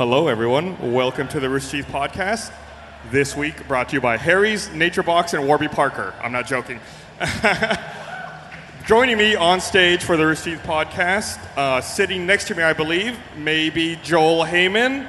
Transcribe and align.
Hello, 0.00 0.28
everyone. 0.28 0.94
Welcome 0.94 1.28
to 1.28 1.40
the 1.40 1.50
Rooster 1.50 1.82
Teeth 1.82 1.92
Podcast. 1.92 2.54
This 3.10 3.36
week 3.36 3.68
brought 3.68 3.90
to 3.90 3.96
you 3.96 4.00
by 4.00 4.16
Harry's, 4.16 4.70
Nature 4.70 5.02
Box, 5.02 5.34
and 5.34 5.46
Warby 5.46 5.68
Parker. 5.68 6.14
I'm 6.22 6.32
not 6.32 6.46
joking. 6.46 6.80
Joining 8.86 9.18
me 9.18 9.34
on 9.34 9.60
stage 9.60 10.02
for 10.02 10.16
the 10.16 10.24
Rooster 10.24 10.52
Teeth 10.52 10.62
Podcast, 10.62 11.38
uh, 11.54 11.82
sitting 11.82 12.24
next 12.24 12.46
to 12.46 12.54
me, 12.54 12.62
I 12.62 12.72
believe, 12.72 13.18
maybe 13.36 13.98
Joel 14.02 14.46
Heyman. 14.46 15.06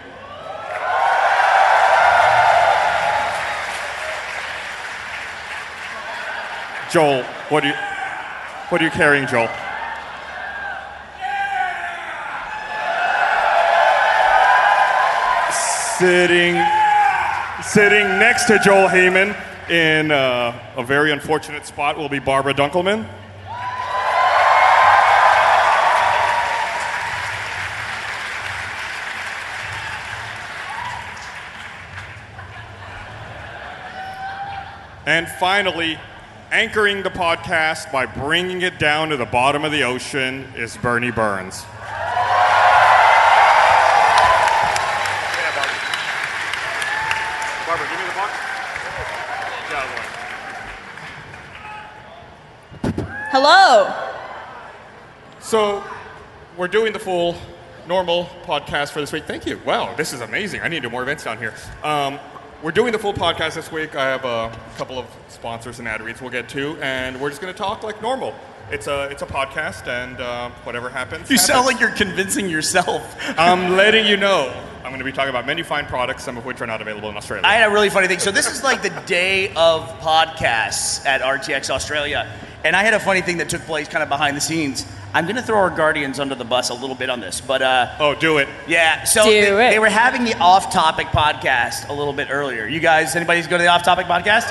Joel, 6.91 7.23
what 7.47 7.63
are 7.63 7.67
you, 7.67 7.75
what 8.67 8.81
are 8.81 8.83
you 8.83 8.91
carrying, 8.91 9.25
Joel? 9.25 9.49
Sitting, 16.01 16.55
sitting 17.61 18.07
next 18.17 18.45
to 18.45 18.57
Joel 18.57 18.87
Heyman 18.87 19.37
in 19.69 20.09
uh, 20.09 20.73
a 20.75 20.83
very 20.83 21.11
unfortunate 21.11 21.67
spot 21.67 21.95
will 21.95 22.09
be 22.09 22.17
Barbara 22.17 22.55
Dunkelman. 22.55 23.07
And 35.05 35.27
finally, 35.27 35.99
anchoring 36.51 37.03
the 37.03 37.11
podcast 37.11 37.91
by 37.91 38.07
bringing 38.07 38.63
it 38.63 38.79
down 38.79 39.09
to 39.09 39.17
the 39.17 39.25
bottom 39.25 39.63
of 39.63 39.71
the 39.71 39.83
ocean 39.83 40.51
is 40.55 40.75
Bernie 40.77 41.11
Burns. 41.11 41.63
Barbara, 47.71 47.87
give 47.87 47.99
me 47.99 48.05
the 48.05 48.15
box. 48.19 48.33
Hello. 53.43 53.91
So, 55.39 55.83
we're 56.57 56.67
doing 56.67 56.93
the 56.93 56.99
full 56.99 57.35
normal 57.87 58.25
podcast 58.43 58.91
for 58.91 59.01
this 59.01 59.11
week. 59.11 59.23
Thank 59.23 59.47
you. 59.47 59.59
Wow, 59.65 59.95
this 59.95 60.13
is 60.13 60.21
amazing. 60.21 60.61
I 60.61 60.67
need 60.67 60.75
to 60.75 60.81
do 60.83 60.89
more 60.91 61.01
events 61.01 61.23
down 61.23 61.39
here. 61.39 61.55
Um, 61.83 62.19
we're 62.61 62.69
doing 62.69 62.91
the 62.91 62.99
full 62.99 63.15
podcast 63.15 63.55
this 63.55 63.71
week. 63.71 63.95
I 63.95 64.05
have 64.05 64.25
a 64.25 64.55
couple 64.77 64.99
of 64.99 65.07
sponsors 65.29 65.79
and 65.79 65.87
ad 65.87 66.03
reads 66.03 66.21
we'll 66.21 66.29
get 66.29 66.49
to, 66.49 66.77
and 66.83 67.19
we're 67.19 67.29
just 67.29 67.41
going 67.41 67.51
to 67.51 67.57
talk 67.57 67.81
like 67.81 67.99
normal. 67.99 68.35
It's 68.69 68.85
a 68.85 69.05
it's 69.05 69.23
a 69.23 69.25
podcast, 69.25 69.87
and 69.87 70.21
uh, 70.21 70.51
whatever 70.63 70.91
happens. 70.91 71.27
You 71.31 71.39
sound 71.39 71.65
like 71.65 71.79
you're 71.79 71.89
convincing 71.89 72.47
yourself. 72.47 73.17
I'm 73.39 73.75
letting 73.75 74.05
you 74.05 74.17
know. 74.17 74.53
I'm 74.83 74.89
going 74.89 74.99
to 74.99 75.05
be 75.05 75.11
talking 75.11 75.29
about 75.29 75.45
many 75.45 75.63
fine 75.63 75.85
products, 75.85 76.23
some 76.23 76.37
of 76.37 76.45
which 76.45 76.61
are 76.61 76.67
not 76.67 76.81
available 76.81 77.09
in 77.09 77.17
Australia. 77.17 77.45
I 77.45 77.53
had 77.55 77.69
a 77.69 77.73
really 77.73 77.89
funny 77.89 78.07
thing. 78.07 78.19
So 78.19 78.31
this 78.31 78.51
is 78.51 78.63
like 78.63 78.81
the 78.81 78.89
day 79.05 79.49
of 79.55 79.87
podcasts 79.99 81.05
at 81.05 81.21
RTX 81.21 81.69
Australia, 81.69 82.31
and 82.63 82.75
I 82.75 82.83
had 82.83 82.93
a 82.93 82.99
funny 82.99 83.21
thing 83.21 83.37
that 83.37 83.49
took 83.49 83.61
place 83.63 83.87
kind 83.87 84.03
of 84.03 84.09
behind 84.09 84.37
the 84.37 84.41
scenes. 84.41 84.85
I'm 85.13 85.25
going 85.25 85.35
to 85.35 85.41
throw 85.41 85.57
our 85.57 85.69
guardians 85.69 86.19
under 86.19 86.35
the 86.35 86.45
bus 86.45 86.69
a 86.69 86.73
little 86.73 86.95
bit 86.95 87.09
on 87.09 87.19
this, 87.19 87.41
but 87.41 87.61
uh, 87.61 87.95
oh, 87.99 88.15
do 88.15 88.37
it. 88.37 88.47
yeah. 88.67 89.03
So 89.03 89.23
Do 89.25 89.29
they, 89.31 89.67
it. 89.67 89.71
they 89.71 89.79
were 89.79 89.89
having 89.89 90.23
the 90.23 90.37
off-topic 90.37 91.07
podcast 91.07 91.89
a 91.89 91.93
little 91.93 92.13
bit 92.13 92.29
earlier. 92.31 92.65
You 92.65 92.79
guys, 92.79 93.15
anybody's 93.15 93.47
go 93.47 93.57
to 93.57 93.63
the 93.63 93.67
off-topic 93.69 94.05
podcast? 94.05 94.47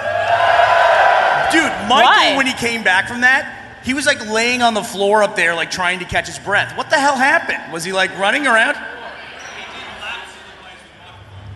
Dude, 1.52 1.62
Michael, 1.88 2.10
Why? 2.10 2.36
when 2.36 2.46
he 2.46 2.52
came 2.52 2.82
back 2.84 3.08
from 3.08 3.22
that, 3.22 3.56
he 3.84 3.94
was 3.94 4.04
like 4.06 4.24
laying 4.28 4.60
on 4.62 4.74
the 4.74 4.82
floor 4.84 5.22
up 5.22 5.34
there, 5.34 5.54
like 5.54 5.70
trying 5.70 5.98
to 6.00 6.04
catch 6.04 6.26
his 6.26 6.38
breath. 6.38 6.76
What 6.76 6.90
the 6.90 6.96
hell 6.96 7.16
happened? 7.16 7.72
Was 7.72 7.82
he 7.82 7.92
like 7.92 8.16
running 8.18 8.46
around? 8.46 8.76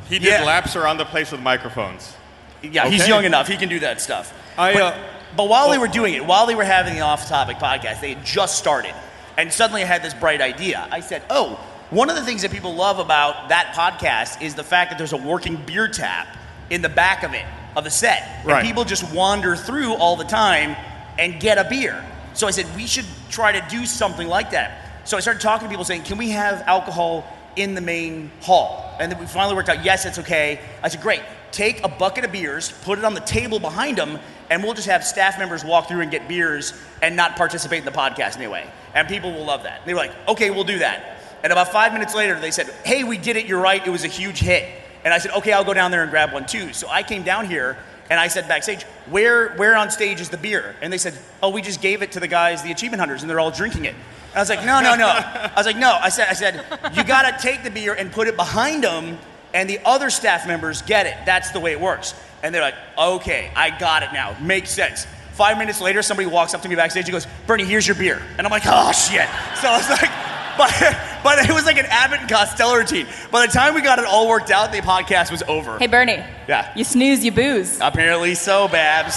He 0.09 0.19
did 0.19 0.29
Yeah. 0.29 0.45
laps 0.45 0.77
around 0.77 0.99
the 0.99 1.05
place 1.05 1.31
with 1.33 1.41
microphones. 1.41 2.15
Yeah, 2.63 2.89
he's 2.89 3.07
young 3.07 3.25
enough. 3.25 3.49
He 3.49 3.57
can 3.57 3.69
do 3.69 3.81
that 3.81 4.01
stuff. 4.01 4.33
I, 4.59 4.73
but, 4.73 4.83
uh, 4.83 4.99
but 5.37 5.49
while 5.49 5.71
they 5.71 5.79
were 5.79 5.89
doing 5.89 6.15
it, 6.15 6.25
while 6.25 6.47
they 6.47 6.55
were 6.55 6.65
having 6.65 6.95
the 6.95 7.01
off-topic 7.01 7.59
podcast, 7.59 8.01
they 8.01 8.15
had 8.15 8.25
just 8.25 8.59
started, 8.59 8.95
and 9.37 9.53
suddenly 9.53 9.83
I 9.83 9.87
had 9.87 10.03
this 10.03 10.15
bright 10.15 10.41
idea. 10.41 10.87
I 10.91 11.01
said, 11.01 11.23
"Oh, 11.31 11.59
one 11.91 12.11
of 12.11 12.17
the 12.17 12.23
things 12.23 12.43
that 12.43 12.51
people 12.51 12.75
love 12.75 12.99
about 12.99 13.49
that 13.49 13.75
podcast 13.75 14.43
is 14.43 14.55
the 14.55 14.65
fact 14.65 14.91
that 14.91 14.99
there's 14.99 15.13
a 15.13 15.17
working 15.17 15.57
beer 15.57 15.89
tap 15.89 16.29
in 16.71 16.83
the 16.83 16.89
back 16.89 17.23
of 17.23 17.35
it 17.35 17.45
of 17.77 17.85
the 17.85 17.91
set, 17.91 18.41
Right. 18.45 18.59
and 18.59 18.67
people 18.67 18.85
just 18.85 19.05
wander 19.13 19.57
through 19.57 19.95
all 19.95 20.17
the 20.17 20.25
time 20.25 20.77
and 21.19 21.41
get 21.41 21.59
a 21.59 21.65
beer." 21.65 22.03
So 22.35 22.47
I 22.47 22.51
said, 22.51 22.67
"We 22.77 22.87
should 22.87 23.07
try 23.31 23.53
to 23.53 23.61
do 23.69 23.87
something 23.87 24.29
like 24.29 24.51
that." 24.51 24.73
So 25.05 25.17
I 25.17 25.21
started 25.21 25.41
talking 25.41 25.67
to 25.67 25.71
people, 25.71 25.85
saying, 25.85 26.03
"Can 26.03 26.17
we 26.19 26.31
have 26.31 26.63
alcohol 26.67 27.25
in 27.57 27.75
the 27.75 27.81
main 27.81 28.31
hall?" 28.43 28.97
And 28.99 29.13
then 29.13 29.19
we 29.19 29.27
finally 29.27 29.55
worked 29.55 29.69
out, 29.69 29.85
"Yes, 29.85 30.05
it's 30.05 30.19
okay." 30.19 30.61
I 30.83 30.89
said, 30.89 31.01
"Great." 31.01 31.23
take 31.53 31.85
a 31.85 31.89
bucket 31.89 32.25
of 32.25 32.33
beers, 32.33 32.73
put 32.83 32.99
it 32.99 33.05
on 33.05 33.15
the 33.15 33.21
table 33.21 33.61
behind 33.61 33.97
them, 33.97 34.19
and 34.51 34.63
we'll 34.63 34.75
just 34.75 34.89
have 34.89 35.05
staff 35.05 35.39
members 35.39 35.65
walk 35.65 35.89
through 35.89 36.01
and 36.01 36.11
get 36.11 36.29
beers 36.29 36.73
and 37.03 37.17
not 37.17 37.37
participate 37.37 37.81
in 37.81 37.85
the 37.85 37.91
podcast 37.91 38.37
anyway. 38.37 38.67
And 38.95 39.09
people 39.09 39.33
will 39.33 39.45
love 39.45 39.65
that. 39.65 39.85
They 39.87 39.95
were 39.95 40.01
like, 40.01 40.13
okay, 40.29 40.51
we'll 40.51 40.65
do 40.65 40.79
that. 40.79 41.19
And 41.43 41.53
about 41.53 41.73
five 41.73 41.93
minutes 41.93 42.15
later, 42.15 42.39
they 42.39 42.51
said, 42.51 42.69
hey, 42.85 43.05
we 43.05 43.19
did 43.19 43.37
it, 43.37 43.47
you're 43.47 43.61
right, 43.61 43.85
it 43.87 43.91
was 43.91 44.05
a 44.05 44.09
huge 44.09 44.39
hit. 44.39 44.67
And 45.05 45.13
I 45.13 45.19
said, 45.19 45.33
okay, 45.33 45.53
I'll 45.53 45.65
go 45.65 45.75
down 45.75 45.91
there 45.91 46.03
and 46.03 46.11
grab 46.11 46.33
one 46.33 46.47
too. 46.47 46.73
So 46.73 46.89
I 46.89 47.03
came 47.03 47.23
down 47.23 47.47
here 47.47 47.77
and 48.09 48.19
I 48.19 48.29
said 48.29 48.49
backstage, 48.49 48.83
where, 49.11 49.51
where 49.57 49.77
on 49.77 49.91
stage 49.91 50.21
is 50.21 50.31
the 50.31 50.39
beer? 50.39 50.75
And 50.81 50.93
they 50.93 50.99
said, 50.99 51.15
oh, 51.43 51.51
we 51.51 51.61
just 51.63 51.83
gave 51.83 52.03
it 52.03 52.13
to 52.13 52.21
the 52.21 52.29
guys, 52.29 52.63
the 52.63 52.71
achievement 52.71 53.01
hunters, 53.01 53.23
and 53.23 53.31
they're 53.31 53.41
all 53.41 53.51
drinking 53.51 53.85
it. 53.85 53.95
And 53.95 54.37
I 54.37 54.41
was 54.41 54.49
like, 54.49 54.65
no, 54.65 54.81
no, 54.81 54.95
no. 54.97 55.07
I 55.07 55.53
was 55.57 55.67
like, 55.67 55.77
no. 55.77 55.97
I 56.01 56.09
said, 56.09 56.29
I 56.29 56.33
said, 56.33 56.65
you 56.95 57.05
gotta 57.05 57.37
take 57.41 57.63
the 57.63 57.71
beer 57.71 57.95
and 57.95 58.11
put 58.11 58.27
it 58.27 58.37
behind 58.37 58.85
them 58.85 59.19
and 59.55 59.71
the 59.71 59.79
other 59.85 60.11
staff 60.11 60.47
members 60.47 60.83
get 60.83 61.07
it. 61.07 61.15
That's 61.25 61.53
the 61.53 61.61
way 61.61 61.73
it 61.73 61.81
works. 61.81 62.15
And 62.45 62.55
they're 62.55 62.61
like, 62.61 62.75
okay, 62.99 63.51
I 63.57 63.77
got 63.77 64.03
it 64.03 64.13
now. 64.13 64.37
Makes 64.39 64.69
sense. 64.69 65.07
Five 65.33 65.57
minutes 65.57 65.81
later, 65.81 66.03
somebody 66.03 66.29
walks 66.29 66.53
up 66.53 66.61
to 66.61 66.69
me 66.69 66.77
backstage 66.77 67.07
and 67.07 67.13
goes, 67.13 67.27
Bernie, 67.47 67.65
here's 67.65 67.89
your 67.89 67.97
beer. 67.97 68.21
And 68.37 68.47
I'm 68.47 68.51
like, 68.51 68.65
oh 68.67 68.93
shit. 68.93 69.27
So 69.63 69.69
I 69.69 69.79
was 69.79 69.89
like, 69.89 70.11
but, 70.59 70.99
but 71.25 71.39
it 71.49 71.55
was 71.55 71.65
like 71.65 71.79
an 71.79 71.87
Abbott 71.87 72.21
and 72.21 72.29
Costello 72.29 72.77
routine. 72.77 73.07
By 73.33 73.47
the 73.47 73.53
time 73.53 73.75
we 73.75 73.81
got 73.81 73.99
it 73.99 74.05
all 74.05 74.29
worked 74.29 74.51
out, 74.51 74.73
the 74.73 74.79
podcast 74.79 75.31
was 75.31 75.43
over. 75.49 75.79
Hey, 75.79 75.87
Bernie. 75.87 76.23
Yeah. 76.47 76.71
You 76.77 76.85
snooze, 76.85 77.25
you 77.25 77.33
booze. 77.33 77.79
Apparently 77.81 78.35
so, 78.35 78.69
Babs. 78.69 79.17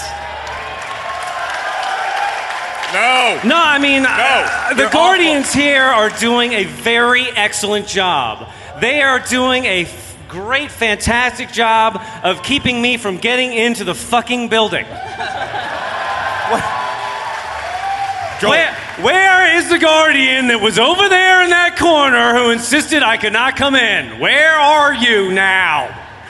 No. 2.94 3.42
No, 3.50 3.62
I 3.62 3.78
mean, 3.78 4.06
uh, 4.08 4.70
the 4.70 4.76
they're 4.76 4.90
Guardians 4.90 5.54
here 5.54 5.84
are 5.84 6.10
doing 6.10 6.54
a 6.54 6.64
very 6.64 7.26
excellent 7.36 7.88
job. 7.88 8.50
They 8.80 9.02
are 9.02 9.20
doing 9.20 9.66
a 9.66 9.82
f- 9.82 10.07
great, 10.28 10.72
fantastic 10.72 11.52
job 11.52 12.02
of 12.24 12.44
keeping 12.44 12.82
me 12.82 12.98
from 12.98 13.18
getting 13.18 13.54
into 13.54 13.84
the 13.84 13.96
fucking 13.96 14.50
building. 14.50 14.86
Joel, 18.40 18.52
Where, 18.52 18.72
where 19.02 19.58
is 19.58 19.68
the 19.68 19.80
Guardian 19.80 20.48
that 20.50 20.62
was 20.62 20.78
over 20.78 21.10
there 21.10 21.44
in 21.44 21.50
that 21.50 21.76
corner 21.76 22.36
who 22.38 22.52
insisted 22.52 23.02
I 23.02 23.18
could 23.18 23.34
not 23.34 23.56
come 23.56 23.74
in? 23.74 24.20
Where 24.20 24.54
are 24.54 24.94
you 24.94 25.32
now? 25.34 25.88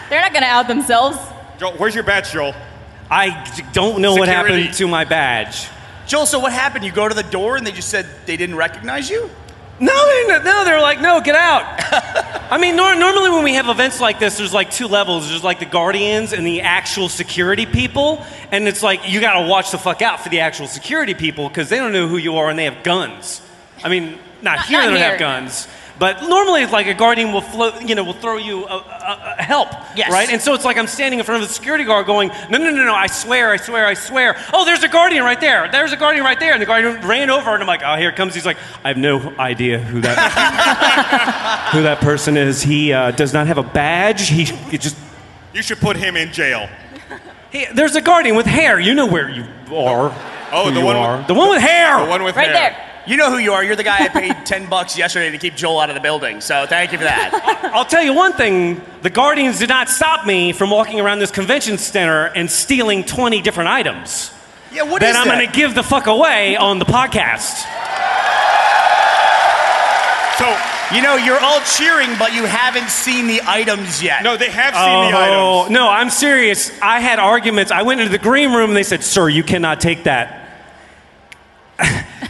They're 0.10 0.22
not 0.22 0.32
going 0.32 0.44
to 0.44 0.48
out 0.48 0.70
themselves. 0.70 1.18
Joel, 1.60 1.74
where's 1.74 1.94
your 1.94 2.06
badge, 2.06 2.32
Joel? 2.32 2.56
I 3.12 3.44
don't 3.74 4.02
know 4.02 4.14
what 4.16 4.28
Security. 4.30 4.62
happened 4.62 4.78
to 4.78 4.88
my 4.88 5.04
badge. 5.04 5.68
Joel, 6.08 6.26
so 6.26 6.40
what 6.40 6.54
happened? 6.54 6.86
You 6.86 6.94
go 6.94 7.10
to 7.10 7.14
the 7.16 7.24
door 7.24 7.58
and 7.58 7.68
they 7.68 7.74
just 7.74 7.90
said 7.90 8.08
they 8.26 8.38
didn't 8.38 8.56
recognize 8.56 9.10
you? 9.10 9.30
No, 9.80 9.94
they, 10.28 10.44
no, 10.44 10.66
they're 10.66 10.82
like, 10.82 11.02
no, 11.02 11.22
get 11.22 11.36
out. 11.36 11.64
I 12.52 12.58
mean, 12.58 12.76
nor- 12.76 12.96
normally 12.96 13.30
when 13.30 13.44
we 13.44 13.54
have 13.54 13.68
events 13.68 14.02
like 14.02 14.20
this, 14.20 14.38
there's 14.38 14.54
like 14.54 14.72
two 14.72 14.88
levels. 14.88 15.30
There's 15.30 15.44
like 15.44 15.60
the 15.60 15.66
guardians 15.66 16.34
and 16.34 16.46
the 16.48 16.62
actual 16.62 17.10
security 17.10 17.66
people, 17.66 18.26
and 18.52 18.68
it's 18.68 18.82
like 18.82 19.08
you 19.08 19.20
gotta 19.22 19.48
watch 19.48 19.72
the 19.72 19.78
fuck 19.78 20.02
out 20.02 20.22
for 20.22 20.30
the 20.30 20.40
actual 20.40 20.68
security 20.68 21.14
people 21.14 21.48
because 21.48 21.70
they 21.70 21.78
don't 21.78 21.92
know 21.92 22.08
who 22.08 22.18
you 22.18 22.38
are 22.38 22.50
and 22.50 22.58
they 22.58 22.64
have 22.66 22.84
guns. 22.84 23.42
I 23.84 23.90
mean, 23.90 24.18
not, 24.42 24.66
here 24.66 24.80
not 24.80 24.86
they 24.86 24.90
don't 24.92 24.98
here. 24.98 25.10
have 25.12 25.20
guns, 25.20 25.68
but 26.00 26.22
normally 26.28 26.62
it's 26.62 26.72
like 26.72 26.88
a 26.88 26.94
guardian 26.94 27.32
will 27.34 27.42
float, 27.42 27.82
you 27.82 27.96
know, 27.96 28.04
will 28.04 28.14
throw 28.14 28.38
you 28.38 28.66
a, 28.66 28.76
a, 28.78 29.36
a 29.40 29.42
help, 29.44 29.70
Yes. 29.96 30.12
right? 30.12 30.30
And 30.30 30.42
so 30.42 30.54
it's 30.54 30.64
like 30.66 30.78
I'm 30.78 30.86
standing 30.88 31.20
in 31.20 31.26
front 31.26 31.42
of 31.42 31.48
the 31.48 31.54
security 31.54 31.84
guard 31.84 32.06
going, 32.06 32.30
no, 32.50 32.58
no, 32.58 32.70
no, 32.72 32.84
no, 32.86 32.94
I 32.94 33.08
swear, 33.08 33.52
I 33.52 33.58
swear, 33.58 33.86
I 33.86 33.94
swear. 33.96 34.36
Oh, 34.54 34.64
there's 34.66 34.84
a 34.84 34.88
guardian 34.88 35.24
right 35.24 35.40
there. 35.42 35.68
There's 35.72 35.92
a 35.92 35.98
guardian 35.98 36.24
right 36.24 36.40
there. 36.40 36.54
And 36.54 36.62
the 36.62 36.66
guardian 36.66 37.02
ran 37.08 37.30
over, 37.30 37.50
and 37.52 37.62
I'm 37.62 37.68
like, 37.68 37.82
oh, 37.84 37.96
here 37.96 38.10
it 38.10 38.16
comes. 38.16 38.36
He's 38.36 38.46
like, 38.46 38.58
I 38.84 38.90
have 38.90 38.98
no 38.98 39.20
idea 39.40 39.80
who 39.80 40.02
that 40.02 41.70
who 41.74 41.82
that 41.84 42.00
person 42.02 42.38
is. 42.38 42.62
He 42.62 42.94
uh, 42.94 43.12
does 43.12 43.34
not 43.34 43.48
have 43.48 43.58
a 43.58 43.64
badge. 43.64 44.30
He, 44.30 44.46
he 44.46 44.78
just 44.78 44.96
You 45.54 45.62
should 45.64 45.80
put 45.80 45.96
him 45.98 46.16
in 46.16 46.32
jail. 46.32 46.70
he, 47.52 47.66
there's 47.74 47.96
a 47.96 48.02
guardian 48.02 48.36
with 48.36 48.46
hair. 48.46 48.80
You 48.80 48.94
know 48.94 49.08
where 49.08 49.30
you 49.30 49.44
are. 49.76 50.14
Oh, 50.52 50.66
who 50.66 50.74
the 50.74 50.80
you 50.80 50.86
one 50.86 50.96
with- 50.96 51.06
are. 51.06 51.28
the 51.28 51.34
one 51.34 51.50
with 51.50 51.62
hair. 51.62 52.00
The 52.04 52.10
one 52.10 52.24
with 52.24 52.36
Right 52.36 52.48
hair. 52.50 52.54
there. 52.72 52.84
You 53.08 53.16
know 53.18 53.32
who 53.32 53.38
you 53.38 53.54
are. 53.54 53.64
You're 53.64 53.76
the 53.78 53.84
guy 53.84 54.04
I 54.04 54.10
paid 54.10 54.36
10 54.46 54.70
bucks 54.70 54.98
yesterday 54.98 55.32
to 55.32 55.38
keep 55.38 55.56
Joel 55.56 55.80
out 55.80 55.90
of 55.90 55.96
the 55.96 56.02
building. 56.02 56.42
So 56.42 56.66
thank 56.68 56.92
you 56.92 56.98
for 56.98 57.06
that. 57.06 57.70
I'll 57.74 57.86
tell 57.86 58.04
you 58.04 58.14
one 58.14 58.34
thing: 58.34 58.82
the 59.02 59.10
guardians 59.10 59.60
did 59.60 59.70
not 59.70 59.88
stop 59.90 60.26
me 60.26 60.52
from 60.52 60.70
walking 60.70 61.00
around 61.00 61.20
this 61.20 61.32
convention 61.32 61.78
center 61.78 62.26
and 62.26 62.52
stealing 62.52 63.04
20 63.06 63.42
different 63.42 63.70
items. 63.70 64.32
Yeah, 64.74 64.84
what 64.84 65.00
that 65.00 65.12
is 65.12 65.16
I'm 65.16 65.28
that? 65.28 65.36
going 65.36 65.48
to 65.50 65.56
give 65.56 65.74
the 65.74 65.84
fuck 65.84 66.08
away 66.08 66.58
on 66.58 66.80
the 66.80 66.86
podcast. 66.86 67.64
So, 70.38 70.46
You 70.96 71.02
know, 71.02 71.16
you're 71.16 71.40
all 71.40 71.60
cheering, 71.62 72.10
but 72.20 72.32
you 72.34 72.44
haven't 72.46 72.90
seen 72.90 73.28
the 73.28 73.42
items 73.46 74.04
yet. 74.04 74.24
No, 74.24 74.38
they 74.38 74.50
have 74.52 74.74
seen 74.76 75.12
the 75.12 75.18
items. 75.18 75.36
Oh, 75.36 75.60
items. 75.62 75.74
no, 75.74 75.90
I'm 75.90 76.10
serious. 76.12 76.72
I 76.82 77.00
had 77.00 77.18
arguments. 77.20 77.72
I 77.72 77.82
went 77.82 78.02
into 78.02 78.12
the 78.12 78.20
green 78.20 78.54
room 78.54 78.70
and 78.70 78.78
they 78.78 78.84
said, 78.84 79.04
Sir, 79.04 79.30
you 79.30 79.44
cannot 79.44 79.82
take 79.82 80.04
that. 80.04 80.47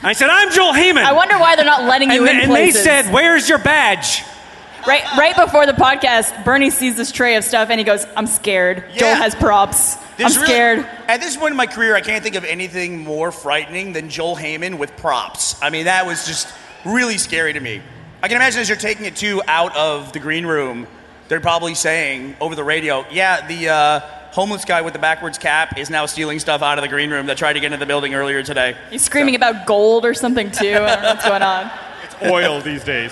I 0.08 0.14
said, 0.14 0.30
I'm 0.30 0.52
Joel 0.52 0.72
Heyman. 0.72 1.04
I 1.04 1.12
wonder 1.12 1.38
why 1.38 1.58
they're 1.58 1.66
not 1.66 1.84
letting 1.84 2.10
you 2.12 2.26
and, 2.26 2.38
in 2.38 2.44
and 2.46 2.56
they 2.56 2.72
said, 2.72 3.12
Where's 3.12 3.50
your 3.50 3.58
badge? 3.58 4.24
right, 4.88 5.04
right 5.18 5.36
before 5.36 5.66
the 5.66 5.74
podcast, 5.74 6.46
Bernie 6.46 6.70
sees 6.70 6.96
this 6.96 7.12
tray 7.12 7.36
of 7.36 7.44
stuff 7.44 7.70
and 7.70 7.78
he 7.78 7.84
goes, 7.84 8.06
"I'm 8.16 8.26
scared. 8.26 8.86
Joel 8.96 9.16
has 9.16 9.36
props. 9.36 9.96
There's 10.16 10.38
I'm 10.38 10.44
really- 10.44 10.54
scared." 10.54 10.80
at 11.10 11.20
this 11.20 11.36
point 11.36 11.52
in 11.52 11.58
my 11.58 11.68
career, 11.68 11.94
I 11.94 12.00
can't 12.00 12.24
think 12.24 12.36
of 12.36 12.46
anything 12.46 13.04
more 13.04 13.34
frightening 13.34 13.92
than 13.92 14.10
Joel 14.10 14.38
Heyman 14.38 14.78
with 14.78 14.96
props. 14.96 15.62
I 15.62 15.70
mean, 15.70 15.86
that 15.86 16.06
was 16.06 16.26
just 16.26 16.48
really 16.86 17.18
scary 17.18 17.52
to 17.52 17.60
me. 17.60 17.82
I 18.24 18.30
can 18.30 18.38
imagine 18.38 18.62
as 18.62 18.70
you're 18.70 18.78
taking 18.78 19.06
it 19.06 19.18
too 19.18 19.42
out 19.46 19.76
of 19.76 20.14
the 20.14 20.20
green 20.20 20.46
room, 20.46 20.88
they're 21.28 21.42
probably 21.42 21.76
saying 21.76 22.38
over 22.40 22.56
the 22.56 22.64
radio, 22.64 23.06
"Yeah, 23.12 23.46
the 23.46 23.70
uh, 23.70 24.00
homeless 24.32 24.66
guy 24.66 24.82
with 24.82 24.94
the 24.94 25.00
backwards 25.00 25.38
cap 25.38 25.78
is 25.78 25.90
now 25.90 26.06
stealing 26.06 26.40
stuff 26.40 26.62
out 26.62 26.78
of 26.78 26.82
the 26.84 26.88
green 26.88 27.10
room 27.10 27.26
that 27.28 27.38
tried 27.38 27.54
to 27.54 27.60
get 27.60 27.68
into 27.68 27.78
the 27.78 27.86
building 27.86 28.14
earlier 28.14 28.44
today." 28.44 28.76
He's 28.90 29.04
screaming 29.04 29.36
about 29.36 29.66
gold 29.66 30.06
or 30.06 30.14
something 30.14 30.52
too. 30.52 30.74
I 30.74 30.96
don't 30.96 31.02
know 31.02 31.10
what's 31.10 31.28
going 31.28 31.44
on. 31.44 31.72
It's 32.04 32.32
oil 32.32 32.62
these 32.62 32.84
days. 32.84 33.12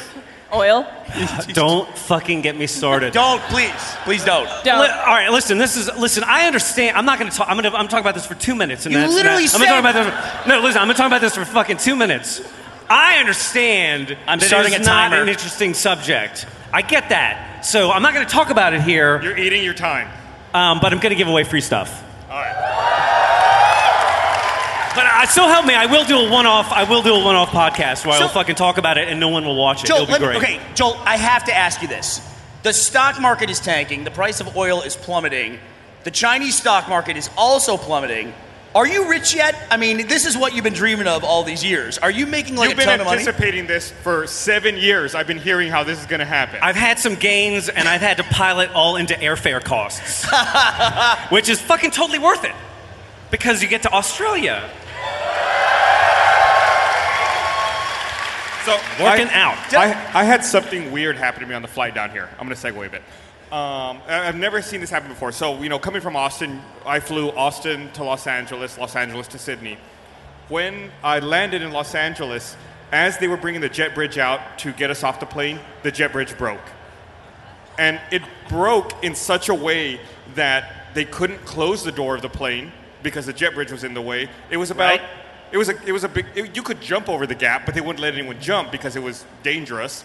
Oil? 0.53 0.87
Don't 1.53 1.89
fucking 1.97 2.41
get 2.41 2.55
me 2.55 2.67
started. 2.67 3.13
Don't, 3.13 3.41
please, 3.43 3.71
please 4.03 4.23
don't. 4.23 4.47
Don't. 4.63 4.81
Li- 4.81 4.89
all 4.89 5.13
right, 5.13 5.29
listen. 5.29 5.57
This 5.57 5.75
is 5.75 5.89
listen. 5.97 6.23
I 6.23 6.45
understand. 6.45 6.95
I'm 6.95 7.05
not 7.05 7.19
going 7.19 7.29
to 7.29 7.35
talk. 7.35 7.49
I'm 7.49 7.57
going 7.59 7.69
to. 7.69 7.77
I'm 7.77 7.87
talking 7.87 8.03
about 8.03 8.13
this 8.15 8.25
for 8.25 8.35
two 8.35 8.55
minutes. 8.55 8.85
And 8.85 8.93
You 8.93 9.01
that's, 9.01 9.13
literally 9.13 9.45
that, 9.45 9.55
I'm 9.55 9.61
gonna 9.61 9.81
talk 9.81 10.13
about 10.13 10.43
this. 10.43 10.47
No, 10.47 10.59
listen. 10.59 10.81
I'm 10.81 10.87
going 10.87 10.95
to 10.95 11.01
talk 11.01 11.07
about 11.07 11.21
this 11.21 11.35
for 11.35 11.45
fucking 11.45 11.77
two 11.77 11.95
minutes. 11.95 12.41
I 12.89 13.17
understand. 13.17 14.15
I'm 14.27 14.39
that 14.39 14.45
starting 14.45 14.73
it's 14.73 14.87
a 14.87 14.89
not 14.89 15.13
an 15.13 15.27
interesting 15.27 15.73
subject. 15.73 16.45
I 16.71 16.81
get 16.81 17.09
that. 17.09 17.65
So 17.65 17.91
I'm 17.91 18.03
not 18.03 18.13
going 18.13 18.25
to 18.25 18.31
talk 18.31 18.49
about 18.49 18.73
it 18.73 18.81
here. 18.81 19.21
You're 19.23 19.37
eating 19.37 19.63
your 19.63 19.73
time. 19.73 20.07
Um, 20.55 20.79
but 20.79 20.93
I'm 20.93 20.99
going 20.99 21.09
to 21.11 21.17
give 21.17 21.27
away 21.27 21.43
free 21.43 21.59
stuff. 21.59 22.01
All 22.29 22.37
right. 22.37 22.53
But 24.95 25.05
I 25.05 25.25
still 25.25 25.49
help 25.49 25.65
me. 25.65 25.73
I 25.75 25.85
will 25.87 26.05
do 26.05 26.17
a 26.17 26.29
one-off. 26.31 26.71
I 26.71 26.85
will 26.85 27.01
do 27.01 27.13
a 27.13 27.21
one-off 27.21 27.49
podcast 27.49 28.05
where 28.05 28.17
So- 28.17 28.23
I'll 28.23 28.29
fucking 28.29 28.55
talk 28.55 28.77
about 28.77 28.97
it 28.97 29.09
and 29.09 29.19
no 29.19 29.27
one 29.27 29.43
will 29.43 29.57
watch 29.57 29.83
it. 29.83 29.87
Joel, 29.87 30.03
It'll 30.03 30.17
be 30.19 30.23
let 30.25 30.31
me- 30.31 30.37
okay, 30.37 30.59
Joel, 30.73 30.97
I 31.05 31.17
have 31.17 31.43
to 31.45 31.53
ask 31.53 31.81
you 31.81 31.89
this. 31.89 32.21
The 32.63 32.71
stock 32.71 33.19
market 33.19 33.49
is 33.49 33.59
tanking, 33.59 34.05
the 34.05 34.11
price 34.11 34.39
of 34.39 34.55
oil 34.55 34.81
is 34.81 34.95
plummeting, 34.95 35.59
the 36.05 36.11
Chinese 36.11 36.55
stock 36.55 36.87
market 36.87 37.17
is 37.17 37.29
also 37.37 37.75
plummeting. 37.75 38.33
Are 38.75 38.85
you 38.85 39.09
rich 39.09 39.33
yet? 39.33 39.55
I 39.71 39.77
mean, 39.77 40.05
this 40.05 40.25
is 40.25 40.37
what 40.37 40.53
you've 40.53 40.65
been 40.65 40.73
dreaming 40.73 41.07
of 41.07 41.23
all 41.23 41.43
these 41.45 41.63
years. 41.63 41.97
Are 41.97 42.11
you 42.11 42.27
making 42.27 42.57
like 42.57 42.67
You've 42.67 42.77
a 42.77 42.81
been 42.81 42.87
ton 42.87 42.99
of 42.99 43.05
money? 43.05 43.21
anticipating 43.21 43.67
this 43.67 43.89
for 43.89 44.27
seven 44.27 44.75
years. 44.75 45.15
I've 45.15 45.27
been 45.27 45.37
hearing 45.37 45.71
how 45.71 45.85
this 45.85 45.97
is 45.97 46.05
going 46.05 46.19
to 46.19 46.25
happen. 46.25 46.59
I've 46.61 46.75
had 46.75 46.99
some 46.99 47.15
gains 47.15 47.69
and 47.69 47.87
I've 47.87 48.01
had 48.01 48.17
to 48.17 48.23
pile 48.23 48.59
it 48.59 48.69
all 48.71 48.97
into 48.97 49.13
airfare 49.13 49.63
costs, 49.63 50.25
which 51.31 51.47
is 51.47 51.61
fucking 51.61 51.91
totally 51.91 52.19
worth 52.19 52.43
it 52.43 52.51
because 53.31 53.63
you 53.63 53.69
get 53.69 53.83
to 53.83 53.91
Australia 53.93 54.69
so 58.65 58.73
working 58.99 59.27
I, 59.27 59.41
out. 59.41 59.73
I, 59.73 59.91
I 60.13 60.23
had 60.25 60.43
something 60.43 60.91
weird 60.91 61.15
happen 61.15 61.41
to 61.41 61.47
me 61.47 61.55
on 61.55 61.61
the 61.61 61.67
flight 61.67 61.95
down 61.95 62.09
here. 62.09 62.27
I'm 62.39 62.47
going 62.47 62.57
to 62.57 62.61
segue 62.61 62.87
a 62.87 62.89
bit. 62.89 63.03
Um, 63.55 64.01
I've 64.09 64.35
never 64.35 64.61
seen 64.61 64.81
this 64.81 64.89
happen 64.89 65.07
before. 65.07 65.31
So, 65.31 65.61
you 65.63 65.69
know, 65.69 65.79
coming 65.79 66.01
from 66.01 66.17
Austin, 66.17 66.61
I 66.85 66.99
flew 66.99 67.29
Austin 67.29 67.89
to 67.93 68.03
Los 68.03 68.27
Angeles, 68.27 68.77
Los 68.77 68.97
Angeles 68.97 69.29
to 69.29 69.39
Sydney. 69.39 69.77
When 70.49 70.91
I 71.01 71.19
landed 71.19 71.61
in 71.61 71.71
Los 71.71 71.95
Angeles, 71.95 72.57
as 72.91 73.17
they 73.17 73.29
were 73.29 73.37
bringing 73.37 73.61
the 73.61 73.69
jet 73.69 73.95
bridge 73.95 74.17
out 74.17 74.59
to 74.59 74.73
get 74.73 74.89
us 74.91 75.03
off 75.05 75.21
the 75.21 75.25
plane, 75.25 75.61
the 75.83 75.91
jet 75.91 76.11
bridge 76.11 76.37
broke. 76.37 76.59
And 77.79 78.01
it 78.11 78.23
broke 78.49 79.01
in 79.01 79.15
such 79.15 79.47
a 79.47 79.55
way 79.55 80.01
that 80.33 80.93
they 80.93 81.05
couldn't 81.05 81.45
close 81.45 81.81
the 81.81 81.93
door 81.93 82.15
of 82.15 82.21
the 82.21 82.29
plane 82.29 82.73
because 83.03 83.25
the 83.25 83.33
jet 83.33 83.53
bridge 83.53 83.71
was 83.71 83.85
in 83.85 83.93
the 83.93 84.01
way. 84.01 84.27
It 84.49 84.57
was 84.57 84.69
about 84.69 84.99
Right. 84.99 85.01
it 85.53 85.57
was 85.57 85.69
a 85.69 85.75
it 85.85 85.93
was 85.93 86.03
a 86.03 86.09
big 86.09 86.25
it- 86.35 86.57
you 86.57 86.61
could 86.61 86.81
jump 86.81 87.07
over 87.07 87.25
the 87.25 87.35
gap, 87.35 87.65
but 87.65 87.73
they 87.73 87.79
wouldn't 87.79 88.01
let 88.01 88.15
anyone 88.15 88.37
jump 88.41 88.69
because 88.69 88.97
it 88.97 89.03
was 89.03 89.23
dangerous. 89.43 90.03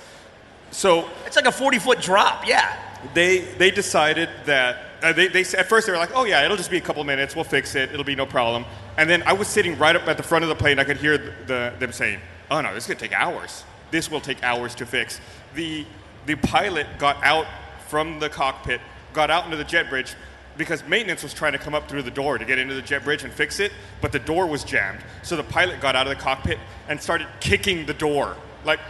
So 0.70 1.08
It's 1.26 1.36
like 1.36 1.46
a 1.46 1.52
40 1.52 1.78
foot 1.78 2.00
drop, 2.00 2.46
yeah. 2.46 2.76
they 3.14 3.40
they 3.58 3.70
decided 3.70 4.28
that 4.46 4.76
uh, 5.02 5.12
they, 5.12 5.28
they 5.28 5.40
at 5.40 5.68
first 5.68 5.86
they 5.86 5.92
were 5.92 5.98
like, 5.98 6.14
oh 6.14 6.24
yeah, 6.24 6.44
it'll 6.44 6.56
just 6.56 6.70
be 6.70 6.76
a 6.76 6.80
couple 6.80 7.02
minutes, 7.04 7.34
we'll 7.34 7.44
fix 7.44 7.74
it, 7.74 7.90
it'll 7.92 8.04
be 8.04 8.14
no 8.14 8.26
problem. 8.26 8.64
And 8.98 9.08
then 9.08 9.22
I 9.24 9.32
was 9.32 9.48
sitting 9.48 9.78
right 9.78 9.96
up 9.96 10.06
at 10.08 10.16
the 10.16 10.22
front 10.22 10.44
of 10.44 10.48
the 10.48 10.54
plane, 10.54 10.78
I 10.78 10.84
could 10.84 10.98
hear 10.98 11.16
the, 11.18 11.32
the, 11.46 11.74
them 11.78 11.92
saying, 11.92 12.20
oh 12.50 12.60
no, 12.60 12.74
this 12.74 12.84
is 12.84 12.88
gonna 12.88 13.00
take 13.00 13.18
hours. 13.18 13.64
This 13.90 14.10
will 14.10 14.20
take 14.20 14.42
hours 14.42 14.74
to 14.76 14.86
fix. 14.86 15.20
The 15.54 15.86
the 16.26 16.34
pilot 16.36 16.86
got 16.98 17.22
out 17.24 17.46
from 17.88 18.20
the 18.20 18.28
cockpit, 18.28 18.80
got 19.12 19.30
out 19.30 19.44
into 19.46 19.56
the 19.56 19.64
jet 19.64 19.88
bridge 19.88 20.14
because 20.56 20.86
maintenance 20.86 21.22
was 21.22 21.32
trying 21.32 21.52
to 21.52 21.58
come 21.58 21.74
up 21.74 21.88
through 21.88 22.02
the 22.02 22.10
door 22.10 22.36
to 22.36 22.44
get 22.44 22.58
into 22.58 22.74
the 22.74 22.82
jet 22.82 23.02
bridge 23.02 23.24
and 23.24 23.32
fix 23.32 23.60
it, 23.60 23.72
but 24.02 24.12
the 24.12 24.18
door 24.18 24.46
was 24.46 24.62
jammed. 24.62 25.00
So 25.22 25.36
the 25.36 25.42
pilot 25.42 25.80
got 25.80 25.96
out 25.96 26.06
of 26.06 26.14
the 26.16 26.22
cockpit 26.22 26.58
and 26.88 27.00
started 27.00 27.26
kicking 27.40 27.86
the 27.86 27.94
door. 27.94 28.36
Like 28.64 28.80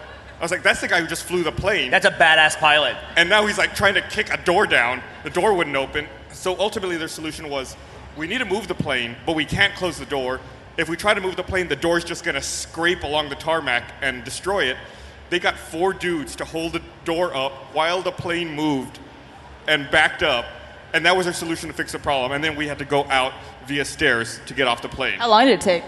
I 0.40 0.42
was 0.42 0.50
like, 0.50 0.62
that's 0.62 0.80
the 0.80 0.88
guy 0.88 1.02
who 1.02 1.06
just 1.06 1.24
flew 1.24 1.42
the 1.42 1.52
plane. 1.52 1.90
That's 1.90 2.06
a 2.06 2.10
badass 2.10 2.56
pilot. 2.56 2.96
And 3.16 3.28
now 3.28 3.46
he's 3.46 3.58
like 3.58 3.74
trying 3.74 3.92
to 3.94 4.00
kick 4.00 4.32
a 4.32 4.38
door 4.38 4.66
down. 4.66 5.02
The 5.22 5.28
door 5.28 5.52
wouldn't 5.52 5.76
open. 5.76 6.08
So 6.32 6.58
ultimately, 6.58 6.96
their 6.96 7.08
solution 7.08 7.50
was 7.50 7.76
we 8.16 8.26
need 8.26 8.38
to 8.38 8.46
move 8.46 8.66
the 8.66 8.74
plane, 8.74 9.16
but 9.26 9.36
we 9.36 9.44
can't 9.44 9.74
close 9.74 9.98
the 9.98 10.06
door. 10.06 10.40
If 10.78 10.88
we 10.88 10.96
try 10.96 11.12
to 11.12 11.20
move 11.20 11.36
the 11.36 11.42
plane, 11.42 11.68
the 11.68 11.76
door's 11.76 12.04
just 12.04 12.24
going 12.24 12.36
to 12.36 12.40
scrape 12.40 13.02
along 13.02 13.28
the 13.28 13.34
tarmac 13.34 13.92
and 14.00 14.24
destroy 14.24 14.64
it. 14.64 14.78
They 15.28 15.38
got 15.38 15.58
four 15.58 15.92
dudes 15.92 16.34
to 16.36 16.46
hold 16.46 16.72
the 16.72 16.82
door 17.04 17.36
up 17.36 17.52
while 17.74 18.00
the 18.00 18.10
plane 18.10 18.54
moved 18.54 18.98
and 19.68 19.90
backed 19.90 20.22
up. 20.22 20.46
And 20.94 21.04
that 21.04 21.14
was 21.14 21.26
their 21.26 21.34
solution 21.34 21.68
to 21.68 21.74
fix 21.74 21.92
the 21.92 21.98
problem. 21.98 22.32
And 22.32 22.42
then 22.42 22.56
we 22.56 22.66
had 22.66 22.78
to 22.78 22.86
go 22.86 23.04
out 23.04 23.34
via 23.66 23.84
stairs 23.84 24.40
to 24.46 24.54
get 24.54 24.66
off 24.66 24.80
the 24.80 24.88
plane. 24.88 25.18
How 25.18 25.28
long 25.28 25.44
did 25.44 25.52
it 25.52 25.60
take? 25.60 25.84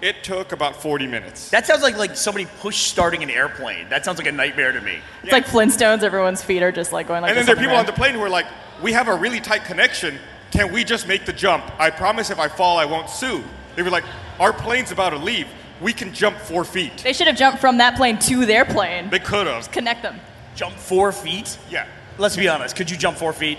It 0.00 0.22
took 0.22 0.52
about 0.52 0.80
40 0.80 1.06
minutes. 1.06 1.50
That 1.50 1.66
sounds 1.66 1.82
like 1.82 1.96
like 1.96 2.16
somebody 2.16 2.46
push 2.60 2.76
starting 2.76 3.22
an 3.22 3.30
airplane. 3.30 3.88
That 3.88 4.04
sounds 4.04 4.18
like 4.18 4.28
a 4.28 4.32
nightmare 4.32 4.72
to 4.72 4.80
me. 4.80 4.98
It's 5.22 5.32
like 5.32 5.46
Flintstones. 5.46 6.02
Everyone's 6.02 6.42
feet 6.42 6.62
are 6.62 6.70
just 6.70 6.92
like 6.92 7.08
going 7.08 7.22
like. 7.22 7.30
And 7.30 7.38
then 7.38 7.46
this 7.46 7.56
there 7.56 7.56
are 7.56 7.58
on 7.58 7.64
people 7.64 7.76
on 7.78 7.86
the 7.86 7.92
plane 7.92 8.14
who 8.14 8.20
are 8.20 8.28
like, 8.28 8.46
we 8.80 8.92
have 8.92 9.08
a 9.08 9.14
really 9.14 9.40
tight 9.40 9.64
connection. 9.64 10.18
Can 10.50 10.72
we 10.72 10.84
just 10.84 11.08
make 11.08 11.26
the 11.26 11.32
jump? 11.32 11.64
I 11.80 11.90
promise 11.90 12.30
if 12.30 12.38
I 12.38 12.48
fall, 12.48 12.78
I 12.78 12.84
won't 12.84 13.10
sue. 13.10 13.42
They 13.76 13.82
were 13.82 13.90
like, 13.90 14.04
our 14.38 14.52
plane's 14.52 14.92
about 14.92 15.10
to 15.10 15.18
leave. 15.18 15.48
We 15.80 15.92
can 15.92 16.12
jump 16.12 16.36
four 16.38 16.64
feet. 16.64 16.96
They 16.98 17.12
should 17.12 17.26
have 17.26 17.36
jumped 17.36 17.60
from 17.60 17.78
that 17.78 17.96
plane 17.96 18.18
to 18.20 18.46
their 18.46 18.64
plane. 18.64 19.10
They 19.10 19.18
could 19.18 19.46
have. 19.46 19.70
Connect 19.70 20.02
them. 20.02 20.18
Jump 20.54 20.74
four 20.74 21.12
feet? 21.12 21.58
Yeah. 21.70 21.86
Let's 22.18 22.36
be 22.36 22.48
honest. 22.48 22.74
Could 22.74 22.90
you 22.90 22.96
jump 22.96 23.16
four 23.16 23.32
feet? 23.32 23.58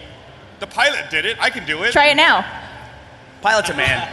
The 0.60 0.67
pilot 0.67 1.10
did 1.10 1.25
it. 1.25 1.38
I 1.39 1.50
can 1.50 1.65
do 1.65 1.84
it. 1.84 1.91
Try 1.91 2.08
it 2.08 2.15
now. 2.15 2.46
Pilot's 3.41 3.69
a 3.69 3.75
man. 3.75 4.05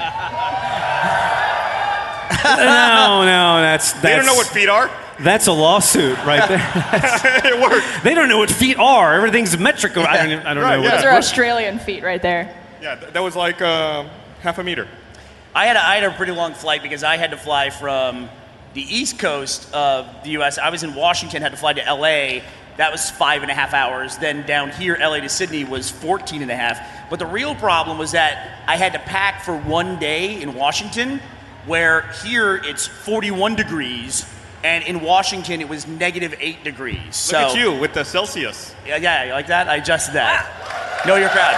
no, 2.30 3.23
no, 3.25 3.61
that's 3.61 3.92
that's 3.92 4.02
They 4.02 4.16
don't 4.16 4.26
know 4.26 4.35
what 4.35 4.47
feet 4.47 4.68
are. 4.68 4.90
that's 5.21 5.47
a 5.47 5.52
lawsuit 5.52 6.16
right 6.25 6.47
there. 6.49 6.61
it 7.52 7.61
worked. 7.61 8.04
they 8.04 8.14
don't 8.14 8.28
know 8.28 8.38
what 8.38 8.50
feet 8.50 8.78
are. 8.78 9.14
Everything's 9.14 9.56
metric. 9.59 9.97
I 9.97 10.26
don't. 10.26 10.47
I 10.47 10.54
don't 10.54 10.62
Right, 10.62 10.76
know. 10.76 10.83
yeah. 10.83 10.97
Those 10.97 11.04
are 11.04 11.12
Australian 11.16 11.78
feet 11.78 12.02
right 12.02 12.21
there. 12.23 12.54
Yeah, 12.83 12.97
th- 12.97 13.12
that 13.12 13.23
was 13.23 13.35
like 13.37 13.61
uh, 13.62 14.04
half 14.40 14.59
a 14.59 14.62
meter. 14.64 14.87
I 15.54 15.66
had, 15.66 15.76
a, 15.76 15.80
I 15.83 15.95
had 15.97 16.04
a 16.04 16.11
pretty 16.14 16.33
long 16.33 16.52
flight 16.52 16.83
because 16.83 17.02
I 17.02 17.16
had 17.16 17.30
to 17.30 17.38
fly 17.38 17.71
from 17.71 18.28
the 18.75 18.83
east 18.83 19.18
coast 19.18 19.73
of 19.73 20.06
the 20.23 20.30
U.S. 20.33 20.59
I 20.59 20.68
was 20.68 20.83
in 20.83 20.95
Washington, 20.95 21.40
had 21.40 21.52
to 21.52 21.59
fly 21.59 21.73
to 21.73 21.85
L.A. 21.85 22.42
That 22.76 22.92
was 22.92 23.09
five 23.11 23.40
and 23.40 23.50
a 23.50 23.54
half 23.54 23.73
hours. 23.73 24.18
Then 24.18 24.45
down 24.45 24.68
here, 24.71 24.97
L.A. 25.00 25.23
to 25.23 25.30
Sydney 25.30 25.64
was 25.64 25.90
14 25.90 26.42
and 26.42 26.50
a 26.50 26.56
half. 26.56 26.78
But 27.09 27.18
the 27.18 27.25
real 27.25 27.54
problem 27.54 27.97
was 27.97 28.12
that 28.12 28.62
I 28.68 28.76
had 28.76 28.92
to 28.92 28.99
pack 28.99 29.42
for 29.45 29.56
one 29.56 29.99
day 29.99 30.42
in 30.42 30.52
Washington, 30.52 31.21
where 31.66 32.11
here 32.25 32.56
it's 32.56 32.87
41 32.87 33.56
degrees, 33.56 34.25
and 34.64 34.85
in 34.85 35.00
Washington 35.00 35.61
it 35.61 35.68
was 35.68 35.87
negative 35.87 36.35
eight 36.40 36.64
degrees. 36.64 37.02
Look 37.04 37.14
so, 37.14 37.38
at 37.38 37.56
you 37.56 37.73
with 37.78 37.92
the 37.92 38.04
Celsius. 38.04 38.75
Yeah, 38.87 38.96
yeah, 38.96 39.25
you 39.25 39.32
like 39.32 39.49
that? 39.49 39.68
I 39.68 39.76
adjusted 39.76 40.14
that. 40.14 41.04
Know 41.06 41.16
your 41.16 41.28
crowd. 41.28 41.54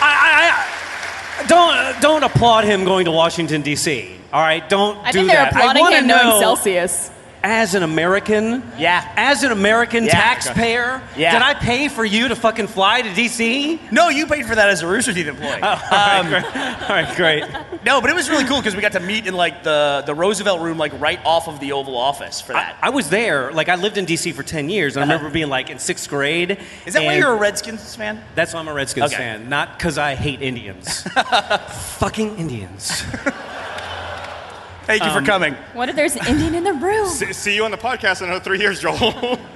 I, 0.00 0.12
I, 0.30 1.42
I 1.42 1.46
don't 1.46 2.00
don't 2.02 2.22
applaud 2.22 2.64
him 2.64 2.84
going 2.84 3.06
to 3.06 3.10
Washington 3.10 3.62
D.C. 3.62 4.16
All 4.32 4.40
right, 4.40 4.68
don't 4.68 4.98
I 4.98 5.12
do 5.12 5.18
think 5.18 5.32
they're 5.32 5.50
that. 5.50 5.54
I 5.54 5.80
wanna 5.80 6.02
know, 6.02 6.40
Celsius. 6.40 7.10
As 7.46 7.74
an 7.74 7.82
American, 7.82 8.62
Yeah. 8.78 9.06
As 9.16 9.42
an 9.42 9.52
American 9.52 10.04
Yeah. 10.06 10.12
taxpayer, 10.12 11.02
Yeah. 11.14 11.32
did 11.32 11.42
I 11.42 11.52
pay 11.52 11.88
for 11.88 12.02
you 12.02 12.28
to 12.28 12.34
fucking 12.34 12.68
fly 12.68 13.02
to 13.02 13.12
D.C.? 13.12 13.78
No, 13.90 14.08
you 14.08 14.26
paid 14.26 14.46
for 14.46 14.54
that 14.54 14.70
as 14.70 14.80
a 14.80 14.86
Rooster 14.86 15.12
Teeth 15.12 15.26
employee. 15.26 15.58
Oh, 15.62 15.72
um, 15.72 16.34
all 16.34 16.88
right, 16.88 17.12
great. 17.16 17.44
No, 17.84 18.00
but 18.00 18.08
it 18.08 18.16
was 18.16 18.30
really 18.30 18.44
cool 18.44 18.56
because 18.56 18.74
we 18.74 18.80
got 18.80 18.92
to 18.92 19.00
meet 19.00 19.26
in 19.26 19.34
like 19.34 19.62
the, 19.62 20.02
the 20.06 20.14
Roosevelt 20.14 20.62
room, 20.62 20.78
like 20.78 20.98
right 20.98 21.20
off 21.22 21.48
of 21.48 21.60
the 21.60 21.72
Oval 21.72 21.98
Office 21.98 22.40
for 22.40 22.54
that. 22.54 22.78
I 22.80 22.88
was 22.88 23.10
there. 23.10 23.52
Like 23.52 23.68
I 23.68 23.74
lived 23.74 23.98
in 23.98 24.06
D.C. 24.06 24.32
for 24.32 24.42
ten 24.42 24.70
years, 24.70 24.96
and 24.96 25.02
I 25.02 25.04
uh-huh. 25.04 25.12
remember 25.18 25.34
being 25.34 25.50
like 25.50 25.68
in 25.68 25.78
sixth 25.78 26.08
grade. 26.08 26.58
Is 26.86 26.94
that 26.94 27.04
why 27.04 27.18
you're 27.18 27.32
a 27.32 27.36
Redskins 27.36 27.94
fan? 27.94 28.24
That's 28.34 28.54
why 28.54 28.60
I'm 28.60 28.68
a 28.68 28.72
Redskins 28.72 29.12
Okay. 29.12 29.16
fan, 29.16 29.50
not 29.50 29.76
because 29.76 29.98
I 29.98 30.14
hate 30.14 30.40
Indians. 30.40 31.02
Fucking 31.98 32.38
Indians. 32.38 33.04
Thank 34.86 35.02
you 35.04 35.10
for 35.12 35.22
coming. 35.22 35.54
What 35.72 35.88
if 35.88 35.96
there's 35.96 36.16
an 36.16 36.26
Indian 36.26 36.54
in 36.54 36.64
the 36.64 36.74
room? 36.74 37.08
See, 37.08 37.32
see 37.32 37.54
you 37.54 37.64
on 37.64 37.70
the 37.70 37.76
podcast 37.78 38.20
in 38.20 38.28
another 38.28 38.44
three 38.44 38.58
years, 38.60 38.80
Joel. 38.80 39.38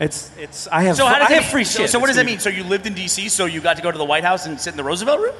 It's 0.00 0.30
it's. 0.38 0.68
I 0.68 0.82
have 0.82 0.94
So 0.96 1.06
how 1.06 1.16
I 1.16 1.18
does 1.18 1.28
have 1.28 1.42
that 1.42 1.50
free 1.50 1.62
mean, 1.62 1.64
so, 1.66 1.80
shit. 1.82 1.90
so 1.90 1.98
what 1.98 2.06
does 2.06 2.14
that 2.14 2.24
mean? 2.24 2.38
So 2.38 2.50
you 2.50 2.62
lived 2.62 2.86
in 2.86 2.94
D.C., 2.94 3.28
so 3.30 3.46
you 3.46 3.60
got 3.60 3.78
to 3.78 3.82
go 3.82 3.90
to 3.90 3.98
the 3.98 4.04
White 4.04 4.22
House 4.22 4.46
and 4.46 4.60
sit 4.60 4.72
in 4.72 4.76
the 4.76 4.84
Roosevelt 4.84 5.18
room? 5.20 5.34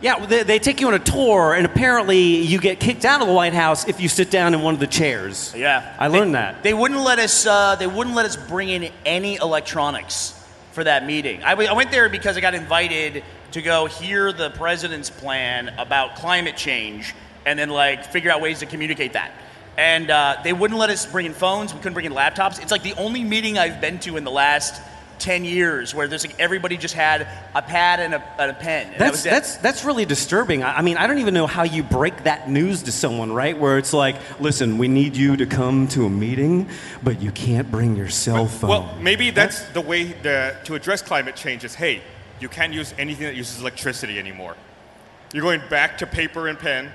Yeah, 0.00 0.24
they, 0.24 0.44
they 0.44 0.58
take 0.60 0.80
you 0.80 0.86
on 0.86 0.94
a 0.94 1.00
tour, 1.00 1.54
and 1.54 1.66
apparently 1.66 2.36
you 2.42 2.60
get 2.60 2.78
kicked 2.78 3.04
out 3.04 3.20
of 3.20 3.26
the 3.26 3.34
White 3.34 3.54
House 3.54 3.88
if 3.88 4.00
you 4.00 4.08
sit 4.08 4.30
down 4.30 4.54
in 4.54 4.62
one 4.62 4.74
of 4.74 4.78
the 4.78 4.86
chairs. 4.86 5.52
Yeah, 5.56 5.96
I 5.98 6.06
learned 6.06 6.36
that. 6.36 6.62
They 6.62 6.74
wouldn't 6.74 7.00
let 7.00 7.18
us. 7.18 7.44
Uh, 7.44 7.74
they 7.74 7.88
wouldn't 7.88 8.14
let 8.14 8.24
us 8.24 8.36
bring 8.36 8.68
in 8.68 8.92
any 9.04 9.34
electronics 9.34 10.40
for 10.70 10.84
that 10.84 11.04
meeting. 11.04 11.42
I, 11.42 11.50
w- 11.50 11.68
I 11.68 11.72
went 11.72 11.90
there 11.90 12.08
because 12.08 12.36
I 12.36 12.40
got 12.40 12.54
invited 12.54 13.24
to 13.50 13.62
go 13.62 13.86
hear 13.86 14.32
the 14.32 14.50
president's 14.50 15.10
plan 15.10 15.70
about 15.70 16.14
climate 16.14 16.56
change, 16.56 17.16
and 17.46 17.58
then 17.58 17.70
like 17.70 18.04
figure 18.06 18.30
out 18.30 18.40
ways 18.40 18.60
to 18.60 18.66
communicate 18.66 19.14
that. 19.14 19.32
And 19.76 20.10
uh, 20.10 20.36
they 20.42 20.52
wouldn't 20.52 20.78
let 20.78 20.90
us 20.90 21.06
bring 21.06 21.26
in 21.26 21.34
phones. 21.34 21.72
We 21.72 21.78
couldn't 21.78 21.94
bring 21.94 22.06
in 22.06 22.12
laptops. 22.12 22.60
It's 22.60 22.72
like 22.72 22.82
the 22.82 22.94
only 22.94 23.22
meeting 23.22 23.58
I've 23.58 23.80
been 23.80 23.98
to 24.00 24.16
in 24.16 24.24
the 24.24 24.30
last. 24.30 24.82
10 25.18 25.44
years 25.44 25.94
where 25.94 26.06
there's 26.06 26.24
like 26.24 26.38
everybody 26.38 26.76
just 26.76 26.94
had 26.94 27.26
a 27.54 27.62
pad 27.62 28.00
and 28.00 28.14
a, 28.14 28.40
and 28.40 28.50
a 28.50 28.54
pen. 28.54 28.86
And 28.86 28.92
that 28.94 28.98
That's 28.98 29.12
was 29.12 29.22
that's 29.24 29.56
that's 29.56 29.84
really 29.84 30.04
disturbing. 30.04 30.62
I, 30.62 30.76
I 30.76 30.82
mean, 30.82 30.96
I 30.96 31.06
don't 31.06 31.18
even 31.18 31.34
know 31.34 31.46
how 31.46 31.64
you 31.64 31.82
break 31.82 32.24
that 32.24 32.48
news 32.48 32.84
to 32.84 32.92
someone, 32.92 33.32
right? 33.32 33.58
Where 33.58 33.78
it's 33.78 33.92
like, 33.92 34.16
listen, 34.40 34.78
we 34.78 34.88
need 34.88 35.16
you 35.16 35.36
to 35.36 35.46
come 35.46 35.88
to 35.88 36.06
a 36.06 36.10
meeting, 36.10 36.68
but 37.02 37.20
you 37.20 37.32
can't 37.32 37.70
bring 37.70 37.96
your 37.96 38.08
cell 38.08 38.46
phone. 38.46 38.70
well, 38.70 38.96
maybe 39.00 39.30
that's 39.30 39.62
the 39.70 39.80
way 39.80 40.04
the, 40.04 40.56
to 40.64 40.74
address 40.74 41.02
climate 41.02 41.36
change 41.36 41.64
is 41.64 41.74
hey, 41.74 42.02
you 42.40 42.48
can't 42.48 42.72
use 42.72 42.94
anything 42.98 43.26
that 43.26 43.34
uses 43.34 43.60
electricity 43.60 44.18
anymore. 44.18 44.56
You're 45.32 45.42
going 45.42 45.62
back 45.68 45.98
to 45.98 46.06
paper 46.06 46.48
and 46.48 46.58
pen. 46.58 46.90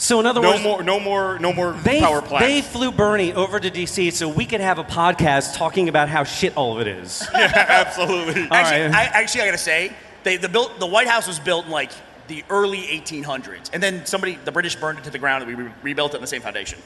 So 0.00 0.18
in 0.18 0.26
other 0.26 0.40
words. 0.40 0.62
No 0.62 0.70
words, 0.70 0.84
more, 0.86 0.98
no 0.98 1.00
more, 1.00 1.38
no 1.38 1.52
more 1.52 1.72
they 1.72 2.00
power 2.00 2.22
plants. 2.22 2.46
they 2.46 2.62
flew 2.62 2.90
Bernie 2.90 3.34
over 3.34 3.60
to 3.60 3.70
DC 3.70 4.12
so 4.12 4.28
we 4.28 4.46
could 4.46 4.60
have 4.62 4.78
a 4.78 4.84
podcast 4.84 5.56
talking 5.56 5.90
about 5.90 6.08
how 6.08 6.24
shit 6.24 6.56
all 6.56 6.74
of 6.74 6.80
it 6.80 6.88
is. 6.88 7.26
Yeah, 7.34 7.52
absolutely. 7.68 8.48
Actually, 8.50 8.82
right. 8.82 8.94
I, 8.94 9.04
actually, 9.04 9.42
I 9.42 9.46
gotta 9.46 9.58
say, 9.58 9.92
they, 10.24 10.36
the, 10.36 10.48
built, 10.48 10.78
the 10.78 10.86
White 10.86 11.06
House 11.06 11.26
was 11.26 11.38
built 11.38 11.66
in 11.66 11.70
like 11.70 11.90
the 12.28 12.44
early 12.48 12.82
1800s, 12.82 13.70
and 13.72 13.82
then 13.82 14.06
somebody, 14.06 14.38
the 14.44 14.52
British 14.52 14.76
burned 14.76 14.98
it 14.98 15.04
to 15.04 15.10
the 15.10 15.18
ground, 15.18 15.44
and 15.44 15.56
we 15.56 15.64
re- 15.64 15.72
rebuilt 15.82 16.12
it 16.12 16.16
on 16.16 16.20
the 16.20 16.26
same 16.26 16.42
foundation. 16.42 16.78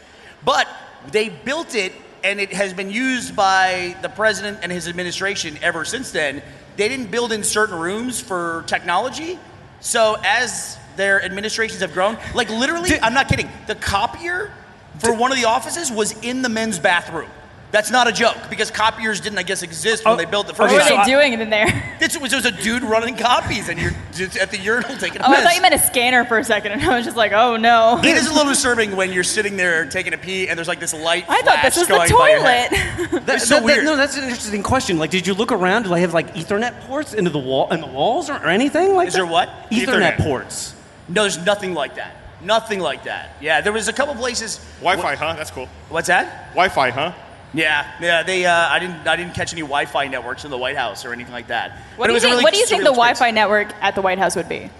But 0.44 0.68
they 1.10 1.28
built 1.28 1.74
it, 1.74 1.92
and 2.22 2.40
it 2.40 2.52
has 2.52 2.72
been 2.72 2.90
used 2.90 3.36
by 3.36 3.96
the 4.02 4.08
president 4.08 4.60
and 4.62 4.72
his 4.72 4.88
administration 4.88 5.58
ever 5.62 5.84
since 5.84 6.10
then. 6.10 6.42
They 6.76 6.88
didn't 6.88 7.10
build 7.10 7.32
in 7.32 7.44
certain 7.44 7.78
rooms 7.78 8.20
for 8.20 8.64
technology, 8.66 9.38
so 9.80 10.16
as 10.24 10.78
their 10.96 11.22
administrations 11.24 11.80
have 11.80 11.92
grown, 11.92 12.16
like 12.34 12.48
literally, 12.50 12.90
Did- 12.90 13.02
I'm 13.02 13.14
not 13.14 13.28
kidding, 13.28 13.48
the 13.66 13.74
copier 13.74 14.50
for 14.98 15.12
one 15.14 15.32
of 15.32 15.38
the 15.38 15.44
offices 15.46 15.90
was 15.90 16.12
in 16.22 16.42
the 16.42 16.48
men's 16.48 16.78
bathroom. 16.78 17.28
That's 17.72 17.90
not 17.90 18.06
a 18.06 18.12
joke 18.12 18.36
because 18.50 18.70
copiers 18.70 19.18
didn't, 19.20 19.38
I 19.38 19.42
guess, 19.42 19.64
exist 19.64 20.04
when 20.04 20.14
Oh, 20.14 20.16
they 20.16 20.26
built 20.26 20.46
the 20.46 20.52
What 20.52 20.70
first 20.70 20.74
were 20.74 20.80
okay, 20.82 20.90
time. 20.90 20.98
they 21.06 21.12
so 21.12 21.18
I- 21.18 21.22
doing 21.28 21.40
in 21.40 21.50
there? 21.50 21.66
It 22.04 22.20
was, 22.20 22.32
it 22.32 22.36
was 22.36 22.44
a 22.44 22.52
dude 22.52 22.82
running 22.84 23.16
copies, 23.16 23.68
and 23.68 23.80
you're 23.80 23.90
just 24.12 24.36
at 24.36 24.50
the 24.52 24.58
urinal 24.58 24.94
taking 24.98 25.20
a 25.20 25.24
Oh, 25.26 25.32
I 25.32 25.42
thought 25.42 25.56
you 25.56 25.62
meant 25.62 25.74
a 25.74 25.78
scanner 25.80 26.24
for 26.24 26.38
a 26.38 26.44
second, 26.44 26.70
and 26.72 26.82
I 26.82 26.94
was 26.94 27.04
just 27.04 27.16
like, 27.16 27.32
oh 27.32 27.56
no. 27.56 27.98
it 27.98 28.16
is 28.16 28.28
a 28.28 28.32
little 28.32 28.52
disturbing 28.52 28.94
when 28.94 29.10
you're 29.12 29.24
sitting 29.24 29.56
there 29.56 29.86
taking 29.86 30.12
a 30.14 30.18
pee, 30.18 30.48
and 30.48 30.56
there's 30.56 30.68
like 30.68 30.78
this 30.80 30.92
light. 30.94 31.24
I 31.28 31.40
thought 31.42 31.62
this 31.64 31.74
flash 31.74 31.88
was 31.88 32.08
the 32.08 32.14
going 32.14 32.18
by 32.18 32.30
your 32.30 32.40
head. 32.40 32.70
toilet. 33.08 33.24
That- 33.26 33.36
It's 33.36 33.48
so 33.48 33.54
that- 33.54 33.60
that- 33.60 33.64
weird. 33.66 33.84
no, 33.84 33.96
that's 33.96 34.16
an 34.16 34.22
interesting 34.24 34.62
question. 34.62 34.98
Like, 34.98 35.10
did 35.10 35.26
you 35.26 35.34
look 35.34 35.50
around? 35.50 35.84
Do 35.84 35.88
they 35.88 36.02
have 36.02 36.14
like 36.14 36.34
Ethernet 36.34 36.78
ports 36.82 37.12
into 37.14 37.30
the 37.30 37.38
wall 37.40 37.72
in 37.72 37.80
the 37.80 37.86
walls 37.88 38.28
or, 38.30 38.34
or 38.34 38.46
anything 38.46 38.94
like 38.94 39.08
Is 39.08 39.14
that? 39.14 39.20
there 39.20 39.26
what? 39.26 39.48
Ethernet, 39.72 40.16
Ethernet. 40.16 40.18
ports. 40.18 40.74
No, 41.08 41.22
there's 41.22 41.38
nothing 41.44 41.74
like 41.74 41.96
that. 41.96 42.16
Nothing 42.42 42.80
like 42.80 43.04
that. 43.04 43.36
Yeah, 43.40 43.60
there 43.60 43.72
was 43.72 43.88
a 43.88 43.92
couple 43.92 44.14
places. 44.14 44.58
Wi-Fi, 44.80 45.14
huh? 45.16 45.34
That's 45.34 45.50
cool. 45.50 45.68
What's 45.88 46.08
that? 46.08 46.50
Wi-Fi, 46.50 46.90
huh? 46.90 47.12
Yeah, 47.54 47.90
yeah. 48.00 48.22
They, 48.22 48.44
uh, 48.44 48.52
I 48.52 48.78
didn't, 48.78 49.06
I 49.06 49.16
didn't 49.16 49.34
catch 49.34 49.52
any 49.52 49.62
Wi-Fi 49.62 50.08
networks 50.08 50.44
in 50.44 50.50
the 50.50 50.58
White 50.58 50.76
House 50.76 51.04
or 51.04 51.12
anything 51.12 51.32
like 51.32 51.46
that. 51.48 51.72
What 51.96 52.06
But 52.06 52.06
do 52.08 52.14
you 52.14 52.20
think? 52.20 52.32
really 52.32 52.42
what 52.42 52.52
do 52.52 52.58
you 52.58 52.66
think 52.66 52.82
the 52.82 52.90
surreal. 52.90 52.94
Wi-Fi 52.96 53.30
network 53.30 53.72
at 53.80 53.94
the 53.94 54.02
White 54.02 54.18
House 54.18 54.34
would 54.36 54.48
be? 54.48 54.70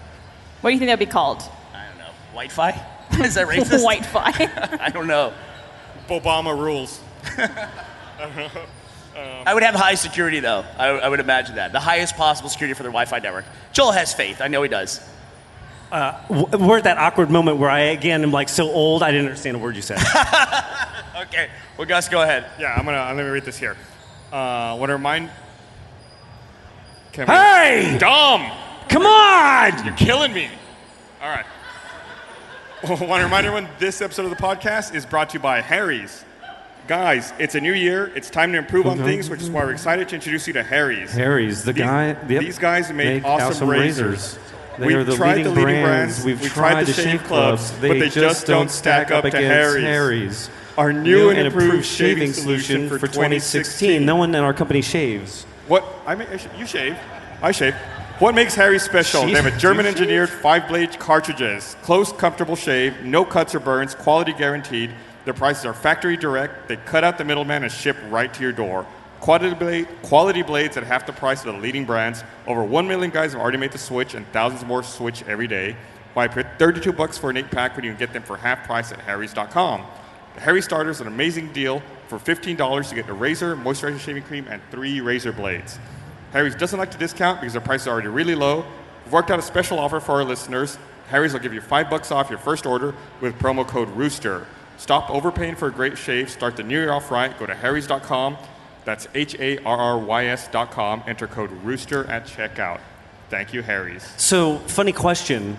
What 0.61 0.69
do 0.69 0.73
you 0.73 0.79
think 0.79 0.89
that'd 0.89 0.99
be 0.99 1.11
called? 1.11 1.41
I 1.73 1.87
don't 1.87 1.97
know. 1.97 2.11
Wi-Fi? 2.33 2.71
is 3.25 3.35
that 3.35 3.47
racist? 3.47 3.69
Wi-Fi. 3.83 4.77
I 4.81 4.89
don't 4.89 5.07
know. 5.07 5.33
Obama 6.09 6.57
rules. 6.57 6.99
I 9.47 9.53
would 9.53 9.63
have 9.63 9.75
high 9.75 9.95
security 9.95 10.39
though. 10.39 10.65
I, 10.77 10.87
I 10.89 11.07
would 11.09 11.19
imagine 11.19 11.55
that 11.55 11.71
the 11.71 11.79
highest 11.79 12.15
possible 12.17 12.49
security 12.49 12.73
for 12.73 12.83
their 12.83 12.91
Wi-Fi 12.91 13.19
network. 13.19 13.45
Joel 13.71 13.91
has 13.93 14.13
faith. 14.13 14.41
I 14.41 14.47
know 14.49 14.61
he 14.61 14.69
does. 14.69 14.99
W- 15.91 16.47
We're 16.67 16.77
at 16.77 16.83
that 16.85 16.97
awkward 16.97 17.29
moment 17.29 17.57
where 17.57 17.69
I 17.69 17.79
again 17.81 18.23
am 18.23 18.31
like 18.31 18.49
so 18.49 18.69
old 18.69 19.03
I 19.03 19.11
didn't 19.11 19.27
understand 19.27 19.55
a 19.55 19.59
word 19.59 19.75
you 19.75 19.81
said. 19.81 19.99
Okay. 21.15 21.49
Well, 21.77 21.87
Gus, 21.87 22.09
go 22.09 22.21
ahead. 22.21 22.45
Yeah, 22.59 22.73
I'm 22.75 22.83
gonna. 22.85 22.97
Let 22.97 23.15
me 23.15 23.23
read 23.23 23.45
this 23.45 23.57
here. 23.57 23.75
Uh, 24.33 24.75
want 24.77 24.89
to 24.89 24.93
remind. 24.93 25.29
Can 27.13 27.25
we- 27.27 27.33
hey, 27.33 27.97
Dom, 27.97 28.51
come 28.89 29.05
on! 29.05 29.85
you're 29.85 29.95
killing 29.95 30.33
me. 30.33 30.49
All 31.21 31.29
right. 31.29 31.45
want 32.89 32.99
to 32.99 33.23
remind 33.23 33.45
everyone 33.47 33.67
this 33.79 34.01
episode 34.01 34.25
of 34.25 34.29
the 34.31 34.35
podcast 34.35 34.93
is 34.93 35.05
brought 35.05 35.29
to 35.29 35.35
you 35.35 35.39
by 35.39 35.61
Harry's. 35.61 36.23
Guys, 36.87 37.33
it's 37.39 37.55
a 37.55 37.61
new 37.61 37.73
year. 37.73 38.11
It's 38.15 38.29
time 38.29 38.51
to 38.51 38.57
improve 38.59 38.85
on 38.85 38.97
things, 38.99 39.29
which 39.29 39.41
is 39.41 39.49
why 39.49 39.63
we're 39.63 39.71
excited 39.71 40.07
to 40.09 40.15
introduce 40.15 40.45
you 40.47 40.53
to 40.53 40.63
Harry's. 40.63 41.13
Harry's, 41.13 41.63
the 41.63 41.73
These- 41.73 41.83
guy. 41.83 42.07
yep, 42.07 42.27
these 42.27 42.59
guys 42.59 42.91
make 42.91 43.23
awesome 43.23 43.69
razors. 43.69 44.37
They 44.77 44.87
We've 44.87 44.97
are 44.97 45.03
the 45.03 45.15
tried 45.15 45.37
leading, 45.37 45.43
the 45.53 45.59
leading 45.61 45.83
brands. 45.83 46.15
brands, 46.15 46.25
We've, 46.25 46.41
we've 46.41 46.51
tried, 46.51 46.71
tried 46.71 46.87
the 46.87 46.93
shave 46.93 47.23
clubs, 47.23 47.69
clubs, 47.69 47.79
they 47.79 47.87
but 47.89 47.99
they 47.99 48.09
just 48.09 48.45
don't 48.45 48.69
stack 48.69 49.11
up 49.11 49.23
against 49.23 49.45
Harry's. 49.47 50.49
Our 50.77 50.91
new 50.91 51.29
and 51.29 51.39
improved 51.39 51.85
shaving 51.85 52.33
shaving 52.33 52.33
solution 52.33 52.89
for 52.89 52.99
for 52.99 53.07
2016. 53.07 54.05
No 54.05 54.17
one 54.17 54.35
in 54.35 54.43
our 54.43 54.53
company 54.53 54.81
shaves. 54.81 55.43
What 55.67 55.85
I 56.05 56.15
mean, 56.15 56.27
you 56.57 56.65
shave. 56.67 56.97
I 57.41 57.51
shave. 57.51 57.75
What 58.19 58.35
makes 58.35 58.55
Harry 58.55 58.79
special? 58.79 59.25
They 59.25 59.31
have 59.31 59.45
a 59.45 59.57
German-engineered 59.57 60.29
five-blade 60.29 60.99
cartridges. 60.99 61.75
Close, 61.81 62.13
comfortable 62.13 62.55
shave, 62.55 63.03
no 63.03 63.25
cuts 63.25 63.53
or 63.53 63.59
burns, 63.59 63.93
quality 63.93 64.31
guaranteed. 64.31 64.91
Their 65.25 65.33
prices 65.33 65.65
are 65.65 65.73
factory 65.73 66.15
direct. 66.15 66.69
They 66.69 66.77
cut 66.77 67.03
out 67.03 67.17
the 67.17 67.25
middleman 67.25 67.63
and 67.63 67.71
ship 67.71 67.97
right 68.09 68.33
to 68.33 68.41
your 68.41 68.53
door. 68.53 68.85
Quality, 69.25 69.55
blade, 69.55 69.87
quality 70.03 70.43
blades 70.43 70.77
at 70.77 70.83
half 70.83 71.07
the 71.07 71.11
price 71.11 71.43
of 71.43 71.51
the 71.51 71.59
leading 71.59 71.83
brands. 71.83 72.23
Over 72.45 72.63
one 72.63 72.87
million 72.87 73.09
guys 73.09 73.31
have 73.31 73.41
already 73.41 73.57
made 73.57 73.71
the 73.71 73.79
switch, 73.79 74.13
and 74.13 74.23
thousands 74.27 74.63
more 74.63 74.83
switch 74.83 75.23
every 75.23 75.47
day. 75.47 75.75
Why 76.13 76.27
pay 76.27 76.43
32 76.59 76.93
bucks 76.93 77.17
for 77.17 77.31
an 77.31 77.37
eight-pack 77.37 77.75
when 77.75 77.85
you 77.85 77.89
can 77.89 77.97
get 77.97 78.13
them 78.13 78.21
for 78.21 78.37
half 78.37 78.67
price 78.67 78.91
at 78.91 78.99
Harry's.com? 78.99 79.83
The 80.35 80.41
Harry 80.41 80.61
Starter 80.61 80.91
is 80.91 81.01
an 81.01 81.07
amazing 81.07 81.51
deal 81.53 81.81
for 82.07 82.19
$15 82.19 82.87
to 82.87 82.93
get 82.93 83.09
a 83.09 83.13
razor, 83.13 83.55
moisturizing 83.55 83.99
shaving 83.99 84.21
cream, 84.21 84.45
and 84.47 84.61
three 84.69 85.01
razor 85.01 85.31
blades. 85.31 85.79
Harry's 86.31 86.53
doesn't 86.53 86.77
like 86.77 86.91
to 86.91 86.97
discount 86.99 87.41
because 87.41 87.53
their 87.53 87.63
prices 87.63 87.87
are 87.87 87.93
already 87.93 88.09
really 88.09 88.35
low. 88.35 88.63
We've 89.05 89.13
worked 89.13 89.31
out 89.31 89.39
a 89.39 89.41
special 89.41 89.79
offer 89.79 89.99
for 89.99 90.11
our 90.11 90.23
listeners. 90.23 90.77
Harry's 91.07 91.33
will 91.33 91.39
give 91.39 91.51
you 91.51 91.61
five 91.61 91.89
bucks 91.89 92.11
off 92.11 92.29
your 92.29 92.37
first 92.37 92.67
order 92.67 92.93
with 93.21 93.39
promo 93.39 93.67
code 93.67 93.89
Rooster. 93.89 94.45
Stop 94.77 95.09
overpaying 95.09 95.55
for 95.55 95.67
a 95.67 95.71
great 95.71 95.97
shave. 95.97 96.29
Start 96.29 96.55
the 96.55 96.63
new 96.63 96.79
year 96.79 96.91
off 96.91 97.09
right. 97.09 97.35
Go 97.39 97.47
to 97.47 97.55
Harry's.com. 97.55 98.37
That's 98.85 99.07
H 99.13 99.35
A 99.39 99.57
R 99.63 99.77
R 99.77 99.97
Y 99.99 100.25
S 100.27 100.47
dot 100.47 100.71
com. 100.71 101.03
Enter 101.07 101.27
code 101.27 101.51
Rooster 101.63 102.05
at 102.09 102.25
checkout. 102.27 102.79
Thank 103.29 103.53
you, 103.53 103.61
Harry's. 103.63 104.03
So, 104.17 104.57
funny 104.59 104.91
question: 104.91 105.57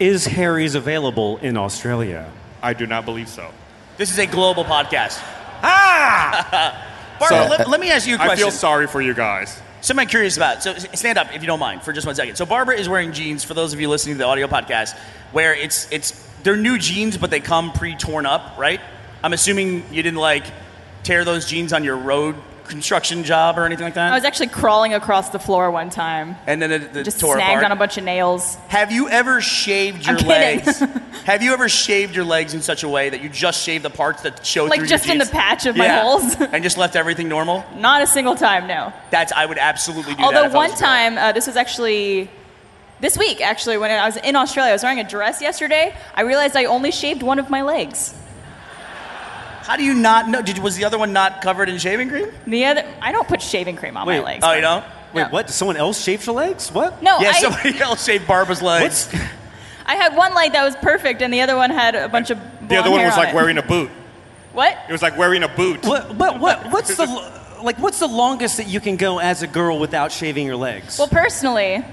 Is 0.00 0.26
Harry's 0.26 0.74
available 0.74 1.38
in 1.38 1.56
Australia? 1.56 2.30
I 2.62 2.74
do 2.74 2.86
not 2.86 3.04
believe 3.04 3.28
so. 3.28 3.50
This 3.96 4.10
is 4.10 4.18
a 4.18 4.26
global 4.26 4.64
podcast. 4.64 5.18
Ah! 5.62 6.86
Barbara, 7.20 7.44
So- 7.44 7.50
let, 7.50 7.68
let 7.68 7.80
me 7.80 7.90
ask 7.90 8.06
you 8.08 8.14
a 8.14 8.18
question. 8.18 8.32
I 8.32 8.36
feel 8.36 8.50
sorry 8.50 8.86
for 8.86 9.00
you 9.00 9.14
guys. 9.14 9.60
Something 9.82 10.02
I'm 10.04 10.08
curious 10.08 10.36
about. 10.36 10.62
So 10.62 10.74
stand 10.74 11.16
up 11.16 11.34
if 11.34 11.40
you 11.40 11.46
don't 11.46 11.58
mind 11.60 11.82
for 11.82 11.92
just 11.92 12.06
one 12.06 12.14
second. 12.14 12.36
So 12.36 12.44
Barbara 12.44 12.76
is 12.76 12.86
wearing 12.88 13.12
jeans 13.12 13.44
for 13.44 13.54
those 13.54 13.72
of 13.72 13.80
you 13.80 13.88
listening 13.88 14.16
to 14.16 14.18
the 14.18 14.26
audio 14.26 14.46
podcast, 14.46 14.94
where 15.32 15.54
it's 15.54 15.90
it's 15.90 16.12
they're 16.42 16.56
new 16.56 16.76
jeans, 16.76 17.16
but 17.16 17.30
they 17.30 17.40
come 17.40 17.72
pre-torn 17.72 18.26
up, 18.26 18.58
right? 18.58 18.80
I'm 19.22 19.32
assuming 19.32 19.84
you 19.90 20.02
didn't 20.02 20.18
like 20.18 20.44
tear 21.02 21.24
those 21.24 21.46
jeans 21.46 21.72
on 21.72 21.84
your 21.84 21.96
road 21.96 22.36
construction 22.70 23.24
job 23.24 23.58
or 23.58 23.66
anything 23.66 23.84
like 23.84 23.94
that. 23.94 24.12
I 24.12 24.14
was 24.14 24.24
actually 24.24 24.46
crawling 24.46 24.94
across 24.94 25.30
the 25.30 25.40
floor 25.40 25.72
one 25.72 25.90
time. 25.90 26.36
and 26.46 26.62
then 26.62 26.70
it, 26.70 26.96
it 26.96 27.04
Just 27.04 27.18
tore 27.18 27.34
snagged 27.34 27.50
apart. 27.58 27.64
on 27.64 27.72
a 27.72 27.76
bunch 27.76 27.98
of 27.98 28.04
nails. 28.04 28.54
Have 28.68 28.92
you 28.92 29.08
ever 29.08 29.40
shaved 29.40 30.06
your 30.06 30.16
I'm 30.18 30.26
legs? 30.26 30.78
Have 31.24 31.42
you 31.42 31.52
ever 31.52 31.68
shaved 31.68 32.14
your 32.14 32.24
legs 32.24 32.54
in 32.54 32.62
such 32.62 32.84
a 32.84 32.88
way 32.88 33.10
that 33.10 33.20
you 33.22 33.28
just 33.28 33.62
shave 33.64 33.82
the 33.82 33.90
parts 33.90 34.22
that 34.22 34.46
show 34.46 34.66
Like 34.66 34.78
through 34.78 34.86
just 34.88 35.06
your 35.06 35.14
in 35.14 35.18
the 35.18 35.26
patch 35.26 35.66
of 35.66 35.76
my 35.76 35.86
Yeah. 35.86 36.02
holes. 36.02 36.36
and 36.40 36.62
just 36.62 36.78
left 36.78 36.94
everything 36.94 37.28
normal? 37.28 37.64
Not 37.76 38.02
a 38.02 38.06
single 38.06 38.36
time, 38.36 38.68
no. 38.68 38.92
That's 39.10 39.32
I 39.32 39.46
would 39.46 39.58
absolutely 39.58 40.12
do 40.12 40.18
that. 40.18 40.26
Although 40.26 40.42
I 40.42 40.46
was 40.46 40.54
one 40.54 40.70
time, 40.70 41.18
uh, 41.18 41.32
this 41.32 41.48
was 41.48 41.56
actually 41.56 42.30
this 43.00 43.18
week, 43.18 43.40
actually, 43.40 43.78
when 43.78 43.90
I 43.90 44.06
was 44.06 44.16
in 44.18 44.36
Australia, 44.36 44.70
I 44.70 44.74
was 44.74 44.82
wearing 44.84 45.00
a 45.00 45.08
dress 45.08 45.42
yesterday. 45.42 45.92
I 46.14 46.20
realized 46.22 46.54
I 46.56 46.66
only 46.66 46.92
shaved 46.92 47.22
one 47.24 47.38
of 47.40 47.50
my 47.50 47.62
legs. 47.62 48.14
How 49.62 49.76
do 49.76 49.84
you 49.84 49.94
not 49.94 50.28
know? 50.28 50.42
Did 50.42 50.58
was 50.58 50.76
the 50.76 50.84
other 50.84 50.98
one 50.98 51.12
not 51.12 51.42
covered 51.42 51.68
in 51.68 51.78
shaving 51.78 52.08
cream? 52.08 52.28
The 52.46 52.64
other, 52.64 52.84
I 53.00 53.12
don't 53.12 53.26
put 53.28 53.40
shaving 53.42 53.76
cream 53.76 53.96
on 53.96 54.06
Wait, 54.06 54.18
my 54.18 54.24
legs. 54.24 54.44
Oh, 54.44 54.52
you 54.52 54.60
don't? 54.60 54.84
Wait, 55.12 55.22
No. 55.22 55.28
what? 55.28 55.46
Does 55.46 55.56
someone 55.56 55.76
else 55.76 56.02
shave 56.02 56.24
your 56.26 56.34
legs? 56.34 56.70
What? 56.72 57.02
No, 57.02 57.18
Yeah, 57.20 57.30
I, 57.30 57.40
somebody 57.40 57.78
else 57.80 58.04
shaved 58.04 58.26
Barbara's 58.26 58.62
legs. 58.62 59.06
What's, 59.12 59.24
I 59.86 59.94
had 59.96 60.14
one 60.16 60.34
leg 60.34 60.52
that 60.52 60.64
was 60.64 60.76
perfect, 60.76 61.20
and 61.22 61.32
the 61.34 61.40
other 61.40 61.56
one 61.56 61.70
had 61.70 61.94
a 61.94 62.08
bunch 62.08 62.30
of 62.30 62.38
The 62.68 62.76
other 62.76 62.90
one 62.90 63.00
hair 63.00 63.08
was 63.08 63.14
on 63.18 63.24
like 63.24 63.28
it. 63.30 63.34
wearing 63.34 63.58
a 63.58 63.62
boot. 63.62 63.90
What? 64.52 64.76
It 64.88 64.92
was 64.92 65.02
like 65.02 65.16
wearing 65.18 65.42
a 65.42 65.48
boot. 65.48 65.84
What, 65.84 66.14
what, 66.14 66.38
what, 66.40 66.66
what's 66.72 66.96
the 66.96 67.06
like? 67.62 67.78
What's 67.78 67.98
the 67.98 68.06
longest 68.08 68.56
that 68.56 68.66
you 68.68 68.80
can 68.80 68.96
go 68.96 69.18
as 69.18 69.42
a 69.42 69.46
girl 69.46 69.78
without 69.78 70.10
shaving 70.12 70.46
your 70.46 70.56
legs? 70.56 70.98
Well, 70.98 71.08
personally, 71.08 71.84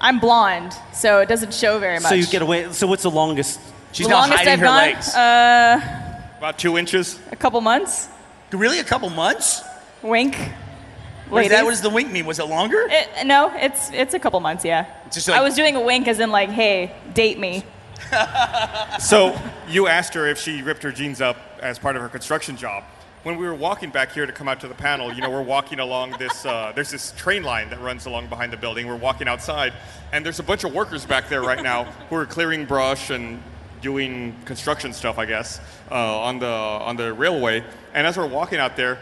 I'm 0.00 0.18
blonde, 0.20 0.72
so 0.92 1.20
it 1.20 1.28
doesn't 1.28 1.54
show 1.54 1.78
very 1.78 1.98
much. 2.00 2.08
so 2.08 2.14
you 2.14 2.26
get 2.26 2.42
away. 2.42 2.72
So 2.72 2.86
what's 2.86 3.02
the 3.04 3.10
longest? 3.10 3.60
She's 3.92 4.06
the 4.06 4.10
now 4.10 4.20
longest 4.20 4.38
hiding 4.38 4.52
I've 4.52 4.58
her 4.60 4.66
gone, 4.66 4.76
legs. 4.76 5.14
Uh, 5.14 6.05
About 6.46 6.60
two 6.60 6.78
inches. 6.78 7.18
a 7.32 7.34
couple 7.34 7.60
months. 7.60 8.06
really, 8.52 8.78
a 8.78 8.84
couple 8.84 9.10
months? 9.10 9.64
Wink. 10.00 10.36
What, 10.36 10.46
is 10.46 11.32
Ladies. 11.32 11.50
that, 11.50 11.64
what 11.64 11.70
does 11.70 11.80
the 11.80 11.90
wink 11.90 12.12
mean? 12.12 12.24
Was 12.24 12.38
it 12.38 12.44
longer? 12.44 12.86
It, 12.88 13.26
no, 13.26 13.50
it's 13.56 13.90
it's 13.90 14.14
a 14.14 14.20
couple 14.20 14.38
months. 14.38 14.64
Yeah. 14.64 14.86
Just 15.10 15.26
like- 15.26 15.40
I 15.40 15.42
was 15.42 15.56
doing 15.56 15.74
a 15.74 15.80
wink, 15.80 16.06
as 16.06 16.20
in 16.20 16.30
like, 16.30 16.50
hey, 16.50 16.94
date 17.14 17.40
me. 17.40 17.64
So 19.00 19.36
you 19.66 19.88
asked 19.88 20.14
her 20.14 20.28
if 20.28 20.38
she 20.38 20.62
ripped 20.62 20.84
her 20.84 20.92
jeans 20.92 21.20
up 21.20 21.36
as 21.60 21.80
part 21.80 21.96
of 21.96 22.02
her 22.02 22.08
construction 22.08 22.56
job. 22.56 22.84
When 23.24 23.38
we 23.38 23.44
were 23.44 23.54
walking 23.54 23.90
back 23.90 24.12
here 24.12 24.24
to 24.24 24.32
come 24.32 24.46
out 24.46 24.60
to 24.60 24.68
the 24.68 24.74
panel, 24.74 25.12
you 25.12 25.22
know, 25.22 25.30
we're 25.30 25.42
walking 25.42 25.80
along 25.80 26.12
this. 26.12 26.46
Uh, 26.46 26.70
there's 26.76 26.92
this 26.92 27.10
train 27.16 27.42
line 27.42 27.70
that 27.70 27.80
runs 27.80 28.06
along 28.06 28.28
behind 28.28 28.52
the 28.52 28.56
building. 28.56 28.86
We're 28.86 28.94
walking 28.94 29.26
outside, 29.26 29.72
and 30.12 30.24
there's 30.24 30.38
a 30.38 30.44
bunch 30.44 30.62
of 30.62 30.72
workers 30.72 31.04
back 31.04 31.28
there 31.28 31.42
right 31.42 31.60
now 31.60 31.84
who 32.08 32.14
are 32.14 32.24
clearing 32.24 32.66
brush 32.66 33.10
and 33.10 33.42
doing 33.80 34.34
construction 34.44 34.92
stuff, 34.92 35.18
I 35.18 35.26
guess, 35.26 35.60
uh, 35.90 36.20
on 36.20 36.38
the 36.38 36.46
on 36.46 36.96
the 36.96 37.12
railway. 37.12 37.64
And 37.94 38.06
as 38.06 38.16
we're 38.16 38.26
walking 38.26 38.58
out 38.58 38.76
there, 38.76 38.98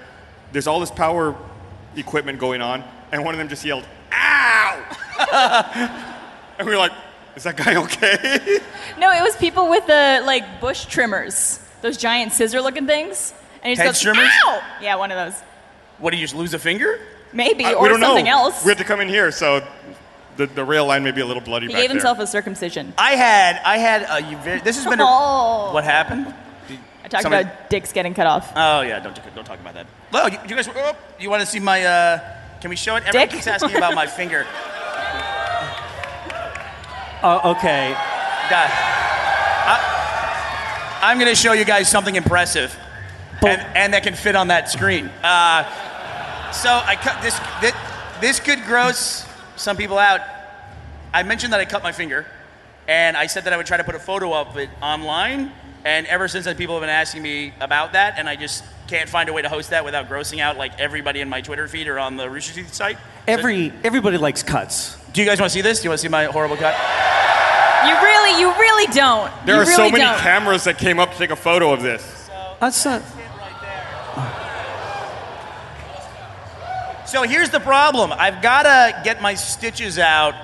there's 0.53 0.67
all 0.67 0.81
this 0.81 0.91
power 0.91 1.37
equipment 1.97 2.39
going 2.39 2.61
on, 2.63 2.85
and 3.13 3.25
one 3.25 3.35
of 3.35 3.39
them 3.39 3.49
just 3.49 3.65
yelled, 3.65 3.85
"Ow!" 4.13 6.05
and 6.59 6.67
we 6.67 6.73
were 6.73 6.79
like, 6.79 6.93
"Is 7.37 7.45
that 7.45 7.57
guy 7.57 7.77
okay?" 7.77 8.59
No, 8.99 9.11
it 9.11 9.23
was 9.23 9.35
people 9.37 9.69
with 9.69 9.87
the 9.87 10.23
like 10.25 10.61
bush 10.61 10.85
trimmers, 10.87 11.59
those 11.83 11.97
giant 11.97 12.33
scissor-looking 12.33 12.87
things, 12.87 13.35
and 13.63 13.71
he 13.71 13.75
just 13.75 13.81
Head 13.83 13.87
goes, 13.89 14.01
trimmers? 14.01 14.31
Ow! 14.47 14.63
Yeah, 14.81 14.95
one 14.97 15.11
of 15.11 15.17
those. 15.17 15.41
What, 15.99 16.11
do 16.13 16.17
you 16.17 16.23
just 16.25 16.35
lose 16.35 16.55
a 16.55 16.59
finger? 16.61 17.01
Maybe, 17.33 17.65
Uh, 17.65 17.73
or 17.75 17.83
we 17.83 17.89
don't 17.89 18.01
something 18.01 18.25
know. 18.27 18.31
else. 18.31 18.65
We 18.65 18.69
had 18.69 18.79
to 18.79 18.85
come 18.85 19.01
in 19.01 19.09
here, 19.09 19.33
so 19.33 19.67
the, 20.37 20.47
the 20.47 20.65
rail 20.65 20.87
line 20.87 21.05
may 21.05 21.11
be 21.13 21.21
a 21.21 21.27
little 21.27 21.43
bloody 21.43 21.67
he 21.67 21.73
back 21.73 21.83
gave 21.83 21.89
there. 21.91 21.97
himself 21.97 22.19
a 22.19 22.27
circumcision. 22.27 22.93
I 22.99 23.13
had, 23.13 23.61
I 23.65 23.79
had 23.79 24.03
a, 24.03 24.61
this 24.65 24.77
has 24.77 24.87
been 24.87 25.01
a, 25.01 25.05
Oh. 25.07 25.73
what 25.73 25.85
happened? 25.85 26.35
I 27.05 27.09
talked 27.09 27.23
Somebody- 27.23 27.45
about 27.49 27.71
dicks 27.71 27.93
getting 27.93 28.15
cut 28.15 28.27
off. 28.27 28.51
Oh 28.57 28.81
yeah, 28.81 28.99
don't 29.01 29.19
don't 29.35 29.45
talk 29.45 29.61
about 29.61 29.75
that. 29.75 29.87
Well, 30.11 30.29
you, 30.31 30.39
you 30.49 30.57
guys, 30.57 30.69
oh, 30.75 30.97
you 31.21 31.29
want 31.29 31.41
to 31.41 31.47
see 31.47 31.61
my? 31.61 31.85
Uh, 31.85 32.19
can 32.61 32.71
we 32.71 32.77
show 32.77 32.97
it? 32.97 33.05
Everyone 33.07 33.29
Dick? 33.29 33.35
keeps 33.37 33.47
asking 33.47 33.77
about 33.77 33.95
my 33.95 34.07
finger. 34.07 34.47
Uh, 37.23 37.53
okay. 37.57 37.91
God. 38.51 38.69
I, 39.67 40.99
I'm 41.03 41.19
going 41.19 41.31
to 41.31 41.35
show 41.35 41.53
you 41.55 41.65
guys 41.65 41.91
something 41.91 42.17
impressive, 42.17 42.77
and, 43.41 43.63
and 43.75 43.95
that 43.95 44.03
can 44.03 44.15
fit 44.15 44.37
on 44.37 44.49
that 44.49 44.71
screen. 44.71 45.07
Uh, 45.23 45.65
so 46.53 46.69
I 46.69 46.97
cut 46.97 47.23
this, 47.23 47.39
this. 47.63 47.73
This 48.21 48.41
could 48.41 48.63
gross 48.65 49.27
some 49.57 49.77
people 49.77 49.99
out. 49.99 50.21
I 51.13 51.23
mentioned 51.23 51.53
that 51.53 51.61
I 51.61 51.65
cut 51.65 51.83
my 51.83 51.93
finger, 51.93 52.27
and 52.89 53.17
I 53.17 53.27
said 53.27 53.45
that 53.45 53.53
I 53.53 53.57
would 53.57 53.67
try 53.67 53.77
to 53.77 53.85
put 53.85 53.95
a 53.95 54.01
photo 54.01 54.35
of 54.35 54.57
it 54.57 54.71
online. 54.83 55.53
And 55.85 56.07
ever 56.07 56.29
since 56.29 56.47
then, 56.47 56.57
people 56.57 56.75
have 56.75 56.83
been 56.83 56.91
asking 56.91 57.23
me 57.23 57.53
about 57.61 57.93
that, 57.93 58.15
and 58.19 58.29
I 58.29 58.37
just 58.37 58.65
can't 58.87 59.09
find 59.09 59.29
a 59.29 59.33
way 59.33 59.43
to 59.43 59.49
host 59.49 59.71
that 59.71 59.85
without 59.85 60.09
grossing 60.09 60.41
out 60.41 60.57
like 60.57 60.79
everybody 60.81 61.21
in 61.21 61.29
my 61.29 61.41
Twitter 61.41 61.69
feed 61.69 61.89
or 61.89 61.99
on 61.99 62.17
the 62.17 62.29
Rooster 62.29 62.55
Teeth 62.55 62.73
site. 62.73 62.99
Every 63.27 63.73
everybody 63.83 64.17
likes 64.17 64.43
cuts. 64.43 64.97
Do 65.13 65.23
you 65.23 65.27
guys 65.27 65.41
want 65.41 65.51
to 65.51 65.55
see 65.55 65.63
this? 65.63 65.81
Do 65.81 65.85
you 65.85 65.91
want 65.91 66.01
to 66.01 66.03
see 66.03 66.09
my 66.09 66.25
horrible 66.25 66.57
cut? 66.57 66.75
You 67.87 67.95
really, 68.03 68.41
you 68.41 68.49
really 68.51 68.93
don't. 68.93 69.31
There 69.47 69.57
you 69.57 69.61
are 69.61 69.65
really 69.65 69.77
so 69.77 69.91
many 69.91 70.05
don't. 70.05 70.19
cameras 70.19 70.65
that 70.65 70.79
came 70.79 70.99
up 70.99 71.13
to 71.13 71.19
take 71.19 71.31
a 71.31 71.37
photo 71.37 71.73
of 71.73 71.83
this. 71.83 72.31
That's 72.61 72.85
not. 72.85 73.03
So 77.15 77.23
here's 77.23 77.51
the 77.51 77.61
problem. 77.61 78.13
I've 78.13 78.43
got 78.43 78.65
to 78.65 79.05
get 79.05 79.23
my 79.23 79.35
stitches 79.35 80.01
out 80.01 80.35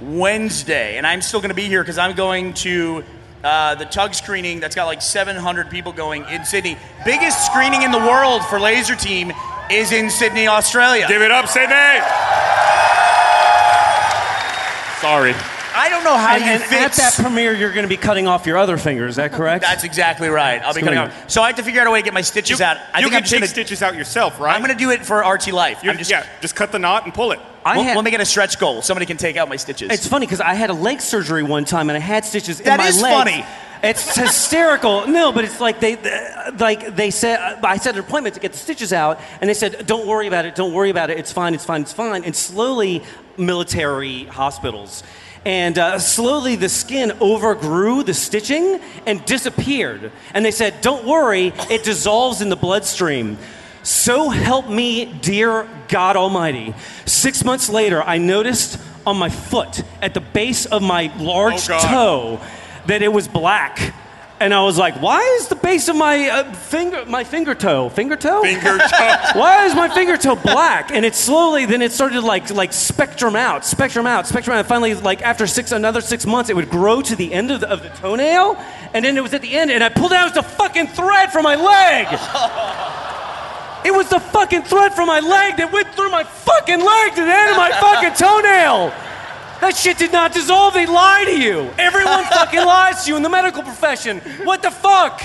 Wednesday, 0.00 0.98
and 0.98 1.06
I'm 1.06 1.22
still 1.22 1.38
going 1.38 1.50
to 1.50 1.54
be 1.54 1.66
here 1.66 1.80
because 1.80 1.96
I'm 1.96 2.16
going 2.16 2.54
to 2.54 3.04
uh, 3.44 3.76
the 3.76 3.84
tug 3.84 4.14
screening 4.14 4.58
that's 4.58 4.74
got 4.74 4.86
like 4.86 5.00
700 5.00 5.70
people 5.70 5.92
going 5.92 6.24
in 6.24 6.44
Sydney. 6.44 6.76
Biggest 7.04 7.46
screening 7.46 7.82
in 7.82 7.92
the 7.92 8.00
world 8.00 8.44
for 8.46 8.58
Laser 8.58 8.96
Team 8.96 9.32
is 9.70 9.92
in 9.92 10.10
Sydney, 10.10 10.48
Australia. 10.48 11.06
Give 11.06 11.22
it 11.22 11.30
up, 11.30 11.46
Sydney! 11.46 12.00
Sorry. 15.00 15.57
I 15.78 15.88
don't 15.88 16.04
know 16.04 16.16
how 16.16 16.34
And, 16.34 16.44
you 16.44 16.50
and 16.50 16.62
fit. 16.62 16.80
at 16.82 16.92
that 16.94 17.14
premiere, 17.14 17.52
you're 17.54 17.72
going 17.72 17.84
to 17.84 17.88
be 17.88 17.96
cutting 17.96 18.26
off 18.26 18.46
your 18.46 18.58
other 18.58 18.76
finger. 18.76 19.06
Is 19.06 19.16
that 19.16 19.32
correct? 19.32 19.62
that's 19.62 19.84
exactly 19.84 20.28
right. 20.28 20.60
I'll 20.62 20.74
be 20.74 20.80
cutting 20.80 20.98
Screening. 20.98 21.10
off. 21.22 21.30
So 21.30 21.42
I 21.42 21.46
have 21.48 21.56
to 21.56 21.62
figure 21.62 21.80
out 21.80 21.86
a 21.86 21.90
way 21.90 22.00
to 22.00 22.04
get 22.04 22.14
my 22.14 22.20
stitches 22.20 22.60
out. 22.60 22.76
I 22.92 22.98
you 22.98 23.04
think 23.04 23.10
can 23.12 23.16
I'm 23.16 23.22
just 23.22 23.30
take 23.32 23.40
gonna, 23.40 23.46
stitches 23.48 23.82
out 23.82 23.94
yourself, 23.94 24.40
right? 24.40 24.54
I'm 24.54 24.60
going 24.62 24.76
to 24.76 24.78
do 24.84 24.90
it 24.90 25.04
for 25.06 25.20
RT 25.20 25.52
Life. 25.52 25.82
You- 25.84 25.90
I'm 25.90 25.98
just, 25.98 26.10
yeah, 26.10 26.26
just 26.40 26.56
cut 26.56 26.72
the 26.72 26.78
knot 26.78 27.04
and 27.04 27.14
pull 27.14 27.32
it. 27.32 27.38
I 27.64 27.76
we'll, 27.76 27.84
had- 27.84 27.94
we'll 27.94 28.02
make 28.02 28.14
it 28.14 28.20
a 28.20 28.24
stretch 28.26 28.58
goal. 28.58 28.82
Somebody 28.82 29.06
can 29.06 29.16
take 29.16 29.36
out 29.36 29.48
my 29.48 29.56
stitches. 29.56 29.90
It's 29.90 30.06
funny 30.06 30.26
because 30.26 30.40
I 30.40 30.54
had 30.54 30.70
a 30.70 30.74
leg 30.74 31.00
surgery 31.00 31.42
one 31.42 31.64
time 31.64 31.90
and 31.90 31.96
I 31.96 32.00
had 32.00 32.24
stitches 32.24 32.60
in 32.60 32.66
That 32.66 32.78
my 32.78 32.88
is 32.88 33.00
legs. 33.00 33.14
funny. 33.30 33.46
It's 33.80 34.16
hysterical. 34.16 35.06
No, 35.06 35.30
but 35.30 35.44
it's 35.44 35.60
like 35.60 35.78
they, 35.78 35.94
uh, 35.96 36.50
like 36.58 36.96
they 36.96 37.10
said. 37.12 37.38
I 37.62 37.76
set 37.76 37.94
an 37.94 38.00
appointment 38.00 38.34
to 38.34 38.40
get 38.40 38.50
the 38.52 38.58
stitches 38.58 38.92
out, 38.92 39.20
and 39.40 39.48
they 39.48 39.54
said, 39.54 39.86
"Don't 39.86 40.06
worry 40.08 40.26
about 40.26 40.46
it. 40.46 40.56
Don't 40.56 40.72
worry 40.72 40.90
about 40.90 41.10
it. 41.10 41.18
It's 41.18 41.30
fine. 41.30 41.54
It's 41.54 41.64
fine. 41.64 41.82
It's 41.82 41.92
fine." 41.92 42.24
And 42.24 42.34
slowly, 42.34 43.04
military 43.36 44.24
hospitals, 44.24 45.04
and 45.44 45.78
uh, 45.78 45.98
slowly 45.98 46.56
the 46.56 46.68
skin 46.68 47.12
overgrew 47.20 48.02
the 48.02 48.14
stitching 48.14 48.80
and 49.06 49.24
disappeared. 49.24 50.12
And 50.34 50.44
they 50.44 50.50
said, 50.50 50.80
"Don't 50.80 51.06
worry. 51.06 51.52
It 51.70 51.84
dissolves 51.84 52.40
in 52.40 52.48
the 52.48 52.56
bloodstream." 52.56 53.38
So 53.82 54.28
help 54.28 54.68
me, 54.68 55.06
dear 55.06 55.66
God 55.88 56.16
Almighty. 56.16 56.74
Six 57.06 57.44
months 57.44 57.70
later, 57.70 58.02
I 58.02 58.18
noticed 58.18 58.78
on 59.06 59.16
my 59.16 59.30
foot, 59.30 59.82
at 60.02 60.12
the 60.12 60.20
base 60.20 60.66
of 60.66 60.82
my 60.82 61.10
large 61.18 61.70
Oh, 61.70 61.78
toe, 61.80 62.40
that 62.86 63.00
it 63.00 63.10
was 63.10 63.26
black. 63.26 63.94
And 64.40 64.54
I 64.54 64.62
was 64.62 64.78
like, 64.78 65.02
why 65.02 65.20
is 65.40 65.48
the 65.48 65.56
base 65.56 65.88
of 65.88 65.96
my 65.96 66.28
uh, 66.28 66.52
finger, 66.52 67.04
my 67.06 67.24
finger 67.24 67.56
toe, 67.56 67.88
finger 67.88 68.14
toe? 68.14 68.42
Finger 68.42 68.78
toe. 68.78 69.16
Why 69.34 69.66
is 69.66 69.74
my 69.74 69.88
finger 69.88 70.16
toe 70.16 70.36
black? 70.36 70.92
And 70.92 71.04
it 71.04 71.16
slowly, 71.16 71.66
then 71.66 71.82
it 71.82 71.90
started 71.90 72.22
like 72.22 72.48
like 72.50 72.72
spectrum 72.72 73.34
out, 73.34 73.64
spectrum 73.64 74.06
out, 74.06 74.28
spectrum 74.28 74.56
out. 74.56 74.66
Finally, 74.66 74.94
like 74.94 75.22
after 75.22 75.46
six, 75.48 75.72
another 75.72 76.00
six 76.00 76.24
months, 76.24 76.50
it 76.50 76.56
would 76.56 76.70
grow 76.70 77.02
to 77.02 77.16
the 77.16 77.32
end 77.32 77.50
of 77.50 77.60
the, 77.60 77.68
of 77.68 77.82
the 77.82 77.88
toenail, 77.88 78.56
and 78.94 79.04
then 79.04 79.16
it 79.16 79.22
was 79.22 79.34
at 79.34 79.42
the 79.42 79.56
end, 79.56 79.72
and 79.72 79.82
I 79.82 79.88
pulled 79.88 80.12
out 80.12 80.26
was 80.26 80.34
the 80.34 80.42
fucking 80.42 80.88
thread 80.88 81.32
from 81.32 81.42
my 81.44 81.56
leg. 81.56 82.06
It 83.84 83.94
was 83.94 84.08
the 84.10 84.18
fucking 84.18 84.62
thread 84.62 84.92
from 84.92 85.06
my 85.06 85.20
leg 85.20 85.56
that 85.56 85.72
went 85.72 85.94
through 85.94 86.10
my 86.10 86.24
fucking 86.24 86.80
leg 86.80 87.14
to 87.14 87.22
the 87.24 87.32
end 87.32 87.50
of 87.52 87.56
my 87.56 87.70
fucking 87.70 88.14
toenail. 88.18 88.92
That 89.60 89.76
shit 89.76 89.98
did 89.98 90.12
not 90.12 90.32
dissolve. 90.32 90.74
They 90.74 90.86
lie 90.86 91.24
to 91.24 91.36
you. 91.38 91.70
Everyone 91.78 92.24
fucking 92.32 92.64
lies 92.64 93.04
to 93.04 93.10
you 93.10 93.16
in 93.16 93.22
the 93.22 93.28
medical 93.28 93.62
profession. 93.62 94.20
What 94.44 94.62
the 94.62 94.70
fuck? 94.70 95.20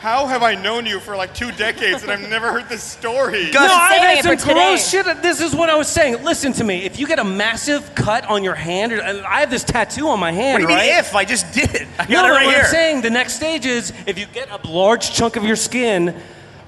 How 0.00 0.26
have 0.26 0.42
I 0.42 0.54
known 0.54 0.86
you 0.86 1.00
for 1.00 1.16
like 1.16 1.34
two 1.34 1.50
decades 1.52 2.02
and 2.02 2.12
I've 2.12 2.28
never 2.28 2.52
heard 2.52 2.68
this 2.68 2.82
story? 2.82 3.50
Gus- 3.50 3.54
No, 3.68 3.74
I've 3.74 4.00
had 4.00 4.24
some 4.24 4.36
for 4.38 4.54
gross 4.54 4.88
shit. 4.88 5.04
This 5.22 5.40
is 5.40 5.54
what 5.54 5.68
I 5.68 5.76
was 5.76 5.88
saying. 5.88 6.22
Listen 6.22 6.52
to 6.54 6.64
me. 6.64 6.84
If 6.84 6.98
you 6.98 7.06
get 7.06 7.18
a 7.18 7.24
massive 7.24 7.92
cut 7.94 8.24
on 8.26 8.44
your 8.44 8.54
hand, 8.54 8.92
or- 8.92 9.00
and 9.00 9.26
I 9.26 9.40
have 9.40 9.50
this 9.50 9.64
tattoo 9.64 10.08
on 10.08 10.20
my 10.20 10.30
hand, 10.32 10.62
what 10.62 10.68
do 10.68 10.72
you 10.74 10.78
right? 10.78 10.90
mean 10.90 10.98
if? 10.98 11.14
I 11.14 11.24
just 11.24 11.52
did 11.52 11.74
it. 11.74 11.88
I 11.98 12.06
got 12.06 12.08
No, 12.10 12.18
it 12.20 12.22
but 12.28 12.30
right 12.30 12.46
what 12.46 12.54
here. 12.54 12.64
I'm 12.64 12.70
saying, 12.70 13.00
the 13.02 13.10
next 13.10 13.34
stage 13.34 13.66
is 13.66 13.92
if 14.06 14.18
you 14.18 14.26
get 14.26 14.48
a 14.50 14.68
large 14.68 15.12
chunk 15.12 15.36
of 15.36 15.44
your 15.44 15.56
skin 15.56 16.14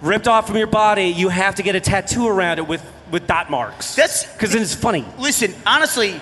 ripped 0.01 0.27
off 0.27 0.47
from 0.49 0.57
your 0.57 0.66
body, 0.66 1.05
you 1.07 1.29
have 1.29 1.55
to 1.57 1.62
get 1.62 1.77
a 1.77 1.81
tattoo 1.81 2.27
around 2.27 2.59
it 2.59 2.66
with, 2.66 2.83
with 3.12 3.27
dot 3.27 3.51
marks. 3.51 3.94
That's- 3.94 4.25
because 4.33 4.53
then 4.53 4.62
it's 4.62 4.75
funny. 4.75 5.05
Listen, 5.18 5.55
honestly, 5.64 6.21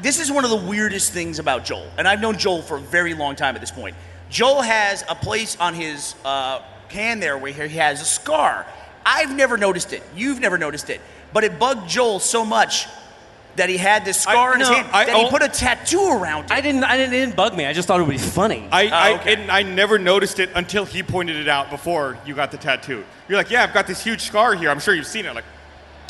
this 0.00 0.20
is 0.20 0.30
one 0.30 0.44
of 0.44 0.50
the 0.50 0.56
weirdest 0.56 1.12
things 1.12 1.38
about 1.38 1.64
Joel, 1.64 1.88
and 1.98 2.06
I've 2.06 2.20
known 2.20 2.38
Joel 2.38 2.62
for 2.62 2.76
a 2.76 2.80
very 2.80 3.14
long 3.14 3.36
time 3.36 3.54
at 3.54 3.60
this 3.60 3.70
point. 3.70 3.96
Joel 4.30 4.62
has 4.62 5.04
a 5.08 5.14
place 5.14 5.56
on 5.58 5.74
his 5.74 6.14
uh, 6.24 6.60
hand 6.90 7.22
there 7.22 7.38
where 7.38 7.52
he 7.52 7.76
has 7.76 8.00
a 8.02 8.04
scar. 8.04 8.66
I've 9.06 9.34
never 9.34 9.56
noticed 9.56 9.92
it. 9.92 10.02
You've 10.14 10.40
never 10.40 10.58
noticed 10.58 10.90
it, 10.90 11.00
but 11.32 11.44
it 11.44 11.58
bugged 11.58 11.88
Joel 11.88 12.20
so 12.20 12.44
much 12.44 12.86
that 13.56 13.68
he 13.68 13.76
had 13.76 14.04
this 14.04 14.20
scar 14.20 14.50
I- 14.50 14.54
in 14.54 14.60
his 14.60 14.68
no, 14.68 14.74
hand 14.76 14.88
I 14.92 15.04
that 15.06 15.16
he 15.16 15.28
put 15.30 15.42
a 15.42 15.48
tattoo 15.48 16.06
around 16.12 16.44
it. 16.44 16.50
I 16.52 16.60
didn't, 16.60 16.84
I 16.84 16.96
didn't, 16.96 17.14
it 17.14 17.20
didn't 17.20 17.34
bug 17.36 17.56
me. 17.56 17.66
I 17.66 17.72
just 17.72 17.88
thought 17.88 17.98
it 17.98 18.04
would 18.04 18.10
be 18.12 18.18
funny. 18.18 18.68
I, 18.70 18.86
I, 18.86 19.12
Oh, 19.12 19.14
okay. 19.16 19.34
and 19.34 19.50
I 19.50 19.62
never 19.62 19.98
noticed 19.98 20.38
it 20.38 20.50
until 20.54 20.84
he 20.84 21.02
pointed 21.02 21.36
it 21.36 21.48
out 21.48 21.68
before 21.70 22.16
you 22.24 22.34
got 22.34 22.52
the 22.52 22.56
tattoo. 22.58 23.02
You're 23.28 23.36
like, 23.38 23.50
yeah, 23.50 23.64
I've 23.64 23.74
got 23.74 23.86
this 23.88 24.04
huge 24.04 24.20
scar 24.22 24.54
here. 24.54 24.70
I'm 24.70 24.78
sure 24.78 24.94
you've 24.94 25.06
seen 25.08 25.26
it. 25.26 25.34
Like, 25.34 25.44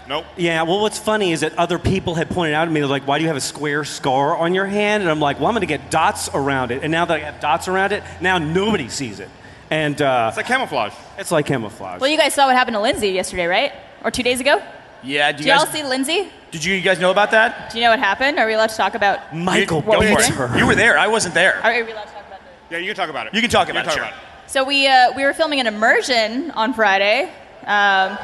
nope. 0.08 0.24
yeah, 0.36 0.62
well, 0.62 0.80
what's 0.80 0.98
funny 0.98 1.32
is 1.32 1.40
that 1.40 1.56
other 1.58 1.78
people 1.78 2.14
had 2.14 2.28
pointed 2.30 2.54
out 2.54 2.64
to 2.64 2.70
me, 2.70 2.80
they're 2.80 2.88
like, 2.88 3.06
why 3.06 3.18
do 3.18 3.22
you 3.22 3.28
have 3.28 3.36
a 3.36 3.40
square 3.40 3.84
scar 3.84 4.36
on 4.36 4.54
your 4.54 4.66
hand? 4.66 5.02
And 5.02 5.10
I'm 5.10 5.20
like, 5.20 5.38
well, 5.38 5.46
I'm 5.48 5.54
going 5.54 5.60
to 5.60 5.66
get 5.66 5.90
dots 5.90 6.28
around 6.34 6.70
it. 6.70 6.82
And 6.82 6.90
now 6.90 7.04
that 7.04 7.14
I 7.20 7.24
have 7.24 7.40
dots 7.40 7.68
around 7.68 7.92
it, 7.92 8.02
now 8.20 8.38
nobody 8.38 8.88
sees 8.88 9.20
it. 9.20 9.28
And 9.70 10.00
uh, 10.00 10.26
It's 10.28 10.36
like 10.38 10.46
camouflage. 10.46 10.94
it's 11.18 11.30
like 11.30 11.46
camouflage. 11.46 12.00
Well, 12.00 12.10
you 12.10 12.16
guys 12.16 12.32
saw 12.34 12.46
what 12.46 12.56
happened 12.56 12.74
to 12.74 12.80
Lindsay 12.80 13.10
yesterday, 13.10 13.46
right? 13.46 13.72
Or 14.02 14.10
two 14.10 14.22
days 14.22 14.40
ago? 14.40 14.62
yeah, 15.02 15.30
do 15.30 15.38
Did 15.38 15.46
you 15.46 15.52
y'all 15.52 15.66
see 15.66 15.82
Lindsay? 15.84 16.28
did 16.50 16.64
you 16.64 16.80
guys 16.80 16.98
know 16.98 17.10
about 17.10 17.30
that? 17.32 17.70
Do 17.70 17.78
you 17.78 17.84
know 17.84 17.90
what 17.90 17.98
happened? 17.98 18.38
Are 18.38 18.46
we 18.46 18.54
allowed 18.54 18.70
to 18.70 18.76
talk 18.76 18.94
about? 18.94 19.36
Michael 19.36 19.82
What 19.82 20.00
Go 20.00 20.08
we 20.08 20.16
beats 20.16 20.28
her. 20.28 20.58
You 20.58 20.66
were 20.66 20.74
there. 20.74 20.98
I 20.98 21.06
wasn't 21.06 21.34
there. 21.34 21.60
Are 21.62 21.70
we 21.84 21.92
allowed 21.92 22.04
to 22.04 22.12
talk 22.12 22.26
about 22.26 22.40
this? 22.40 22.48
Yeah, 22.70 22.78
you 22.78 22.86
can 22.86 22.96
talk 22.96 23.10
about 23.10 23.26
it. 23.26 23.34
You 23.34 23.40
can 23.42 23.50
talk 23.50 23.68
about 23.68 23.86
it, 23.86 23.92
sure. 23.92 24.04
it. 24.04 24.12
So 24.46 24.64
we 24.64 24.86
uh, 24.88 25.12
we 25.14 25.24
were 25.24 25.34
filming 25.34 25.60
an 25.60 25.66
immersion 25.66 26.50
on 26.52 26.72
Friday, 26.72 27.30
um, 27.66 28.16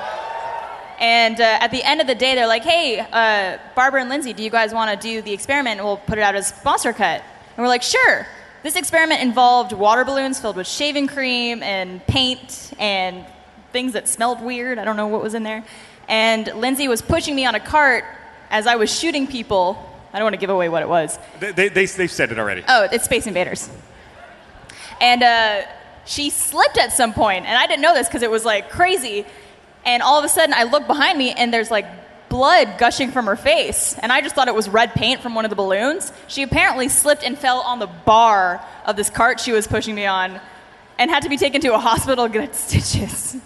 and 0.98 1.40
uh, 1.40 1.58
at 1.60 1.70
the 1.70 1.82
end 1.82 2.00
of 2.00 2.06
the 2.06 2.14
day, 2.14 2.34
they're 2.34 2.46
like, 2.46 2.64
"Hey, 2.64 2.98
uh, 2.98 3.58
Barbara 3.74 4.00
and 4.00 4.10
Lindsay, 4.10 4.32
do 4.32 4.42
you 4.42 4.50
guys 4.50 4.72
want 4.72 5.00
to 5.00 5.08
do 5.08 5.22
the 5.22 5.32
experiment? 5.32 5.78
and 5.78 5.86
We'll 5.86 5.96
put 5.96 6.18
it 6.18 6.22
out 6.22 6.34
as 6.34 6.48
sponsor 6.48 6.92
cut." 6.92 7.22
And 7.56 7.58
we're 7.58 7.68
like, 7.68 7.82
"Sure." 7.82 8.26
This 8.62 8.76
experiment 8.76 9.20
involved 9.20 9.74
water 9.74 10.06
balloons 10.06 10.40
filled 10.40 10.56
with 10.56 10.66
shaving 10.66 11.06
cream 11.06 11.62
and 11.62 12.04
paint 12.06 12.72
and 12.78 13.26
things 13.72 13.92
that 13.92 14.08
smelled 14.08 14.40
weird. 14.40 14.78
I 14.78 14.84
don't 14.84 14.96
know 14.96 15.08
what 15.08 15.22
was 15.22 15.34
in 15.34 15.42
there. 15.42 15.62
And 16.08 16.46
Lindsay 16.46 16.88
was 16.88 17.02
pushing 17.02 17.34
me 17.34 17.44
on 17.44 17.54
a 17.54 17.60
cart 17.60 18.04
as 18.48 18.66
I 18.66 18.76
was 18.76 18.90
shooting 18.90 19.26
people. 19.26 19.76
I 20.14 20.18
don't 20.18 20.24
want 20.24 20.34
to 20.34 20.40
give 20.40 20.48
away 20.48 20.70
what 20.70 20.82
it 20.82 20.88
was. 20.88 21.18
They, 21.40 21.52
they, 21.52 21.68
they, 21.68 21.84
they've 21.84 22.10
said 22.10 22.32
it 22.32 22.38
already. 22.38 22.64
Oh, 22.66 22.88
it's 22.90 23.04
Space 23.04 23.26
Invaders. 23.26 23.68
And 24.98 25.22
uh, 25.22 25.62
she 26.06 26.30
slipped 26.30 26.78
at 26.78 26.92
some 26.92 27.12
point, 27.12 27.44
and 27.46 27.58
I 27.58 27.66
didn't 27.66 27.82
know 27.82 27.92
this 27.92 28.08
because 28.08 28.22
it 28.22 28.30
was 28.30 28.44
like 28.46 28.70
crazy. 28.70 29.26
And 29.84 30.02
all 30.02 30.18
of 30.18 30.24
a 30.24 30.28
sudden, 30.28 30.54
I 30.54 30.64
look 30.64 30.86
behind 30.86 31.18
me, 31.18 31.32
and 31.32 31.52
there's 31.52 31.70
like 31.70 31.86
blood 32.28 32.78
gushing 32.78 33.10
from 33.12 33.26
her 33.26 33.36
face. 33.36 33.94
And 34.00 34.10
I 34.10 34.20
just 34.20 34.34
thought 34.34 34.48
it 34.48 34.54
was 34.54 34.68
red 34.68 34.92
paint 34.94 35.20
from 35.20 35.34
one 35.34 35.44
of 35.44 35.50
the 35.50 35.56
balloons. 35.56 36.12
She 36.26 36.42
apparently 36.42 36.88
slipped 36.88 37.22
and 37.22 37.38
fell 37.38 37.60
on 37.60 37.78
the 37.78 37.86
bar 37.86 38.64
of 38.86 38.96
this 38.96 39.10
cart 39.10 39.38
she 39.40 39.52
was 39.52 39.66
pushing 39.66 39.94
me 39.94 40.06
on 40.06 40.40
and 40.98 41.10
had 41.10 41.22
to 41.24 41.28
be 41.28 41.36
taken 41.36 41.60
to 41.60 41.74
a 41.74 41.78
hospital 41.78 42.26
to 42.26 42.32
get 42.32 42.54
stitches. 42.56 43.36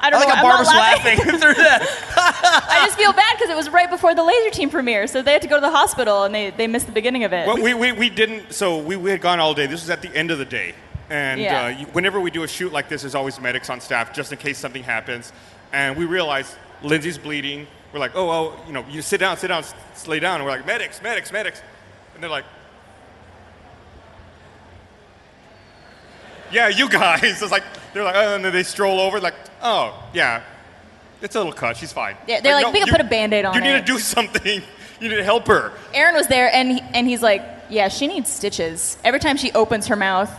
I 0.00 0.08
I 0.08 0.10
don't 0.10 0.18
like 0.20 0.28
know. 0.28 0.34
how 0.34 0.40
I'm 0.46 0.64
not 0.64 0.66
Barbara's 0.66 1.04
laughing 1.14 1.18
through 1.38 1.54
that. 1.54 2.66
I 2.70 2.84
just 2.86 2.96
feel 2.98 3.12
bad 3.12 3.36
because 3.36 3.50
it 3.50 3.56
was 3.56 3.68
right 3.70 3.88
before 3.88 4.12
the 4.14 4.24
laser 4.24 4.50
team 4.50 4.70
premiere, 4.70 5.06
so 5.06 5.22
they 5.22 5.32
had 5.32 5.42
to 5.42 5.48
go 5.48 5.56
to 5.56 5.60
the 5.60 5.70
hospital 5.70 6.24
and 6.24 6.34
they, 6.34 6.50
they 6.50 6.66
missed 6.66 6.86
the 6.86 6.92
beginning 6.92 7.22
of 7.22 7.32
it. 7.32 7.46
Well, 7.46 7.62
we, 7.62 7.74
we, 7.74 7.92
we 7.92 8.10
didn't, 8.10 8.52
so 8.52 8.78
we, 8.78 8.96
we 8.96 9.10
had 9.10 9.20
gone 9.20 9.38
all 9.38 9.54
day. 9.54 9.66
This 9.66 9.82
was 9.82 9.90
at 9.90 10.02
the 10.02 10.12
end 10.16 10.32
of 10.32 10.38
the 10.38 10.44
day. 10.44 10.74
And 11.10 11.40
Yeah. 11.40 11.66
uh, 11.66 11.68
you- 11.68 11.86
whenever 11.86 12.18
we 12.20 12.32
do 12.32 12.42
a 12.42 12.48
shoot 12.48 12.72
like 12.72 12.88
this, 12.88 13.02
there's 13.02 13.14
always 13.14 13.40
medics 13.40 13.70
on 13.70 13.80
staff 13.80 14.12
just 14.12 14.32
in 14.32 14.38
case 14.38 14.58
something 14.58 14.82
happens. 14.82 15.32
And 15.72 15.96
we 15.96 16.04
realized 16.04 16.54
Lindsay's 16.82 17.18
bleeding. 17.18 17.66
We're 17.92 18.00
like, 18.00 18.12
oh, 18.14 18.30
oh, 18.30 18.60
you 18.66 18.72
know, 18.72 18.84
you 18.88 19.02
sit 19.02 19.18
down, 19.20 19.36
sit 19.36 19.48
down, 19.48 19.64
lay 20.06 20.20
down. 20.20 20.36
And 20.36 20.44
we're 20.44 20.50
like, 20.56 20.66
medics, 20.66 21.02
medics, 21.02 21.32
medics. 21.32 21.62
And 22.14 22.22
they're 22.22 22.30
like, 22.30 22.44
yeah, 26.52 26.68
you 26.68 26.88
guys. 26.88 27.22
It's 27.42 27.50
like, 27.52 27.64
they're 27.92 28.04
like, 28.04 28.14
oh, 28.16 28.34
and 28.36 28.44
then 28.44 28.52
they 28.52 28.62
stroll 28.62 29.00
over, 29.00 29.20
like, 29.20 29.34
oh, 29.62 30.02
yeah, 30.14 30.42
it's 31.20 31.34
a 31.34 31.38
little 31.38 31.52
cut. 31.52 31.76
She's 31.76 31.92
fine. 31.92 32.16
Yeah, 32.26 32.40
they're 32.40 32.54
like, 32.54 32.72
"We 32.72 32.78
can 32.78 32.86
you- 32.86 32.92
put 32.92 33.00
a 33.00 33.04
Band-Aid 33.04 33.44
on 33.44 33.54
You 33.54 33.60
need 33.60 33.70
it." 33.74 33.80
to 33.80 33.92
do 33.92 33.98
something. 33.98 34.62
You 35.00 35.08
need 35.08 35.16
to 35.16 35.24
help 35.24 35.46
her. 35.48 35.72
Aaron 35.94 36.14
was 36.14 36.26
there, 36.28 36.52
and 36.52 36.72
he, 36.72 36.80
and 36.94 37.06
he's 37.08 37.22
like, 37.22 37.42
"Yeah, 37.68 37.88
she 37.88 38.06
needs 38.06 38.30
stitches. 38.30 38.98
Every 39.04 39.18
time 39.20 39.36
she 39.36 39.50
opens 39.52 39.88
her 39.88 39.96
mouth, 39.96 40.30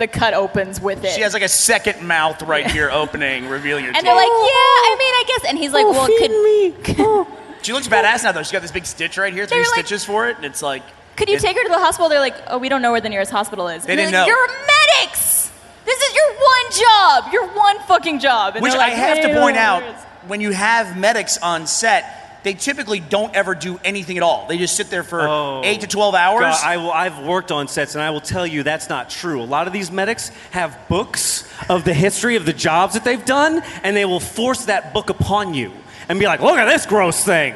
the 0.00 0.08
cut 0.08 0.34
opens 0.34 0.80
with 0.80 1.04
it." 1.04 1.12
She 1.12 1.20
has 1.20 1.32
like 1.32 1.42
a 1.44 1.48
second 1.48 2.02
mouth 2.06 2.42
right 2.42 2.68
here 2.68 2.90
opening, 3.02 3.48
revealing 3.48 3.84
her 3.84 3.88
and 3.90 3.96
teeth. 3.96 4.04
they're 4.04 4.14
like, 4.16 4.26
"Yeah, 4.26 4.32
I 4.34 4.96
mean, 4.98 5.14
I 5.14 5.24
guess." 5.28 5.48
And 5.50 5.56
he's 5.58 5.72
like, 5.72 5.84
oh, 5.86 5.92
"Well, 5.92 6.06
feed 6.06 6.84
could 6.84 6.96
oh. 7.06 7.38
she 7.62 7.72
looks 7.72 7.86
badass 7.86 8.24
now 8.24 8.32
though. 8.32 8.42
She's 8.42 8.52
got 8.52 8.62
this 8.62 8.72
big 8.72 8.86
stitch 8.86 9.16
right 9.16 9.32
here, 9.32 9.46
three 9.46 9.58
They're 9.58 9.64
like- 9.66 9.74
stitches 9.86 10.04
for 10.04 10.28
it, 10.28 10.36
and 10.36 10.44
it's 10.44 10.62
like 10.62 10.82
could 11.16 11.28
you 11.28 11.38
take 11.38 11.56
her 11.56 11.62
to 11.62 11.68
the 11.68 11.78
hospital?" 11.78 12.08
They're 12.08 12.18
like, 12.20 12.36
"Oh, 12.48 12.58
we 12.58 12.68
don't 12.68 12.82
know 12.82 12.90
where 12.92 13.00
the 13.00 13.08
nearest 13.10 13.30
hospital 13.30 13.68
is." 13.68 13.84
They 13.84 13.92
And 13.92 13.98
didn't 14.00 14.14
like, 14.14 14.26
know. 14.26 14.34
You're 14.34 14.48
medics. 14.48 15.52
This 15.84 16.00
is 16.00 16.14
your 16.14 16.32
one 16.34 16.72
job. 16.72 17.32
Your 17.32 17.46
one 17.56 17.78
fucking 17.80 18.18
job. 18.20 18.56
And 18.56 18.62
Which 18.62 18.72
they're 18.72 18.80
I 18.82 18.90
have 18.90 19.18
"We 19.18 19.32
to 19.32 19.40
point 19.40 19.56
out, 19.56 19.82
where 19.82 19.90
it 19.92 19.96
is." 19.96 20.02
when 20.28 20.40
you 20.40 20.50
have 20.52 20.96
medics 20.98 21.38
on 21.38 21.66
set, 21.66 22.19
they 22.42 22.54
typically 22.54 23.00
don't 23.00 23.34
ever 23.34 23.54
do 23.54 23.78
anything 23.84 24.16
at 24.16 24.22
all. 24.22 24.46
They 24.48 24.56
just 24.58 24.76
sit 24.76 24.90
there 24.90 25.02
for 25.02 25.20
Oh. 25.28 25.62
eight 25.64 25.80
to 25.82 25.86
twelve 25.86 26.14
hours. 26.14 26.40
God, 26.42 26.60
I 26.64 26.76
will, 26.78 26.90
I've 26.92 27.18
worked 27.20 27.50
on 27.52 27.68
sets, 27.68 27.94
and 27.94 28.02
I 28.02 28.10
will 28.10 28.20
tell 28.20 28.46
you 28.46 28.62
that's 28.62 28.88
not 28.88 29.10
true. 29.10 29.42
A 29.42 29.44
lot 29.44 29.66
of 29.66 29.72
these 29.72 29.90
medics 29.90 30.30
have 30.50 30.76
books 30.88 31.44
of 31.68 31.84
the 31.84 31.94
history 31.94 32.36
of 32.36 32.46
the 32.46 32.52
jobs 32.52 32.94
that 32.94 33.04
they've 33.04 33.24
done, 33.24 33.62
and 33.82 33.96
they 33.96 34.04
will 34.04 34.20
force 34.20 34.64
that 34.66 34.94
book 34.94 35.10
upon 35.10 35.54
you 35.54 35.72
and 36.08 36.18
be 36.18 36.26
like, 36.26 36.40
"Look 36.40 36.56
at 36.56 36.66
this 36.66 36.86
gross 36.86 37.22
thing." 37.24 37.54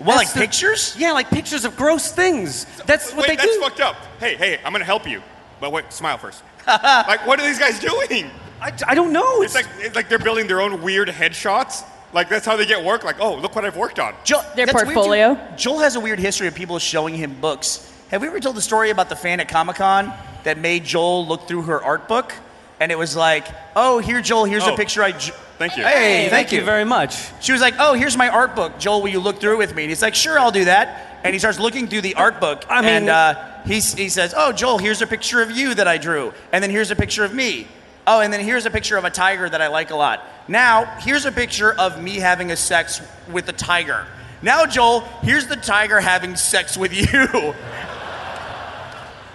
what, 0.00 0.16
like 0.16 0.32
the- 0.32 0.40
pictures? 0.40 0.94
Yeah, 0.98 1.12
like 1.12 1.30
pictures 1.30 1.64
of 1.64 1.76
gross 1.76 2.10
things. 2.10 2.66
That's 2.86 3.12
what 3.12 3.22
Wait, 3.22 3.28
they 3.28 3.36
that's 3.36 3.54
do. 3.54 3.60
That's 3.60 3.78
fucked 3.78 3.80
up. 3.80 3.96
Hey, 4.20 4.34
hey, 4.36 4.58
I'm 4.64 4.72
gonna 4.72 4.84
help 4.84 5.08
you. 5.08 5.22
But 5.60 5.70
wait, 5.72 5.92
smile 5.92 6.18
first. 6.18 6.42
like, 6.66 7.26
what 7.26 7.40
are 7.40 7.46
these 7.46 7.58
guys 7.58 7.78
doing? 7.78 8.30
I, 8.60 8.72
I 8.86 8.94
don't 8.94 9.12
know. 9.12 9.42
It's 9.42 9.54
like 9.54 9.66
it's 9.78 9.94
like 9.96 10.08
they're 10.08 10.18
building 10.18 10.46
their 10.46 10.60
own 10.60 10.82
weird 10.82 11.08
headshots. 11.08 11.84
Like 12.14 12.28
that's 12.28 12.46
how 12.46 12.56
they 12.56 12.64
get 12.66 12.84
work. 12.84 13.04
Like, 13.04 13.20
oh, 13.20 13.34
look 13.34 13.54
what 13.56 13.64
I've 13.64 13.76
worked 13.76 13.98
on. 13.98 14.14
Joel, 14.24 14.42
Their 14.54 14.66
that's 14.66 14.74
weird, 14.76 14.88
too. 14.88 14.94
portfolio. 14.94 15.48
Joel 15.56 15.80
has 15.80 15.96
a 15.96 16.00
weird 16.00 16.18
history 16.20 16.46
of 16.46 16.54
people 16.54 16.78
showing 16.78 17.14
him 17.14 17.40
books. 17.40 17.90
Have 18.10 18.22
we 18.22 18.28
ever 18.28 18.38
told 18.40 18.56
the 18.56 18.62
story 18.62 18.90
about 18.90 19.08
the 19.08 19.16
fan 19.16 19.40
at 19.40 19.48
Comic 19.48 19.76
Con 19.76 20.12
that 20.44 20.56
made 20.58 20.84
Joel 20.84 21.26
look 21.26 21.48
through 21.48 21.62
her 21.62 21.82
art 21.82 22.06
book? 22.08 22.32
And 22.80 22.90
it 22.92 22.98
was 22.98 23.14
like, 23.16 23.46
oh, 23.76 23.98
here, 23.98 24.20
Joel, 24.20 24.44
here's 24.44 24.64
Oh. 24.64 24.74
a 24.74 24.76
picture 24.76 25.02
I. 25.02 25.12
j- 25.12 25.32
Thank 25.58 25.76
you. 25.76 25.84
Hey, 25.84 26.28
thank, 26.30 26.50
you. 26.50 26.62
very 26.62 26.84
much. 26.84 27.16
She 27.40 27.52
was 27.52 27.60
like, 27.60 27.74
oh, 27.78 27.94
here's 27.94 28.16
my 28.16 28.28
art 28.28 28.56
book. 28.56 28.76
Joel, 28.78 29.02
will 29.02 29.08
you 29.10 29.20
look 29.20 29.38
through 29.40 29.54
it 29.54 29.58
with 29.58 29.74
me? 29.74 29.84
And 29.84 29.90
he's 29.90 30.02
like, 30.02 30.14
sure, 30.16 30.36
I'll 30.38 30.50
do 30.50 30.64
that. 30.64 31.20
And 31.22 31.32
he 31.32 31.38
starts 31.38 31.60
looking 31.60 31.86
through 31.86 32.00
the 32.02 32.14
art 32.16 32.40
book. 32.40 32.64
I 32.68 32.80
mean- 32.80 32.90
and 32.90 33.08
uh, 33.08 33.62
he's, 33.64 33.94
he 33.94 34.08
says, 34.08 34.34
oh, 34.36 34.50
Joel, 34.52 34.78
here's 34.78 35.00
a 35.00 35.06
picture 35.06 35.40
of 35.42 35.52
you 35.52 35.72
that 35.74 35.86
I 35.86 35.96
drew. 35.98 36.32
And 36.52 36.62
then 36.62 36.70
here's 36.70 36.90
a 36.90 36.96
picture 36.96 37.24
of 37.24 37.32
me. 37.32 37.68
Oh, 38.06 38.20
and 38.20 38.32
then 38.32 38.40
here's 38.40 38.66
a 38.66 38.70
picture 38.70 38.96
of 38.96 39.04
a 39.04 39.10
tiger 39.10 39.48
that 39.48 39.62
I 39.62 39.68
like 39.68 39.90
a 39.90 39.96
lot. 39.96 40.22
Now, 40.46 40.84
here's 41.00 41.24
a 41.24 41.32
picture 41.32 41.72
of 41.72 42.02
me 42.02 42.16
having 42.16 42.50
a 42.50 42.56
sex 42.56 43.00
with 43.30 43.48
a 43.48 43.52
tiger. 43.52 44.06
Now, 44.42 44.66
Joel, 44.66 45.00
here's 45.22 45.46
the 45.46 45.56
tiger 45.56 46.00
having 46.00 46.36
sex 46.36 46.76
with 46.76 46.92
you. 46.92 47.54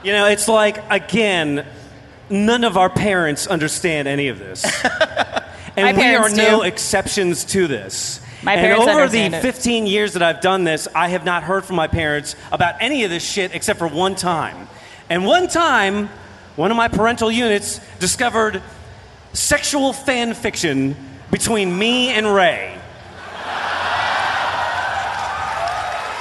You 0.02 0.14
know, 0.14 0.28
it's 0.28 0.48
like, 0.48 0.78
again, 0.90 1.66
none 2.30 2.64
of 2.64 2.78
our 2.78 2.90
parents 2.90 3.48
understand 3.48 4.08
any 4.08 4.30
of 4.30 4.40
this. 4.40 4.64
and 5.76 5.78
My 5.78 5.92
we 5.92 6.00
are 6.16 6.20
parents 6.20 6.38
no 6.38 6.62
do. 6.62 6.66
exceptions 6.66 7.44
to 7.46 7.68
this. 7.68 8.22
My 8.42 8.54
and 8.54 8.62
parents 8.62 8.84
over 8.84 8.92
the 9.10 9.20
understand 9.20 9.36
it. 9.36 9.42
15 9.42 9.88
years 9.88 10.14
that 10.14 10.24
I've 10.24 10.40
done 10.40 10.64
this, 10.64 10.88
I 10.96 11.10
have 11.10 11.26
not 11.26 11.44
heard 11.44 11.66
from 11.66 11.76
my 11.76 11.88
parents 11.88 12.38
about 12.52 12.76
any 12.80 13.04
of 13.04 13.10
this 13.10 13.24
shit 13.24 13.54
except 13.54 13.78
for 13.78 13.90
one 13.90 14.16
time. 14.16 14.70
And 15.10 15.26
one 15.26 15.50
time, 15.50 16.10
one 16.60 16.72
of 16.72 16.76
my 16.76 16.90
parental 16.90 17.32
units 17.32 17.80
discovered 18.00 18.62
sexual 19.32 19.94
fan 19.94 20.34
fiction 20.34 20.94
between 21.32 21.80
me 21.80 22.10
and 22.10 22.28
Ray. 22.28 22.78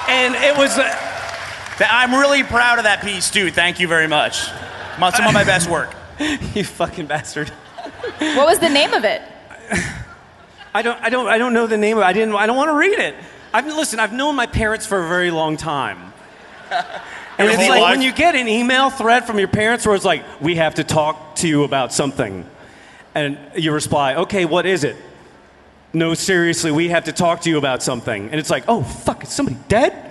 And 0.09 0.37
it 0.37 0.57
was. 0.57 0.79
Uh, 0.79 0.85
That- 1.79 1.91
I'm 1.91 2.15
really 2.15 2.45
proud 2.45 2.79
of 2.79 2.85
that 2.85 3.03
piece, 3.03 3.31
too. 3.31 3.51
Thank 3.51 3.81
you 3.81 3.89
very 3.89 4.07
much. 4.07 4.47
My- 5.01 5.11
Some 5.11 5.27
of 5.27 5.35
my 5.35 5.43
best 5.43 5.69
work. 5.69 5.93
you 6.55 6.63
fucking 6.63 7.07
bastard. 7.07 7.49
What 8.19 8.47
was 8.47 8.61
the 8.61 8.69
name 8.69 8.95
of 8.95 9.03
it? 9.05 9.21
I 10.73 10.83
don't, 10.83 11.03
I 11.03 11.11
don't, 11.11 11.27
I 11.27 11.39
don't 11.39 11.53
know 11.53 11.67
the 11.67 11.77
name 11.77 11.97
of 11.97 12.03
it. 12.05 12.07
I 12.07 12.13
didn't. 12.13 12.37
I 12.37 12.47
don't 12.47 12.57
want 12.57 12.69
to 12.71 12.77
read 12.77 12.97
it. 12.97 13.17
I've 13.53 13.67
listen. 13.67 13.99
I've 13.99 14.13
known 14.13 14.37
my 14.37 14.47
parents 14.47 14.87
for 14.87 15.05
a 15.05 15.09
very 15.09 15.33
long 15.33 15.57
time. 15.57 16.13
And 17.39 17.49
it's 17.49 17.57
whole 17.57 17.69
like 17.69 17.81
life? 17.81 17.91
when 17.93 18.03
you 18.03 18.13
get 18.13 18.35
an 18.35 18.49
email 18.49 18.91
thread 18.91 19.27
from 19.27 19.39
your 19.39 19.49
parents 19.49 19.87
where 19.87 19.95
it's 19.95 20.05
like, 20.05 20.25
"We 20.41 20.57
have 20.57 20.75
to 20.75 20.85
talk 20.85 21.37
to 21.37 21.49
you 21.49 21.63
about 21.65 21.93
something," 21.93 22.45
and 23.15 23.39
you 23.55 23.73
reply, 23.73 24.17
"Okay, 24.17 24.45
what 24.45 24.67
is 24.67 24.85
it?" 24.85 24.97
No, 25.93 26.15
seriously, 26.15 26.71
we 26.71 26.89
have 26.89 27.05
to 27.05 27.13
talk 27.13 27.43
to 27.43 27.51
you 27.51 27.57
about 27.57 27.83
something. 27.83 28.29
And 28.31 28.35
it's 28.35 28.51
like, 28.51 28.65
"Oh 28.67 28.83
fuck, 28.83 29.23
is 29.23 29.31
somebody 29.31 29.59
dead?" 29.69 30.09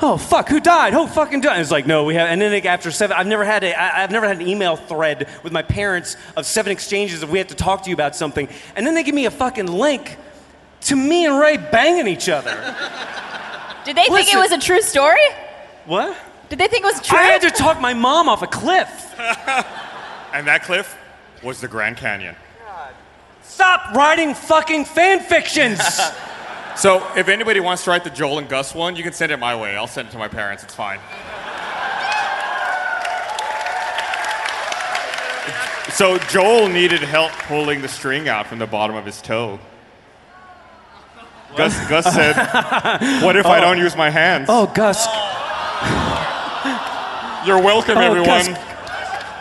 Oh 0.00 0.16
fuck, 0.16 0.48
who 0.48 0.60
died? 0.60 0.92
Who 0.92 1.06
fucking 1.06 1.40
died? 1.40 1.52
And 1.52 1.62
it's 1.62 1.70
like, 1.70 1.86
no, 1.86 2.04
we 2.04 2.14
have. 2.16 2.28
And 2.28 2.42
then 2.42 2.52
like, 2.52 2.66
after 2.66 2.90
seven, 2.90 3.16
I've 3.16 3.26
never 3.26 3.44
had 3.44 3.64
a, 3.64 3.72
I, 3.72 4.02
I've 4.02 4.10
never 4.10 4.26
had 4.26 4.40
an 4.40 4.46
email 4.46 4.76
thread 4.76 5.28
with 5.42 5.52
my 5.52 5.62
parents 5.62 6.16
of 6.36 6.44
seven 6.44 6.72
exchanges 6.72 7.22
of 7.22 7.30
we 7.30 7.38
have 7.38 7.46
to 7.48 7.54
talk 7.54 7.84
to 7.84 7.90
you 7.90 7.94
about 7.94 8.14
something. 8.16 8.48
And 8.76 8.86
then 8.86 8.94
they 8.94 9.02
give 9.02 9.14
me 9.14 9.24
a 9.24 9.30
fucking 9.30 9.66
link 9.66 10.18
to 10.82 10.96
me 10.96 11.24
and 11.24 11.38
Ray 11.38 11.56
banging 11.56 12.08
each 12.08 12.28
other. 12.28 12.50
Did 13.84 13.96
they 13.96 14.02
think 14.02 14.12
Listen. 14.12 14.38
it 14.38 14.42
was 14.42 14.52
a 14.52 14.58
true 14.58 14.82
story? 14.82 15.24
What? 15.86 16.16
Did 16.48 16.58
they 16.58 16.68
think 16.68 16.84
it 16.84 16.92
was 16.92 17.00
true? 17.00 17.18
I 17.18 17.22
had 17.22 17.40
to 17.42 17.50
talk 17.50 17.80
my 17.80 17.94
mom 17.94 18.28
off 18.28 18.42
a 18.42 18.46
cliff. 18.46 19.14
And 20.34 20.48
that 20.48 20.64
cliff 20.64 20.98
was 21.44 21.60
the 21.60 21.68
Grand 21.68 21.96
Canyon. 21.96 22.34
God. 22.66 22.92
Stop 23.44 23.94
writing 23.94 24.34
fucking 24.34 24.84
fan 24.84 25.20
fictions. 25.20 25.80
So 26.76 27.06
if 27.16 27.28
anybody 27.28 27.60
wants 27.60 27.84
to 27.84 27.90
write 27.90 28.02
the 28.02 28.10
Joel 28.10 28.38
and 28.38 28.48
Gus 28.48 28.74
one, 28.74 28.96
you 28.96 29.04
can 29.04 29.12
send 29.12 29.30
it 29.30 29.36
my 29.36 29.54
way. 29.54 29.76
I'll 29.76 29.86
send 29.86 30.08
it 30.08 30.10
to 30.10 30.18
my 30.18 30.26
parents. 30.26 30.64
It's 30.64 30.74
fine. 30.74 30.98
So 35.92 36.18
Joel 36.28 36.68
needed 36.68 37.00
help 37.02 37.30
pulling 37.46 37.80
the 37.80 37.86
string 37.86 38.28
out 38.28 38.48
from 38.48 38.58
the 38.58 38.66
bottom 38.66 38.96
of 38.96 39.06
his 39.06 39.22
toe. 39.22 39.60
Gus, 41.56 41.88
Gus 41.88 42.12
said, 42.12 42.34
"What 43.22 43.36
if 43.36 43.46
I 43.46 43.58
oh. 43.58 43.60
don't 43.60 43.78
use 43.78 43.94
my 43.94 44.10
hands?" 44.10 44.46
oh, 44.48 44.66
Gus, 44.74 45.06
You're 47.46 47.60
welcome, 47.62 47.98
Oh, 47.98 48.00
everyone. 48.00 48.26
Gus. 48.26 48.48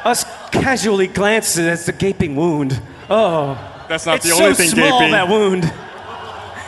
us 0.06 0.26
casually 0.52 1.08
glanced 1.08 1.58
at 1.58 1.80
the 1.80 1.92
gaping 1.94 2.36
wound. 2.36 2.82
Oh, 3.10 3.56
That's 3.88 4.06
not 4.06 4.18
it's 4.18 4.26
the 4.26 4.34
only 4.34 4.54
so 4.54 4.56
thing 4.56 4.70
small 4.70 5.00
gaping. 5.00 5.12
that 5.14 5.30
wound, 5.30 5.64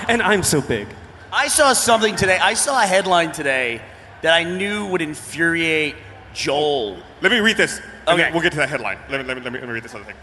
and 0.09 0.21
I'm 0.21 0.43
so 0.43 0.61
big. 0.61 0.87
I 1.33 1.47
saw 1.49 1.73
something 1.73 2.15
today. 2.15 2.37
I 2.37 2.53
saw 2.53 2.81
a 2.81 2.85
headline 2.85 3.31
today 3.33 3.81
that 4.21 4.33
I 4.33 4.43
knew 4.43 4.85
would 4.87 5.01
infuriate 5.01 5.95
Joel. 6.33 6.97
Let 7.21 7.31
me 7.31 7.39
read 7.39 7.57
this. 7.57 7.81
Okay. 8.07 8.17
then 8.17 8.33
We'll 8.33 8.41
get 8.41 8.51
to 8.53 8.57
that 8.59 8.69
headline. 8.69 8.97
Let 9.09 9.19
me, 9.21 9.27
let 9.27 9.37
me, 9.37 9.43
let 9.43 9.51
me, 9.53 9.59
let 9.59 9.67
me 9.67 9.73
read 9.73 9.83
this 9.83 9.93
other 9.95 10.03
thing. 10.05 10.15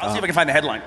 I'll 0.00 0.10
see 0.12 0.18
if 0.18 0.24
I 0.24 0.26
can 0.26 0.34
find 0.34 0.48
the 0.48 0.52
headline. 0.52 0.82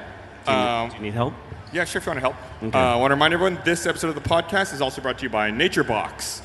Do 0.46 0.96
you 0.96 1.02
need 1.02 1.13
help? 1.13 1.34
Yeah, 1.74 1.86
sure, 1.86 2.00
if 2.00 2.06
you 2.06 2.10
want 2.12 2.17
to 2.17 2.22
help. 2.22 2.36
Uh, 2.76 2.78
I 2.78 2.96
want 2.98 3.12
to 3.12 3.15
remind 3.15 3.34
everyone 3.34 3.60
this 3.63 3.86
episode 3.88 4.10
of 4.10 4.15
the 4.15 4.22
podcast 4.30 4.74
is 4.74 4.82
also 4.82 5.02
brought 5.02 5.17
to 5.20 5.24
you 5.24 5.30
by 5.30 5.50
Nature 5.52 5.84
Box, 5.86 6.41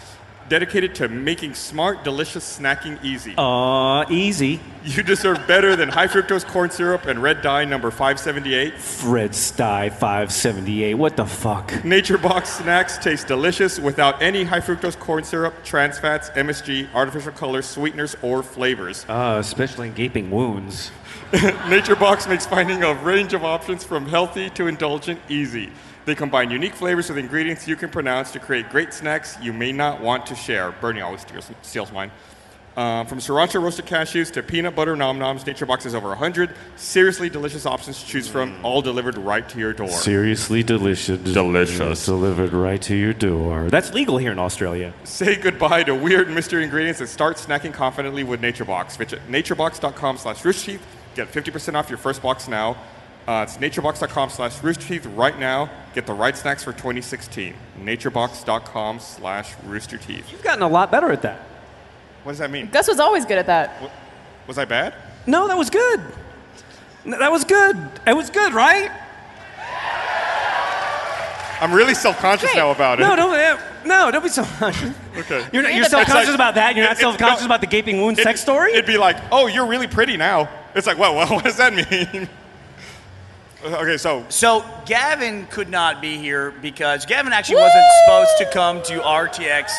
dedicated 0.48 0.94
to 0.96 1.08
making 1.08 1.54
smart, 1.54 2.04
delicious 2.04 2.58
snacking 2.58 3.02
easy. 3.04 3.34
Uh, 3.36 4.04
easy. 4.10 4.60
You 4.84 5.02
deserve 5.02 5.46
better 5.46 5.74
than 5.74 5.88
high 5.88 6.06
fructose 6.06 6.46
corn 6.46 6.70
syrup 6.70 7.06
and 7.06 7.20
red 7.20 7.42
dye 7.42 7.64
number 7.64 7.90
578. 7.90 8.74
Fred 8.78 9.34
Stye 9.34 9.90
578. 9.90 10.94
What 10.94 11.16
the 11.16 11.26
fuck? 11.26 11.84
Nature 11.84 12.18
Box 12.18 12.50
snacks 12.50 12.98
taste 12.98 13.26
delicious 13.26 13.80
without 13.80 14.22
any 14.22 14.44
high 14.44 14.60
fructose 14.60 14.98
corn 14.98 15.24
syrup, 15.24 15.54
trans 15.64 15.98
fats, 15.98 16.30
MSG, 16.30 16.88
artificial 16.94 17.32
colors, 17.32 17.66
sweeteners, 17.66 18.16
or 18.22 18.42
flavors. 18.42 19.04
Uh, 19.08 19.38
especially 19.40 19.88
in 19.88 19.94
gaping 19.94 20.30
wounds. 20.30 20.92
Nature 21.68 21.96
Box 21.96 22.28
makes 22.28 22.46
finding 22.46 22.84
a 22.84 22.94
range 22.94 23.34
of 23.34 23.44
options 23.44 23.82
from 23.82 24.06
healthy 24.06 24.48
to 24.50 24.68
indulgent 24.68 25.18
easy. 25.28 25.70
They 26.06 26.14
combine 26.14 26.52
unique 26.52 26.74
flavors 26.74 27.08
with 27.08 27.18
ingredients 27.18 27.66
you 27.66 27.74
can 27.74 27.90
pronounce 27.90 28.30
to 28.30 28.38
create 28.38 28.70
great 28.70 28.94
snacks 28.94 29.36
you 29.42 29.52
may 29.52 29.72
not 29.72 30.00
want 30.00 30.24
to 30.26 30.36
share. 30.36 30.70
Bernie 30.80 31.00
always 31.00 31.22
steals, 31.22 31.50
steals 31.62 31.90
mine. 31.90 32.12
Uh, 32.76 33.04
from 33.04 33.18
sriracha 33.18 33.60
roasted 33.60 33.86
cashews 33.86 34.30
to 34.30 34.42
peanut 34.42 34.76
butter 34.76 34.94
nom 34.94 35.18
noms, 35.18 35.44
Nature 35.44 35.66
Box 35.66 35.82
has 35.82 35.96
over 35.96 36.08
100 36.08 36.54
seriously 36.76 37.28
delicious 37.28 37.66
options 37.66 38.00
to 38.00 38.06
choose 38.06 38.28
from, 38.28 38.64
all 38.64 38.82
delivered 38.82 39.18
right 39.18 39.48
to 39.48 39.58
your 39.58 39.72
door. 39.72 39.88
Seriously 39.88 40.62
delicious. 40.62 41.18
Delicious. 41.18 42.04
Delivered 42.04 42.52
right 42.52 42.80
to 42.82 42.94
your 42.94 43.14
door. 43.14 43.68
That's 43.68 43.92
legal 43.92 44.18
here 44.18 44.30
in 44.30 44.38
Australia. 44.38 44.92
Say 45.02 45.34
goodbye 45.36 45.84
to 45.84 45.94
weird 45.94 46.30
mystery 46.30 46.62
ingredients 46.62 47.00
and 47.00 47.08
start 47.08 47.38
snacking 47.38 47.72
confidently 47.72 48.22
with 48.22 48.42
NatureBox. 48.42 48.96
Visit 48.96 49.20
naturebox.com 49.28 50.18
slash 50.18 50.42
roosterteeth. 50.42 50.80
Get 51.16 51.32
50% 51.32 51.74
off 51.74 51.88
your 51.88 51.98
first 51.98 52.22
box 52.22 52.46
now. 52.46 52.76
Uh, 53.26 53.44
it's 53.46 53.56
naturebox.com 53.56 54.30
slash 54.30 54.56
roosterteeth 54.58 55.16
right 55.16 55.36
now. 55.38 55.68
Get 55.94 56.06
the 56.06 56.12
right 56.14 56.36
snacks 56.36 56.62
for 56.62 56.72
2016. 56.72 57.54
naturebox.com 57.80 59.00
slash 59.00 59.52
roosterteeth. 59.66 60.30
You've 60.30 60.42
gotten 60.44 60.62
a 60.62 60.68
lot 60.68 60.92
better 60.92 61.10
at 61.10 61.22
that. 61.22 61.40
What 62.22 62.32
does 62.32 62.38
that 62.38 62.50
mean? 62.52 62.68
Gus 62.68 62.86
was 62.86 63.00
always 63.00 63.24
good 63.24 63.38
at 63.38 63.46
that. 63.46 63.90
Was 64.46 64.58
I 64.58 64.64
bad? 64.64 64.94
No, 65.26 65.48
that 65.48 65.56
was 65.58 65.70
good. 65.70 66.00
No, 67.04 67.18
That 67.18 67.32
was 67.32 67.44
good. 67.44 67.76
It 68.06 68.16
was 68.16 68.30
good, 68.30 68.52
right? 68.52 68.90
I'm 71.60 71.72
really 71.72 71.94
self-conscious 71.94 72.50
Great. 72.50 72.56
now 72.60 72.70
about 72.70 73.00
it. 73.00 73.02
No, 73.02 73.16
don't. 73.16 73.34
eh, 73.34 73.56
No, 73.84 74.10
don't 74.10 74.22
be 74.22 74.28
so. 74.28 74.42
Okay. 75.16 75.46
You're, 75.52 75.62
not, 75.62 75.70
You're 75.72 75.80
you're 75.80 75.84
self-conscious 75.84 76.26
best. 76.26 76.34
about 76.34 76.54
that. 76.56 76.76
You're 76.76 76.84
It- 76.84 76.88
not 76.88 76.96
it- 76.98 77.00
self-conscious 77.00 77.40
no. 77.40 77.46
about 77.46 77.60
the 77.62 77.66
gaping 77.66 78.02
wound 78.02 78.18
It- 78.18 78.22
sex 78.24 78.40
story. 78.40 78.72
It'd 78.72 78.84
be 78.86 78.98
like, 78.98 79.16
oh, 79.32 79.46
you're 79.46 79.66
really 79.66 79.86
pretty 79.86 80.16
now. 80.18 80.48
It's 80.74 80.86
like, 80.86 80.98
well, 80.98 81.14
well, 81.14 81.26
what 81.34 81.44
does 81.44 81.56
that 81.56 81.72
mean? 81.74 82.28
Okay, 83.64 83.96
so 83.96 84.24
So 84.28 84.64
Gavin 84.86 85.46
could 85.46 85.68
not 85.68 86.00
be 86.00 86.18
here 86.18 86.50
because 86.50 87.06
Gavin 87.06 87.32
actually 87.32 87.56
wasn't 87.60 87.84
supposed 88.04 88.38
to 88.38 88.50
come 88.52 88.82
to 88.84 89.00
RTX. 89.00 89.70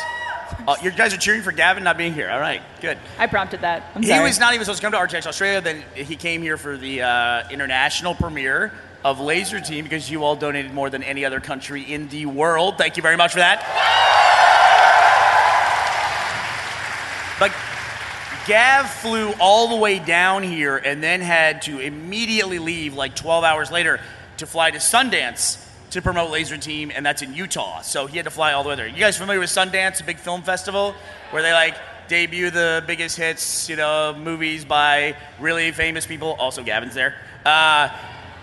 Uh, 0.68 0.76
you 0.82 0.92
guys 0.92 1.14
are 1.14 1.18
cheering 1.18 1.42
for 1.42 1.52
Gavin 1.52 1.84
not 1.84 1.98
being 1.98 2.14
here. 2.14 2.30
All 2.30 2.40
right, 2.40 2.62
good. 2.82 2.98
I 3.20 3.28
prompted 3.28 3.62
that. 3.62 3.84
I'm 3.96 4.02
He 4.02 4.08
sorry. 4.10 4.24
was 4.24 4.40
not 4.40 4.54
even 4.54 4.64
supposed 4.66 4.82
to 4.82 4.90
come 4.90 4.94
to 4.94 4.98
RTX 5.16 5.28
Australia. 5.28 5.62
Then 5.62 5.84
he 5.94 6.16
came 6.16 6.42
here 6.42 6.58
for 6.58 6.78
the 6.78 7.02
uh, 7.02 7.50
international 7.50 8.16
premiere 8.16 8.72
of 9.04 9.20
Laser 9.20 9.60
Team 9.60 9.84
because 9.84 10.10
you 10.10 10.24
all 10.24 10.36
donated 10.36 10.74
more 10.74 10.90
than 10.90 11.04
any 11.04 11.26
other 11.26 11.40
country 11.40 11.82
in 11.84 12.08
the 12.10 12.26
world. 12.26 12.78
Thank 12.78 12.98
you 12.98 13.04
very 13.04 13.18
much 13.18 13.34
for 13.34 13.40
that. 13.40 13.64
But 17.40 17.52
Gav 18.48 18.90
flew 18.90 19.34
all 19.42 19.68
the 19.68 19.76
way 19.76 20.00
down 20.00 20.42
here 20.42 20.78
and 20.78 21.04
then 21.04 21.20
had 21.20 21.64
to 21.64 21.80
immediately 21.80 22.60
leave 22.60 22.94
like 22.94 23.14
12 23.14 23.44
hours 23.44 23.70
later 23.70 24.00
to 24.38 24.46
fly 24.46 24.72
to 24.72 24.78
Sundance 24.78 25.62
to 25.90 26.02
promote 26.02 26.32
Laser 26.32 26.58
Team, 26.58 26.90
and 26.96 27.06
that's 27.06 27.22
in 27.22 27.34
Utah. 27.34 27.82
So 27.82 28.08
he 28.08 28.16
had 28.16 28.24
to 28.24 28.32
fly 28.32 28.54
all 28.54 28.64
the 28.64 28.70
way 28.70 28.76
there. 28.76 28.88
You 28.88 28.96
guys 28.96 29.18
familiar 29.18 29.42
with 29.42 29.50
Sundance, 29.50 30.00
a 30.00 30.04
big 30.06 30.18
film 30.18 30.44
festival 30.44 30.96
where 31.32 31.42
they 31.42 31.52
like 31.52 31.76
debut 32.08 32.50
the 32.50 32.84
biggest 32.88 33.18
hits, 33.18 33.68
you 33.68 33.76
know, 33.76 34.16
movies 34.18 34.64
by 34.64 35.18
really 35.40 35.72
famous 35.72 36.06
people? 36.06 36.38
Also, 36.40 36.64
Gavin's 36.64 36.94
there. 36.94 37.16
Uh, 37.46 37.90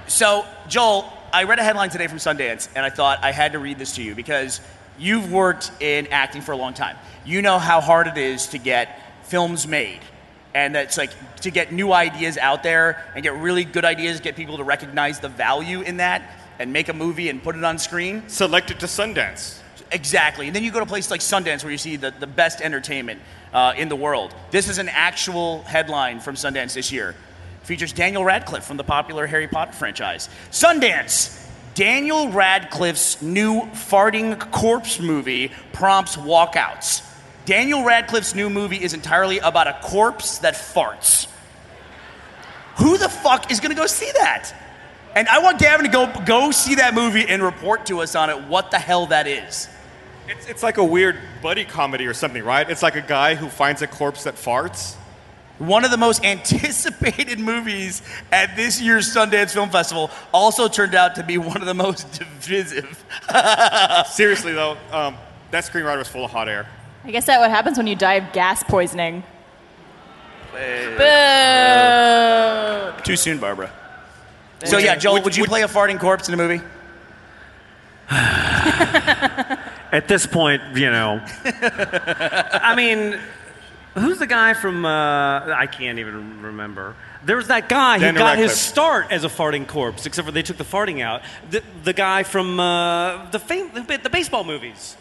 so, 0.07 0.45
Joel, 0.69 1.11
I 1.33 1.45
read 1.45 1.59
a 1.59 1.63
headline 1.63 1.89
today 1.89 2.09
from 2.09 2.19
Sundance, 2.19 2.69
and 2.77 2.85
I 2.85 2.91
thought 2.91 3.21
I 3.23 3.33
had 3.33 3.53
to 3.53 3.59
read 3.59 3.79
this 3.79 3.95
to 3.97 4.03
you 4.03 4.15
because 4.15 4.61
you've 4.99 5.33
worked 5.33 5.71
in 5.81 6.09
acting 6.09 6.43
for 6.43 6.53
a 6.53 6.57
long 6.57 6.75
time. 6.75 6.97
You 7.25 7.41
know 7.41 7.59
how 7.59 7.81
hard 7.81 8.07
it 8.07 8.19
is 8.19 8.49
to 8.49 8.59
get 8.59 9.01
films 9.25 9.67
made. 9.67 10.01
And 10.55 10.75
that's 10.75 10.97
like 10.97 11.11
to 11.41 11.51
get 11.51 11.73
new 11.73 11.93
ideas 11.93 12.39
out 12.39 12.63
there 12.63 13.05
and 13.15 13.23
get 13.23 13.35
really 13.35 13.65
good 13.65 13.85
ideas, 13.85 14.21
get 14.21 14.37
people 14.37 14.57
to 14.59 14.65
recognize 14.65 15.19
the 15.19 15.29
value 15.29 15.81
in 15.81 15.97
that 15.97 16.23
and 16.59 16.73
make 16.73 16.89
a 16.89 16.93
movie 16.93 17.29
and 17.29 17.43
put 17.43 17.57
it 17.57 17.65
on 17.65 17.79
screen. 17.79 18.23
select 18.29 18.71
it 18.71 18.79
to 18.81 18.87
Sundance. 18.87 19.59
Exactly. 19.91 20.47
And 20.47 20.55
then 20.55 20.63
you 20.63 20.71
go 20.71 20.81
to 20.81 20.87
places 20.87 21.11
like 21.11 21.21
Sundance 21.21 21.63
where 21.63 21.73
you 21.73 21.79
see 21.79 21.97
the, 21.97 22.13
the 22.19 22.27
best 22.27 22.61
entertainment 22.61 23.21
uh, 23.53 23.75
in 23.77 23.89
the 23.89 23.97
world. 23.97 24.35
This 24.51 24.69
is 24.69 24.79
an 24.79 24.89
actual 24.89 25.63
headline 25.63 26.21
from 26.21 26.37
Sundance 26.37 26.75
this 26.75 26.93
year. 26.93 27.15
Features 27.63 27.93
Daniel 27.93 28.25
Radcliffe 28.25 28.65
from 28.65 28.77
the 28.77 28.85
popular 28.85 29.27
Harry 29.27 29.49
Potter 29.49 29.73
franchise. 29.73 30.29
Sundance. 30.51 31.41
Daniel 31.75 32.29
Radcliffe's 32.29 33.21
new 33.21 33.63
farting 33.73 34.39
corpse 34.53 35.01
movie 35.01 35.51
prompts 35.73 36.17
walkouts. 36.17 37.03
Daniel 37.47 37.85
Radcliffe's 37.85 38.35
new 38.35 38.49
movie 38.49 38.83
is 38.83 38.95
entirely 38.95 39.39
about 39.39 39.67
a 39.69 39.79
corpse 39.83 40.39
that 40.39 40.55
farts. 40.55 41.29
Who 42.77 42.97
the 42.97 43.09
fuck 43.09 43.51
is 43.51 43.61
gonna 43.61 43.75
go 43.75 43.87
see 43.87 44.11
that? 44.13 44.53
And 45.15 45.29
I 45.29 45.39
want 45.39 45.59
Gavin 45.59 45.87
to 45.87 45.93
go 45.93 46.13
go 46.25 46.51
see 46.51 46.77
that 46.77 46.95
movie 46.95 47.25
and 47.29 47.43
report 47.43 47.87
to 47.87 48.01
us 48.01 48.15
on 48.15 48.31
it 48.31 48.45
what 48.45 48.71
the 48.71 48.79
hell 48.79 49.07
that 49.07 49.27
is. 49.27 49.69
It's, 50.27 50.47
it's 50.49 50.63
like 50.63 50.79
a 50.79 50.85
weird 50.85 51.19
buddy 51.43 51.65
comedy 51.65 52.07
or 52.07 52.15
something, 52.15 52.43
right? 52.43 52.69
It's 52.69 52.83
like 52.83 52.97
a 52.97 53.03
guy 53.03 53.35
who 53.35 53.49
finds 53.49 53.83
a 53.83 53.87
corpse 53.87 54.25
that 54.25 54.37
farts. 54.37 54.95
One 55.59 55.85
of 55.85 55.91
the 55.91 55.99
most 55.99 56.25
anticipated 56.25 57.39
movies 57.39 58.03
at 58.33 58.57
this 58.57 58.81
year's 58.81 59.15
Sundance 59.15 59.53
Film 59.53 59.71
Festival 59.71 60.11
also 60.33 60.67
turned 60.67 60.95
out 60.95 61.17
to 61.17 61.23
be 61.23 61.39
one 61.39 61.59
of 61.59 61.67
the 61.67 61.75
most 61.75 62.11
divisive. 62.41 63.05
Seriously, 64.07 64.53
though, 64.53 64.77
um, 64.91 65.17
that 65.51 65.65
screenwriter 65.65 65.99
was 65.99 66.09
full 66.09 66.25
of 66.25 66.31
hot 66.31 66.49
air. 66.49 66.67
I 67.05 67.11
guess 67.11 67.27
that 67.27 67.39
what 67.39 67.51
happens 67.51 67.77
when 67.77 67.87
you 67.87 67.95
die 67.97 68.15
of 68.15 68.33
gas 68.33 68.63
poisoning. 68.63 69.23
Boo. 70.53 71.03
Too 73.03 73.17
soon, 73.17 73.39
Barbara. 73.39 73.71
So 74.65 74.79
yeah, 74.79 74.97
Joel, 74.97 75.23
would 75.23 75.37
you 75.37 75.45
play 75.45 75.63
a 75.63 75.69
farting 75.69 76.01
corpse 76.01 76.29
in 76.29 76.35
a 76.35 76.37
movie? 76.39 76.63
At 78.11 80.09
this 80.09 80.27
point, 80.27 80.63
you 80.75 80.91
know. 80.91 81.23
I 81.45 82.75
mean, 82.75 83.19
who's 83.95 84.19
the 84.19 84.27
guy 84.27 84.55
from? 84.55 84.87
Uh, 84.87 85.55
I 85.55 85.67
can't 85.67 85.99
even 85.99 86.41
remember. 86.41 86.97
There 87.25 87.37
was 87.37 87.49
that 87.49 87.69
guy 87.69 87.99
who 87.99 88.07
Daniel 88.07 88.25
got 88.25 88.39
his 88.39 88.59
start 88.59 89.13
as 89.13 89.25
a 89.25 89.29
farting 89.29 89.67
corpse, 89.67 90.07
except 90.07 90.27
for 90.27 90.33
they 90.33 90.43
took 90.43 90.57
the 90.57 90.65
farting 90.65 91.03
out. 91.03 91.23
The, 91.51 91.63
the 91.85 91.93
guy 91.93 92.23
from 92.23 92.59
uh, 92.59 93.31
the, 93.31 93.39
fam- 93.39 93.71
the 93.75 93.99
the 93.99 94.11
baseball 94.11 94.45
movies. 94.45 94.97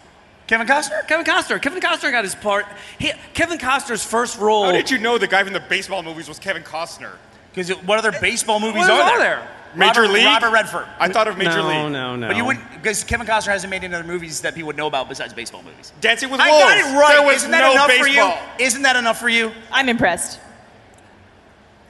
Kevin 0.47 0.67
Costner? 0.67 1.07
Kevin 1.07 1.25
Costner. 1.25 1.61
Kevin 1.61 1.79
Costner 1.79 2.11
got 2.11 2.23
his 2.23 2.35
part. 2.35 2.65
He, 2.99 3.11
Kevin 3.33 3.57
Costner's 3.57 4.03
first 4.03 4.37
role. 4.39 4.65
How 4.65 4.71
did 4.71 4.91
you 4.91 4.97
know 4.97 5.17
the 5.17 5.27
guy 5.27 5.43
from 5.43 5.53
the 5.53 5.59
baseball 5.61 6.03
movies 6.03 6.27
was 6.27 6.37
Kevin 6.39 6.63
Costner? 6.63 7.13
Because 7.53 7.69
what 7.83 7.97
other 7.99 8.11
baseball 8.19 8.59
movies 8.59 8.81
What 8.81 8.89
are 8.91 9.01
are 9.01 9.19
there? 9.19 9.35
there? 9.37 9.47
Major 9.75 10.01
Robert, 10.01 10.13
League? 10.13 10.25
Robert 10.25 10.51
Redford. 10.51 10.87
I 10.99 11.07
thought 11.09 11.27
of 11.27 11.37
Major 11.37 11.57
no, 11.57 11.67
League. 11.67 11.77
no, 11.77 11.89
no. 11.89 12.15
no. 12.15 12.27
But 12.27 12.37
you 12.37 12.45
wouldn't, 12.45 12.71
because 12.73 13.03
Kevin 13.03 13.25
Costner 13.25 13.47
hasn't 13.53 13.71
made 13.71 13.83
any 13.83 13.93
other 13.95 14.05
movies 14.07 14.41
that 14.41 14.53
people 14.53 14.67
would 14.67 14.77
know 14.77 14.85
about 14.87 15.09
besides 15.09 15.33
baseball 15.33 15.63
movies. 15.63 15.93
Dancing 16.01 16.29
with 16.29 16.39
I 16.39 16.49
Wolves. 16.49 16.63
got 16.63 16.77
it 16.77 16.97
right. 16.99 17.13
There 17.17 17.25
was 17.25 17.35
Isn't 17.37 17.51
that 17.51 17.61
no 17.61 17.71
enough 17.71 17.87
baseball. 17.87 18.31
for 18.37 18.59
you? 18.59 18.65
Isn't 18.65 18.81
that 18.83 18.95
enough 18.97 19.19
for 19.19 19.29
you? 19.29 19.51
I'm 19.71 19.89
impressed. 19.89 20.39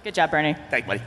Good 0.03 0.13
job, 0.13 0.31
Bernie. 0.31 0.55
Thank 0.69 0.85
you, 0.85 0.87
buddy. 0.87 1.01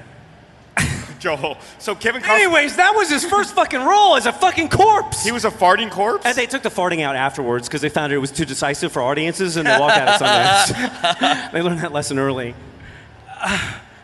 Joel. 1.26 1.58
So 1.78 1.94
Kevin 1.96 2.22
Costner, 2.22 2.40
Anyways, 2.40 2.76
that 2.76 2.94
was 2.94 3.10
his 3.10 3.24
first 3.24 3.54
fucking 3.54 3.80
role 3.82 4.14
as 4.16 4.26
a 4.26 4.32
fucking 4.32 4.68
corpse. 4.68 5.24
he 5.24 5.32
was 5.32 5.44
a 5.44 5.50
farting 5.50 5.90
corpse. 5.90 6.24
And 6.24 6.36
they 6.36 6.46
took 6.46 6.62
the 6.62 6.68
farting 6.68 7.02
out 7.02 7.16
afterwards 7.16 7.66
because 7.68 7.80
they 7.80 7.88
found 7.88 8.12
it 8.12 8.18
was 8.18 8.30
too 8.30 8.44
decisive 8.44 8.92
for 8.92 9.02
audiences 9.02 9.56
and 9.56 9.66
they 9.66 9.76
walked 9.78 9.96
out 9.96 10.08
of 10.08 10.20
Sundance. 10.20 11.50
they 11.52 11.62
learned 11.62 11.80
that 11.80 11.92
lesson 11.92 12.18
early. 12.18 12.54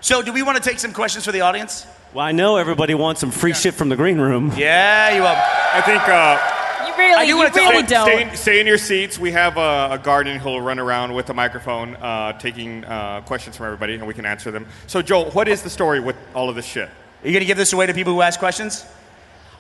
So, 0.01 0.21
do 0.21 0.33
we 0.33 0.43
want 0.43 0.61
to 0.63 0.69
take 0.69 0.79
some 0.81 0.93
questions 0.93 1.25
for 1.25 1.33
the 1.33 1.43
audience? 1.43 1.87
Well, 2.13 2.25
I 2.27 2.33
know 2.33 2.57
everybody 2.57 2.95
wants 2.95 3.21
some 3.21 3.31
free 3.31 3.55
shit 3.55 3.75
from 3.75 3.89
the 3.89 3.97
green 3.97 4.19
room. 4.21 4.53
Yeah, 4.57 5.15
you 5.15 5.21
will. 5.23 5.29
I 5.29 5.81
think 5.81 6.03
uh, 6.09 6.87
You 6.89 6.97
really, 6.99 7.15
I 7.15 7.23
do 7.23 7.29
you 7.29 7.37
wanna 7.37 7.51
tell- 7.51 7.71
really 7.71 7.87
stay, 7.87 7.95
don't. 7.95 8.07
stay, 8.09 8.23
in, 8.23 8.37
stay 8.37 8.61
in 8.61 8.67
your 8.67 8.79
seats. 8.79 9.19
We 9.19 9.31
have 9.33 9.57
a, 9.57 9.89
a 9.93 9.99
guardian 10.03 10.39
who'll 10.39 10.61
run 10.61 10.79
around 10.79 11.15
with 11.15 11.31
a 11.31 11.35
microphone, 11.35 11.95
uh, 11.97 12.33
taking 12.39 12.85
uh, 12.85 13.23
questions 13.23 13.57
from 13.57 13.67
everybody, 13.67 13.95
and 13.95 14.07
we 14.07 14.13
can 14.13 14.27
answer 14.27 14.51
them. 14.51 14.67
So, 14.89 15.01
Joel, 15.03 15.31
what 15.31 15.47
is 15.49 15.63
the 15.63 15.71
story 15.71 16.01
with 16.01 16.17
all 16.35 16.51
of 16.51 16.57
this 16.57 16.67
shit? 16.67 16.91
Are 17.23 17.27
you 17.27 17.33
going 17.33 17.41
to 17.41 17.47
give 17.47 17.57
this 17.57 17.73
away 17.73 17.87
to 17.87 17.95
people 17.95 18.13
who 18.13 18.23
ask 18.23 18.39
questions? 18.39 18.85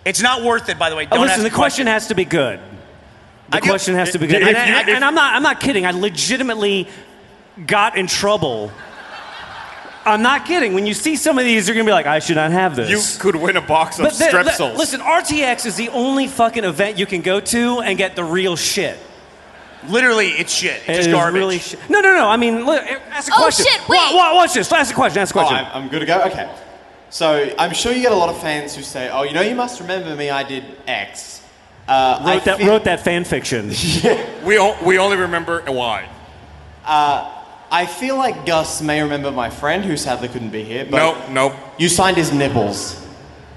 It's 0.05 0.20
not 0.20 0.42
worth 0.42 0.68
it, 0.68 0.79
by 0.79 0.90
the 0.90 0.96
way. 0.96 1.07
Oh, 1.11 1.16
Don't 1.16 1.20
listen, 1.27 1.40
ask 1.40 1.51
the 1.51 1.55
question 1.57 1.87
has 1.87 2.09
to 2.09 2.14
be 2.14 2.25
good. 2.25 2.59
The 3.51 3.57
I 3.59 3.61
do- 3.61 3.68
question 3.68 3.94
has 3.94 4.11
to 4.12 4.18
be 4.18 4.27
good. 4.27 4.42
And, 4.42 4.51
you- 4.51 4.57
and- 4.57 4.88
if- 4.88 4.94
and 4.96 5.05
I'm 5.05 5.14
not. 5.14 5.35
I'm 5.37 5.42
not 5.42 5.61
kidding. 5.61 5.87
I 5.87 5.92
legitimately 5.92 6.88
got 7.66 7.96
in 7.96 8.07
trouble 8.07 8.70
I'm 10.05 10.22
not 10.22 10.46
kidding. 10.46 10.72
When 10.75 10.85
you 10.85 10.94
see 10.94 11.14
some 11.14 11.38
of 11.38 11.44
these, 11.44 11.68
you're 11.68 11.77
gonna 11.77 11.85
be 11.85 11.92
like, 11.92 12.07
I 12.07 12.18
should 12.18 12.35
not 12.35 12.51
have 12.51 12.75
this. 12.75 12.90
You 12.90 13.20
could 13.20 13.37
win 13.37 13.57
a 13.57 13.61
box 13.61 14.01
of 14.01 14.07
But 14.07 14.14
the- 14.14 14.25
Strepsils. 14.25 14.72
li- 14.72 14.77
listen, 14.79 15.01
RTX 15.01 15.64
is 15.64 15.77
the 15.77 15.90
only 15.90 16.27
fucking 16.27 16.64
event 16.64 16.98
you 16.98 17.07
can 17.07 17.20
go 17.20 17.38
to 17.38 17.81
and 17.83 17.96
get 17.96 18.16
the 18.16 18.25
real 18.25 18.57
shit. 18.57 18.98
Literally, 19.87 20.31
it's 20.31 20.53
shit. 20.53 20.81
It's 20.88 20.88
It 20.88 20.94
just 20.96 21.11
garbage. 21.12 21.38
really 21.38 21.59
shit. 21.61 21.79
No, 21.88 22.01
no, 22.01 22.14
no. 22.16 22.29
I 22.29 22.37
mean, 22.37 22.64
look, 22.66 22.83
ask 23.12 23.31
a 23.31 23.35
Oh, 23.37 23.42
question. 23.42 23.64
shit, 23.70 23.88
wait. 23.88 24.01
wa- 24.12 24.35
watch 24.35 24.55
this. 24.55 24.72
Ask 24.72 24.90
a 24.90 24.94
question. 24.94 25.22
Ask 25.22 25.37
a 25.37 25.38
Oh, 25.38 25.46
question. 25.46 25.66
I'm, 25.72 25.83
I'm 25.85 25.88
good 25.88 26.01
to 26.01 26.07
go? 26.07 26.20
Okay. 26.22 26.48
So 27.12 27.53
I'm 27.59 27.75
sure 27.75 27.92
you 27.92 28.01
get 28.01 28.11
a 28.12 28.16
lot 28.16 28.31
of 28.31 28.40
fans 28.40 28.75
who 28.75 28.83
say, 28.83 29.11
oh, 29.11 29.22
you 29.22 29.35
know, 29.35 29.42
you 29.42 29.55
must 29.55 29.81
remember 29.81 30.16
me, 30.16 30.31
I 30.31 30.44
did 30.44 30.64
X. 30.87 31.42
Uh, 31.87 32.18
I 32.22 32.35
wrote 32.37 32.44
that 32.44 32.57
feel- 32.59 32.66
wrote 32.68 32.85
that 32.85 33.01
fan 33.05 33.25
fiction. 33.25 33.68
we, 34.44 34.59
o- 34.59 34.83
we 34.83 34.98
only 34.98 35.18
remember 35.18 35.61
why. 35.66 36.09
I 36.87 37.87
feel 37.87 38.16
like 38.16 38.46
Gus 38.46 38.81
may 38.81 39.03
remember 39.03 39.31
my 39.31 39.51
friend 39.51 39.85
who 39.85 39.96
sadly 39.98 40.29
couldn't 40.29 40.51
be 40.51 40.62
here, 40.64 40.87
but 40.87 40.96
No, 40.96 41.29
no, 41.51 41.57
you 41.79 41.90
signed 41.90 42.16
his 42.16 42.33
nipples. 42.33 43.07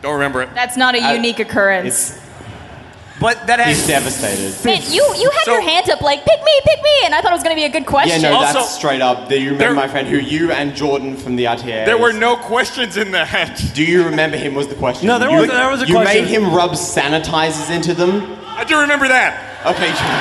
don't 0.01 0.13
remember 0.15 0.41
it. 0.41 0.53
That's 0.53 0.75
not 0.75 0.93
a 0.95 0.99
I- 0.99 1.13
unique 1.13 1.39
occurrence. 1.39 2.19
It's, 3.15 3.21
But 3.21 3.47
that 3.47 3.65
he's 3.65 3.87
devastated. 3.87 4.53
Man, 4.65 4.81
you 4.91 5.01
you 5.17 5.29
had 5.31 5.43
So- 5.45 5.53
your 5.53 5.61
hand 5.61 5.89
up 5.89 6.01
like 6.01 6.25
pick 6.25 6.39
me, 6.43 6.51
pick 6.65 6.83
me, 6.83 6.89
and 7.05 7.15
I 7.15 7.21
thought 7.21 7.31
it 7.31 7.35
was 7.35 7.43
gonna 7.43 7.55
be 7.55 7.63
a 7.63 7.69
good 7.69 7.85
question. 7.85 8.21
Yeah, 8.21 8.29
question. 8.29 8.41
no, 8.41 8.45
Also- 8.47 8.59
that's 8.59 8.75
straight 8.75 9.01
up. 9.01 9.29
Do 9.29 9.35
you 9.39 9.51
remember 9.51 9.63
There- 9.63 9.73
my 9.73 9.87
friend 9.87 10.07
who 10.07 10.17
you 10.17 10.51
and 10.51 10.75
Jordan 10.75 11.15
from 11.15 11.35
the 11.37 11.45
RTA? 11.47 11.85
There 11.85 11.97
were 11.97 12.11
no 12.13 12.35
questions 12.35 12.97
in 12.97 13.11
that. 13.11 13.61
Do 13.73 13.83
you 13.83 14.03
remember 14.03 14.35
him? 14.37 14.53
Was 14.53 14.67
the 14.67 14.75
question? 14.75 15.07
No, 15.07 15.17
there 15.17 15.29
you, 15.29 15.37
was- 15.37 15.49
there 15.49 15.69
was 15.69 15.81
a 15.81 15.87
you 15.87 15.95
question. 15.95 16.23
made 16.23 16.29
him 16.29 16.53
rub 16.53 16.71
sanitizers 16.71 17.69
into 17.69 17.93
them. 17.93 18.37
I 18.57 18.63
do 18.65 18.77
remember 18.79 19.07
that. 19.07 19.33
Okay. 19.65 19.87
Jordan. 19.87 20.19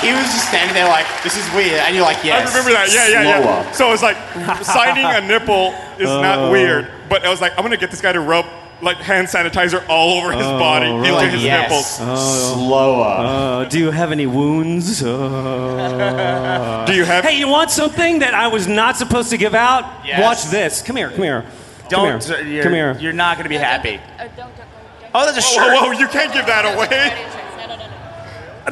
he 0.00 0.12
was 0.12 0.22
just 0.32 0.48
standing 0.48 0.74
there 0.74 0.88
like, 0.88 1.06
"This 1.24 1.36
is 1.36 1.44
weird," 1.52 1.80
and 1.80 1.94
you're 1.94 2.04
like, 2.04 2.22
"Yes." 2.22 2.46
I 2.46 2.58
remember 2.58 2.72
that. 2.78 2.88
Yeah, 2.92 3.08
yeah, 3.08 3.42
slower. 3.42 3.44
yeah. 3.64 3.70
So 3.72 3.92
it's 3.92 4.02
like 4.02 4.16
signing 4.64 5.04
a 5.04 5.20
nipple 5.20 5.74
is 5.98 6.08
Uh. 6.08 6.20
not 6.22 6.50
weird, 6.52 6.86
but 7.08 7.24
I 7.24 7.28
was 7.28 7.40
like, 7.40 7.52
I'm 7.58 7.64
gonna 7.64 7.76
get 7.76 7.90
this 7.90 8.00
guy 8.00 8.12
to 8.12 8.20
rub 8.20 8.46
like 8.80 8.98
hand 8.98 9.28
sanitizer 9.28 9.84
all 9.88 10.18
over 10.18 10.32
his 10.32 10.46
body 10.46 10.86
into 10.86 11.28
his 11.28 11.42
yes, 11.42 11.68
nipples. 11.68 11.96
slower. 11.96 13.16
Uh, 13.18 13.64
do 13.64 13.78
you 13.78 13.90
have 13.90 14.12
any 14.12 14.26
wounds? 14.26 15.02
Uh... 15.02 16.84
Do 16.86 16.94
you 16.94 17.04
have? 17.04 17.24
Hey, 17.24 17.38
you 17.38 17.48
want 17.48 17.70
something 17.70 18.20
that 18.20 18.34
I 18.34 18.48
was 18.48 18.66
not 18.68 18.96
supposed 18.96 19.30
to 19.30 19.36
give 19.36 19.54
out? 19.54 20.06
Yes. 20.06 20.22
Watch 20.22 20.44
this. 20.50 20.82
Come 20.82 20.96
here. 20.96 21.10
Come 21.10 21.22
here. 21.22 21.44
Don't. 21.88 22.22
Come 22.22 22.36
here. 22.36 22.46
You're, 22.46 22.62
Come 22.62 22.72
here. 22.72 22.96
You're 23.00 23.12
not 23.12 23.36
going 23.36 23.44
to 23.44 23.50
be 23.50 23.56
happy. 23.56 23.96
Uh, 24.18 24.28
don't, 24.28 24.36
don't, 24.36 24.56
don't, 24.56 24.68
Oh, 25.14 25.24
that's 25.24 25.38
a 25.38 25.40
Whoa, 25.40 25.64
shirt. 25.64 25.74
whoa, 25.74 25.86
whoa, 25.86 25.98
you 25.98 26.06
can't 26.06 26.32
give 26.32 26.46
that 26.46 26.64
away. 26.74 27.34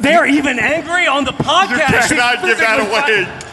They're 0.01 0.27
even 0.27 0.59
angry 0.59 1.07
on 1.07 1.23
the 1.23 1.31
podcast. 1.31 1.69
You 1.69 1.77
podcast. 1.77 2.07
cannot 2.09 2.45
give 2.45 2.57
that 2.59 2.79
away. 2.79 3.43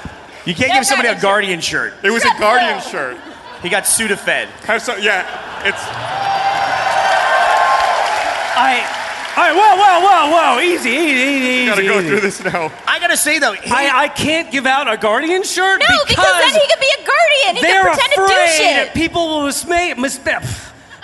You 0.45 0.55
can't 0.55 0.73
give 0.75 0.85
somebody 0.85 1.09
a 1.09 1.13
Guardian 1.13 1.23
Guardian 1.23 1.61
shirt. 1.61 1.95
It 2.03 2.11
was 2.11 2.23
a 2.23 2.39
Guardian 2.39 2.81
shirt. 2.83 3.17
He 3.65 3.71
got 3.71 3.85
Sudafed. 3.85 4.47
Have 4.67 4.83
some, 4.83 5.01
yeah, 5.03 5.67
it's 5.67 5.83
I. 8.57 9.01
All 9.37 9.43
right. 9.43 9.53
Whoa, 9.57 9.77
whoa, 9.77 10.01
whoa, 10.07 10.31
whoa. 10.31 10.61
Easy, 10.61 10.91
easy, 10.91 11.23
easy. 11.23 11.67
gotta 11.67 11.81
easy, 11.83 11.89
go 11.89 11.99
easy. 11.99 12.09
through 12.09 12.21
this 12.21 12.45
now. 12.45 12.71
I 12.87 13.01
gotta 13.01 13.17
say 13.17 13.39
though, 13.41 13.53
he- 13.55 13.71
I, 13.71 14.03
I 14.05 14.09
can't 14.09 14.51
give 14.53 14.65
out 14.67 14.93
a 14.93 14.97
guardian 14.97 15.43
shirt 15.43 15.81
No, 15.81 15.87
because, 16.07 16.25
then 16.25 16.53
he 16.61 16.69
could 16.69 16.79
be 16.81 16.93
a 17.03 17.05
guardian. 17.07 17.57
He 17.57 17.63
they're 17.63 17.83
could 17.83 17.93
pretend 17.93 18.11
to 18.13 18.17
do 18.17 18.23
afraid 18.25 18.49
shit. 18.57 18.75
that 18.87 18.95
people 18.95 19.27
will 19.29 19.49
misma- 19.49 19.97
mis- 19.99 20.21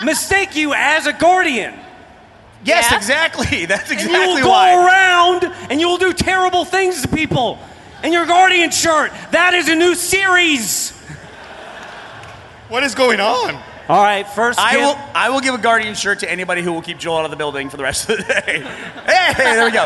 mistake 0.05 0.55
you 0.55 0.75
as 0.75 1.07
a 1.07 1.13
guardian. 1.13 1.75
yes, 2.63 2.89
Yeah. 2.91 2.97
exactly. 2.99 3.65
That's 3.67 3.91
exactly 3.91 4.09
why. 4.21 4.29
And 4.29 4.37
you 4.37 4.39
exactly 4.39 4.43
will 4.43 4.77
go 4.77 4.87
around 4.87 5.71
and 5.71 5.81
you 5.81 5.89
will 5.89 5.99
do 5.99 6.13
terrible 6.13 6.65
things 6.65 7.03
to 7.03 7.09
people. 7.09 7.59
And 8.05 8.13
your 8.15 8.27
guardian 8.27 8.71
shirt, 8.71 9.11
that 9.33 9.55
is 9.55 9.69
a 9.69 9.75
new 9.75 9.95
series. 9.97 10.93
What 12.71 12.83
is 12.85 12.95
going 12.95 13.21
on? 13.21 13.61
All 13.89 14.03
right, 14.03 14.27
first 14.27 14.59
I 14.59 14.73
give- 14.77 14.81
will. 14.83 14.99
I 15.15 15.31
will 15.31 15.41
give 15.41 15.55
a 15.55 15.59
Guardian 15.59 15.95
shirt 15.95 16.21
to 16.21 16.31
anybody 16.31 16.63
who 16.63 16.73
will 16.73 16.83
keep 16.83 16.99
Joel 16.99 17.19
out 17.19 17.25
of 17.25 17.31
the 17.33 17.37
building 17.37 17.69
for 17.69 17.77
the 17.77 17.83
rest 17.83 18.09
of 18.09 18.17
the 18.19 18.23
day. 18.25 18.63
Hey, 19.11 19.35
there 19.55 19.65
we 19.65 19.73
go. 19.73 19.85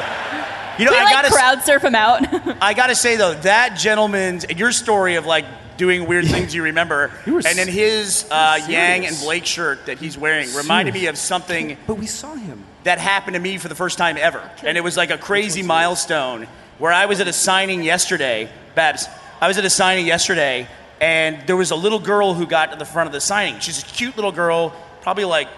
You 0.79 0.85
know, 0.85 0.90
we 0.90 0.99
I 0.99 1.05
like 1.05 1.12
gotta. 1.14 1.31
crowd 1.31 1.62
surf 1.62 1.83
him 1.83 1.94
out. 1.94 2.23
I 2.62 2.75
gotta 2.75 2.94
say 2.94 3.16
though, 3.16 3.35
that 3.35 3.79
gentleman's 3.79 4.44
your 4.51 4.70
story 4.73 5.14
of 5.14 5.25
like 5.25 5.47
doing 5.79 6.07
weird 6.07 6.27
things 6.27 6.55
you 6.55 6.62
remember, 6.64 7.11
were 7.27 7.40
and 7.47 7.59
then 7.59 7.68
his 7.68 8.27
uh, 8.31 8.55
serious. 8.59 8.68
Yang 8.68 9.07
and 9.07 9.16
Blake 9.20 9.47
shirt 9.47 9.87
that 9.87 9.99
he's 9.99 10.18
wearing 10.18 10.53
reminded 10.55 10.92
me 10.94 11.07
of 11.07 11.16
something 11.16 11.77
But 11.87 11.94
we 11.97 12.07
saw 12.07 12.35
him. 12.35 12.64
that 12.85 12.99
happened 12.99 13.35
to 13.35 13.40
me 13.40 13.57
for 13.59 13.68
the 13.68 13.75
first 13.75 13.97
time 13.97 14.16
ever. 14.18 14.49
And 14.62 14.77
it 14.77 14.83
was 14.83 14.97
like 14.97 15.11
a 15.11 15.18
crazy 15.18 15.62
milestone 15.62 16.47
where 16.79 16.92
I 16.92 17.07
was 17.07 17.20
at 17.20 17.29
a 17.29 17.33
signing 17.33 17.83
yesterday, 17.83 18.51
Babs, 18.75 19.09
I 19.40 19.49
was 19.49 19.57
at 19.59 19.64
a 19.64 19.70
signing 19.70 20.07
yesterday, 20.07 20.68
and 21.05 21.47
there 21.47 21.55
was 21.57 21.71
a 21.71 21.77
little 21.77 21.99
girl 21.99 22.33
who 22.33 22.47
got 22.47 22.73
to 22.73 22.79
the 22.79 22.87
front 22.87 23.09
of 23.09 23.12
the 23.12 23.21
signing. 23.21 23.61
She's 23.61 23.83
a 23.83 23.85
cute 23.85 24.17
little 24.17 24.33
girl, 24.33 24.75
probably 25.03 25.27
like 25.27 25.49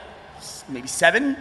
maybe 0.68 0.88
seven. 0.88 1.36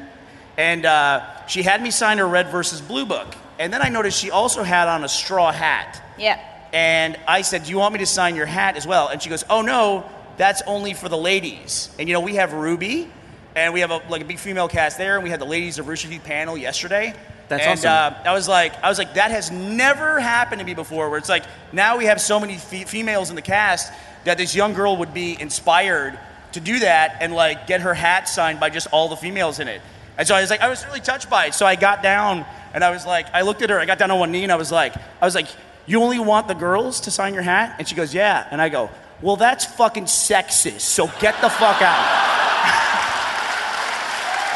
And 0.58 0.86
uh, 0.86 1.26
she 1.48 1.64
had 1.64 1.82
me 1.82 1.90
sign 1.90 2.20
her 2.20 2.28
red 2.28 2.50
versus 2.50 2.82
blue 2.82 3.08
book. 3.08 3.34
And 3.58 3.74
then 3.74 3.82
I 3.82 3.90
noticed 3.90 4.20
she 4.22 4.30
also 4.30 4.62
had 4.62 4.88
on 4.88 5.04
a 5.04 5.10
straw 5.10 5.52
hat. 5.52 6.04
yeah. 6.20 6.40
And 6.72 7.18
I 7.28 7.42
said, 7.42 7.64
Do 7.64 7.72
you 7.72 7.80
want 7.80 7.94
me 7.94 8.00
to 8.00 8.06
sign 8.06 8.36
your 8.36 8.46
hat 8.46 8.76
as 8.76 8.86
well? 8.86 9.08
And 9.08 9.20
she 9.20 9.30
goes, 9.30 9.44
Oh, 9.50 9.64
no, 9.64 10.08
that's 10.38 10.62
only 10.68 10.94
for 10.94 11.10
the 11.10 11.18
ladies. 11.18 11.90
And 11.98 12.08
you 12.08 12.14
know, 12.14 12.20
we 12.20 12.36
have 12.36 12.52
RWBY, 12.52 13.08
and 13.56 13.74
we 13.74 13.80
have 13.80 13.90
a, 13.90 14.02
like 14.08 14.22
a 14.22 14.26
big 14.26 14.38
female 14.38 14.68
cast 14.68 15.00
there, 15.00 15.16
and 15.16 15.24
we 15.24 15.32
had 15.32 15.40
the 15.42 15.46
ladies 15.46 15.80
of 15.80 15.88
Rooster 15.88 16.10
Teeth 16.10 16.24
panel 16.26 16.58
yesterday. 16.58 17.16
That's 17.48 17.64
and, 17.64 17.80
awesome. 17.80 18.24
Uh, 18.26 18.30
I 18.30 18.34
was 18.34 18.48
like, 18.48 18.74
I 18.84 18.90
was 18.90 18.98
like, 18.98 19.16
that 19.16 19.32
has 19.32 19.52
never 19.52 20.20
happened 20.20 20.60
to 20.60 20.66
me 20.66 20.74
before. 20.74 21.10
Where 21.10 21.20
it's 21.20 21.30
like 21.30 21.44
now 21.72 21.98
we 21.98 22.06
have 22.06 22.20
so 22.20 22.40
many 22.40 22.58
fe- 22.58 22.86
females 22.86 23.30
in 23.30 23.36
the 23.36 23.42
cast 23.42 23.92
that 24.24 24.38
this 24.38 24.56
young 24.56 24.74
girl 24.74 24.98
would 24.98 25.14
be 25.14 25.40
inspired 25.40 26.18
to 26.54 26.60
do 26.60 26.80
that 26.80 27.18
and 27.22 27.34
like 27.34 27.68
get 27.68 27.82
her 27.82 27.94
hat 27.94 28.28
signed 28.28 28.60
by 28.60 28.70
just 28.70 28.88
all 28.92 29.10
the 29.10 29.16
females 29.16 29.60
in 29.60 29.68
it. 29.68 29.82
And 30.18 30.28
so 30.28 30.34
I 30.34 30.42
was 30.42 30.50
like, 30.50 30.62
I 30.62 30.70
was 30.70 30.86
really 30.86 31.02
touched 31.02 31.30
by 31.30 31.48
it. 31.48 31.54
So 31.54 31.66
I 31.66 31.76
got 31.76 32.02
down 32.02 32.46
and 32.74 32.84
I 32.84 32.90
was 32.92 33.06
like, 33.06 33.28
I 33.34 33.42
looked 33.42 33.62
at 33.62 33.70
her, 33.70 33.80
I 33.80 33.86
got 33.86 34.00
down 34.00 34.12
on 34.12 34.20
one 34.20 34.32
knee 34.32 34.44
and 34.44 34.52
I 34.52 34.56
was 34.56 34.72
like, 34.72 34.96
I 35.22 35.26
was 35.26 35.36
like, 35.36 35.48
you 35.86 36.02
only 36.02 36.20
want 36.20 36.48
the 36.48 36.54
girls 36.56 37.02
to 37.02 37.12
sign 37.12 37.34
your 37.34 37.44
hat? 37.44 37.76
And 37.78 37.88
she 37.88 37.94
goes, 37.94 38.14
yeah. 38.14 38.48
And 38.50 38.62
I 38.62 38.70
go, 38.70 38.90
well, 39.22 39.36
that's 39.36 39.66
fucking 39.66 40.06
sexist. 40.06 40.82
So 40.82 41.08
get 41.20 41.40
the 41.42 41.50
fuck 41.50 41.82
out. 41.82 42.06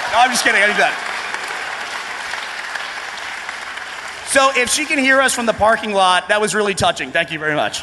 no, 0.12 0.20
I'm 0.20 0.32
just 0.32 0.44
kidding. 0.44 0.62
I 0.62 0.68
did 0.68 0.78
that. 0.78 1.09
So 4.30 4.52
if 4.56 4.70
she 4.70 4.86
can 4.86 5.00
hear 5.00 5.20
us 5.22 5.34
from 5.34 5.48
the 5.48 5.54
parking 5.54 5.92
lot, 5.92 6.28
that 6.30 6.40
was 6.40 6.54
really 6.54 6.76
touching. 6.76 7.10
Thank 7.12 7.32
you 7.32 7.40
very 7.40 7.56
much. 7.56 7.82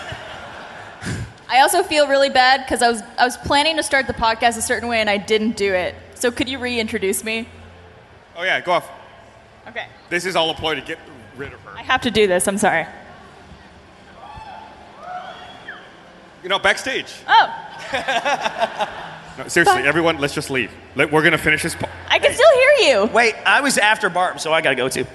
I 1.48 1.60
also 1.60 1.82
feel 1.82 2.06
really 2.06 2.30
bad 2.30 2.64
because 2.64 2.82
I 2.82 2.88
was 2.88 3.02
I 3.18 3.24
was 3.24 3.36
planning 3.36 3.76
to 3.78 3.82
start 3.82 4.06
the 4.06 4.12
podcast 4.12 4.56
a 4.56 4.62
certain 4.62 4.88
way 4.88 5.00
and 5.00 5.10
I 5.10 5.16
didn't 5.16 5.56
do 5.56 5.74
it. 5.74 5.96
So 6.14 6.30
could 6.30 6.48
you 6.48 6.60
reintroduce 6.60 7.24
me? 7.24 7.48
Oh 8.36 8.44
yeah, 8.44 8.60
go 8.60 8.70
off. 8.72 8.88
Okay. 9.66 9.88
This 10.08 10.24
is 10.24 10.36
all 10.36 10.48
a 10.50 10.54
ploy 10.54 10.76
to 10.76 10.80
get 10.80 11.00
rid 11.36 11.52
of 11.52 11.58
her. 11.62 11.76
I 11.76 11.82
have 11.82 12.02
to 12.02 12.12
do 12.12 12.28
this. 12.28 12.46
I'm 12.46 12.58
sorry. 12.58 12.86
You 16.44 16.48
know, 16.48 16.60
backstage. 16.60 17.12
Oh, 17.26 17.52
No, 19.36 19.48
seriously, 19.48 19.82
everyone, 19.82 20.18
let's 20.18 20.32
just 20.32 20.48
leave. 20.48 20.70
Let, 20.94 21.10
we're 21.10 21.24
gonna 21.24 21.38
finish 21.38 21.64
this. 21.64 21.74
Po- 21.74 21.88
I 22.08 22.20
can 22.20 22.32
still 22.32 22.54
hear 22.54 22.88
you. 22.88 23.06
Wait, 23.12 23.34
I 23.44 23.60
was 23.60 23.78
after 23.78 24.08
Barb, 24.08 24.38
so 24.38 24.52
I 24.52 24.60
gotta 24.60 24.76
go 24.76 24.88
too. 24.88 25.06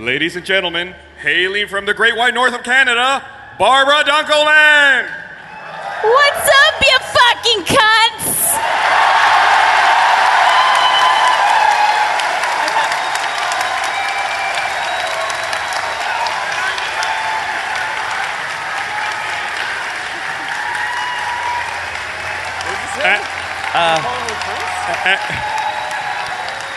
Ladies 0.00 0.34
and 0.34 0.46
gentlemen, 0.46 0.94
hailing 1.20 1.68
from 1.68 1.84
the 1.84 1.92
Great 1.92 2.16
White 2.16 2.32
North 2.32 2.54
of 2.54 2.62
Canada, 2.62 3.22
Barbara 3.58 4.02
Dunkelman. 4.02 5.06
What's 6.02 6.48
up, 6.48 6.80
you 6.80 6.98
fucking 7.04 7.64
cunts? 7.66 8.56
Uh, 23.74 24.00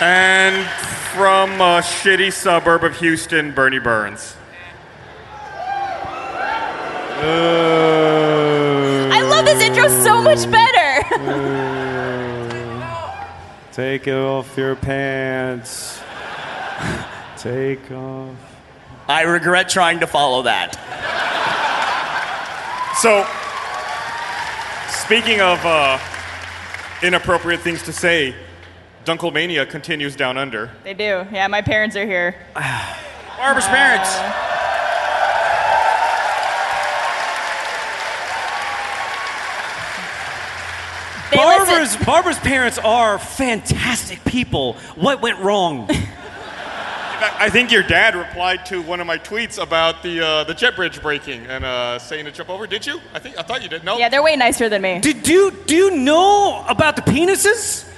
and 0.01 0.67
from 1.14 1.51
a 1.61 1.80
shitty 1.82 2.34
suburb 2.34 2.84
of 2.84 2.97
Houston, 2.97 3.51
Burnie 3.51 3.78
Burns. 3.78 4.36
I 9.14 9.22
love 9.22 9.45
this 9.45 9.61
intro 9.61 9.88
so 10.03 10.24
much 10.24 10.49
better. 10.49 11.03
Take 13.72 14.07
off 14.07 14.57
your 14.57 14.76
pants. 14.76 16.01
Take 17.38 17.91
off. 17.91 18.36
I 19.07 19.22
regret 19.22 19.70
trying 19.70 19.99
to 19.99 20.07
follow 20.07 20.41
that. 20.43 20.80
So, 22.97 23.24
speaking 25.05 25.41
of 25.41 25.64
uh, 25.64 25.99
inappropriate 27.05 27.59
things 27.59 27.84
to 27.84 27.93
say, 27.93 28.34
Dunkelmania 29.05 29.69
continues 29.69 30.15
down 30.15 30.37
under. 30.37 30.71
They 30.83 30.93
do. 30.93 31.25
Yeah, 31.31 31.47
my 31.47 31.61
parents 31.61 31.95
are 31.95 32.05
here. 32.05 32.35
Barbara's 33.37 33.65
uh, 33.65 33.69
parents. 33.69 34.09
Barbara's. 41.35 41.97
Barbara's 42.05 42.39
parents 42.39 42.77
are 42.77 43.19
fantastic 43.19 44.23
people. 44.23 44.73
What 44.95 45.21
went 45.21 45.39
wrong? 45.39 45.89
I 47.25 47.49
think 47.49 47.71
your 47.71 47.83
dad 47.83 48.15
replied 48.15 48.65
to 48.67 48.81
one 48.81 48.99
of 48.99 49.07
my 49.07 49.17
tweets 49.17 49.61
about 49.61 50.03
the 50.03 50.25
uh, 50.25 50.43
the 50.43 50.53
jet 50.53 50.75
bridge 50.75 51.01
breaking 51.01 51.45
and 51.47 51.65
uh, 51.65 51.99
saying 51.99 52.25
to 52.25 52.31
jump 52.31 52.49
over. 52.49 52.67
Did 52.67 52.85
you? 52.85 52.99
I 53.13 53.19
think 53.19 53.37
I 53.37 53.41
thought 53.43 53.63
you 53.63 53.69
did. 53.69 53.83
No. 53.83 53.97
Yeah, 53.97 54.09
they're 54.09 54.23
way 54.23 54.35
nicer 54.35 54.69
than 54.69 54.81
me. 54.81 54.99
Did 54.99 55.27
you 55.27 55.51
do 55.65 55.75
you 55.75 55.91
know 55.91 56.65
about 56.67 56.95
the 56.95 57.01
penises? 57.01 57.89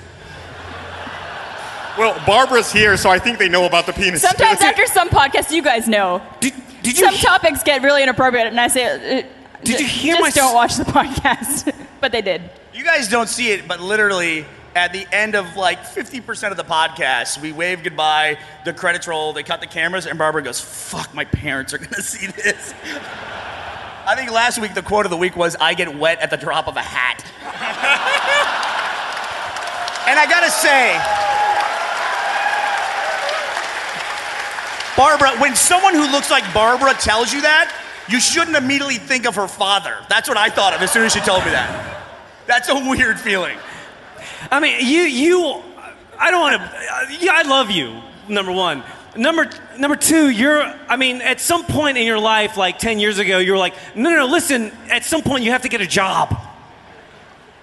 Well, 1.97 2.21
Barbara's 2.25 2.71
here, 2.71 2.97
so 2.97 3.09
I 3.09 3.19
think 3.19 3.37
they 3.37 3.47
know 3.49 3.65
about 3.65 3.85
the 3.85 3.93
penis. 3.93 4.21
Sometimes 4.21 4.61
after 4.61 4.85
some 4.85 5.09
podcasts, 5.09 5.51
you 5.51 5.61
guys 5.61 5.87
know. 5.87 6.21
Did, 6.41 6.53
did 6.83 6.97
you 6.97 7.05
Some 7.05 7.13
he- 7.15 7.21
topics 7.25 7.63
get 7.63 7.81
really 7.83 8.03
inappropriate, 8.03 8.47
and 8.47 8.59
I 8.59 8.67
say, 8.67 9.19
uh, 9.19 9.23
Did 9.63 9.79
you 9.79 9.87
hear 9.87 10.15
just 10.15 10.21
my 10.21 10.27
s- 10.27 10.35
don't 10.35 10.53
watch 10.53 10.75
the 10.75 10.83
podcast. 10.99 11.73
but 12.01 12.11
they 12.11 12.21
did. 12.21 12.41
You 12.73 12.83
guys 12.83 13.07
don't 13.07 13.29
see 13.29 13.51
it, 13.51 13.67
but 13.67 13.79
literally 13.79 14.45
at 14.75 14.91
the 14.91 15.07
end 15.13 15.35
of 15.35 15.55
like 15.55 15.83
50% 15.85 16.51
of 16.51 16.57
the 16.57 16.65
podcast, 16.65 17.39
we 17.39 17.53
wave 17.53 17.81
goodbye, 17.81 18.37
the 18.65 18.73
credits 18.73 19.07
roll, 19.07 19.31
they 19.31 19.43
cut 19.43 19.61
the 19.61 19.67
cameras, 19.67 20.05
and 20.05 20.19
Barbara 20.19 20.41
goes, 20.41 20.59
fuck, 20.59 21.13
my 21.13 21.23
parents 21.23 21.73
are 21.73 21.77
gonna 21.77 21.93
see 22.01 22.27
this. 22.27 22.73
I 24.05 24.15
think 24.17 24.31
last 24.31 24.59
week 24.59 24.73
the 24.73 24.81
quote 24.83 25.05
of 25.05 25.11
the 25.11 25.17
week 25.17 25.37
was, 25.37 25.55
I 25.61 25.75
get 25.75 25.97
wet 25.97 26.19
at 26.19 26.29
the 26.29 26.35
drop 26.37 26.67
of 26.67 26.75
a 26.75 26.81
hat. 26.81 27.23
and 30.07 30.19
I 30.19 30.25
gotta 30.29 30.51
say, 30.51 30.93
Barbara, 34.95 35.31
when 35.39 35.55
someone 35.55 35.93
who 35.93 36.09
looks 36.11 36.31
like 36.31 36.43
Barbara 36.53 36.93
tells 36.93 37.33
you 37.33 37.41
that, 37.41 37.73
you 38.07 38.19
shouldn't 38.19 38.55
immediately 38.55 38.95
think 38.95 39.25
of 39.25 39.35
her 39.35 39.47
father. 39.47 39.97
That's 40.09 40.27
what 40.29 40.37
I 40.37 40.49
thought 40.49 40.73
of 40.73 40.81
as 40.81 40.91
soon 40.91 41.03
as 41.03 41.13
she 41.13 41.19
told 41.19 41.43
me 41.43 41.51
that. 41.51 42.03
That's 42.47 42.69
a 42.69 42.75
weird 42.75 43.19
feeling. 43.19 43.57
I 44.51 44.59
mean, 44.59 44.77
you, 44.85 45.01
you, 45.01 45.61
I 46.17 46.31
don't 46.31 46.41
want 46.41 46.61
to, 46.61 47.25
yeah, 47.25 47.33
I 47.33 47.41
love 47.43 47.71
you, 47.71 48.01
number 48.29 48.51
one. 48.51 48.83
Number, 49.15 49.49
number 49.77 49.95
two, 49.95 50.29
you're, 50.29 50.61
I 50.61 50.97
mean, 50.97 51.21
at 51.21 51.39
some 51.39 51.63
point 51.63 51.97
in 51.97 52.05
your 52.05 52.19
life, 52.19 52.57
like 52.57 52.79
10 52.79 52.99
years 52.99 53.17
ago, 53.17 53.39
you 53.39 53.53
were 53.53 53.57
like, 53.57 53.73
no, 53.95 54.09
no, 54.09 54.17
no, 54.17 54.25
listen, 54.27 54.71
at 54.89 55.03
some 55.03 55.21
point 55.21 55.43
you 55.43 55.51
have 55.51 55.61
to 55.63 55.69
get 55.69 55.81
a 55.81 55.87
job. 55.87 56.37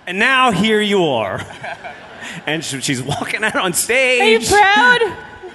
And 0.06 0.18
now 0.18 0.50
here 0.50 0.80
you 0.80 1.04
are. 1.04 1.40
and 2.46 2.64
she's 2.64 3.02
walking 3.02 3.44
out 3.44 3.56
on 3.56 3.72
stage. 3.72 4.50
Are 4.52 4.56
you 5.00 5.12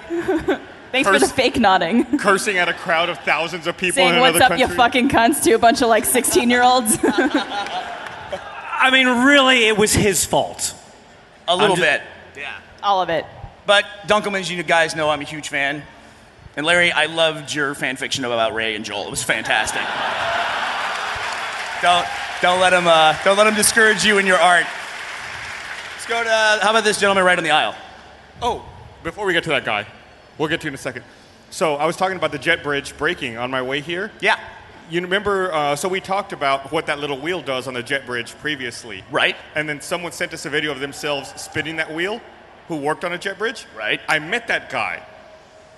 proud? 0.08 0.60
Thanks 0.90 1.08
for 1.08 1.18
the 1.18 1.28
fake 1.28 1.58
nodding. 1.58 2.18
cursing 2.18 2.56
at 2.56 2.68
a 2.68 2.74
crowd 2.74 3.08
of 3.08 3.18
thousands 3.18 3.66
of 3.66 3.76
people 3.76 3.96
Saying, 3.96 4.14
in 4.14 4.20
what's 4.20 4.36
another 4.36 4.54
up, 4.54 4.60
you 4.60 4.68
fucking 4.68 5.08
cunts, 5.08 5.42
to 5.44 5.52
a 5.52 5.58
bunch 5.58 5.82
of 5.82 5.88
like 5.88 6.04
16 6.04 6.48
year 6.48 6.62
olds. 6.62 6.98
I 8.80 8.90
mean, 8.92 9.06
really, 9.24 9.66
it 9.66 9.76
was 9.76 9.92
his 9.92 10.24
fault. 10.24 10.74
A 11.46 11.56
little 11.56 11.76
ju- 11.76 11.82
bit. 11.82 12.02
Yeah. 12.36 12.56
All 12.82 13.02
of 13.02 13.10
it. 13.10 13.24
But 13.66 13.84
Dunkelmans, 14.06 14.50
you 14.50 14.62
guys 14.62 14.96
know 14.96 15.10
I'm 15.10 15.20
a 15.20 15.24
huge 15.24 15.48
fan. 15.48 15.82
And 16.56 16.64
Larry, 16.64 16.90
I 16.90 17.06
loved 17.06 17.54
your 17.54 17.74
fan 17.74 17.96
fiction 17.96 18.24
about 18.24 18.54
Ray 18.54 18.74
and 18.74 18.84
Joel. 18.84 19.06
It 19.06 19.10
was 19.10 19.22
fantastic. 19.22 19.82
don't 21.82 22.06
don't 22.40 22.60
let 22.60 22.72
him 22.72 22.86
uh, 22.86 23.16
don't 23.24 23.36
let 23.36 23.46
him 23.46 23.54
discourage 23.54 24.04
you 24.04 24.18
in 24.18 24.26
your 24.26 24.38
art. 24.38 24.66
Let's 25.94 26.06
go 26.06 26.22
to 26.22 26.30
uh, 26.30 26.60
how 26.60 26.70
about 26.70 26.84
this 26.84 26.98
gentleman 26.98 27.24
right 27.24 27.38
on 27.38 27.44
the 27.44 27.50
aisle? 27.50 27.74
Oh, 28.40 28.64
before 29.04 29.26
we 29.26 29.32
get 29.32 29.44
to 29.44 29.50
that 29.50 29.64
guy, 29.64 29.86
we'll 30.38 30.48
get 30.48 30.60
to 30.62 30.68
in 30.68 30.74
a 30.74 30.78
second. 30.78 31.04
So 31.50 31.74
I 31.76 31.86
was 31.86 31.96
talking 31.96 32.16
about 32.16 32.32
the 32.32 32.38
jet 32.38 32.62
bridge 32.62 32.96
breaking 32.96 33.36
on 33.36 33.50
my 33.50 33.62
way 33.62 33.80
here. 33.80 34.10
Yeah. 34.20 34.38
You 34.90 35.02
remember? 35.02 35.52
Uh, 35.52 35.76
so 35.76 35.88
we 35.88 36.00
talked 36.00 36.32
about 36.32 36.72
what 36.72 36.86
that 36.86 36.98
little 36.98 37.18
wheel 37.18 37.42
does 37.42 37.68
on 37.68 37.74
the 37.74 37.82
jet 37.82 38.06
bridge 38.06 38.32
previously. 38.38 39.04
Right. 39.10 39.36
And 39.54 39.68
then 39.68 39.80
someone 39.80 40.12
sent 40.12 40.32
us 40.32 40.46
a 40.46 40.50
video 40.50 40.72
of 40.72 40.80
themselves 40.80 41.32
spinning 41.40 41.76
that 41.76 41.92
wheel, 41.92 42.20
who 42.68 42.76
worked 42.76 43.04
on 43.04 43.12
a 43.12 43.18
jet 43.18 43.38
bridge. 43.38 43.66
Right. 43.76 44.00
I 44.08 44.18
met 44.18 44.48
that 44.48 44.70
guy. 44.70 45.02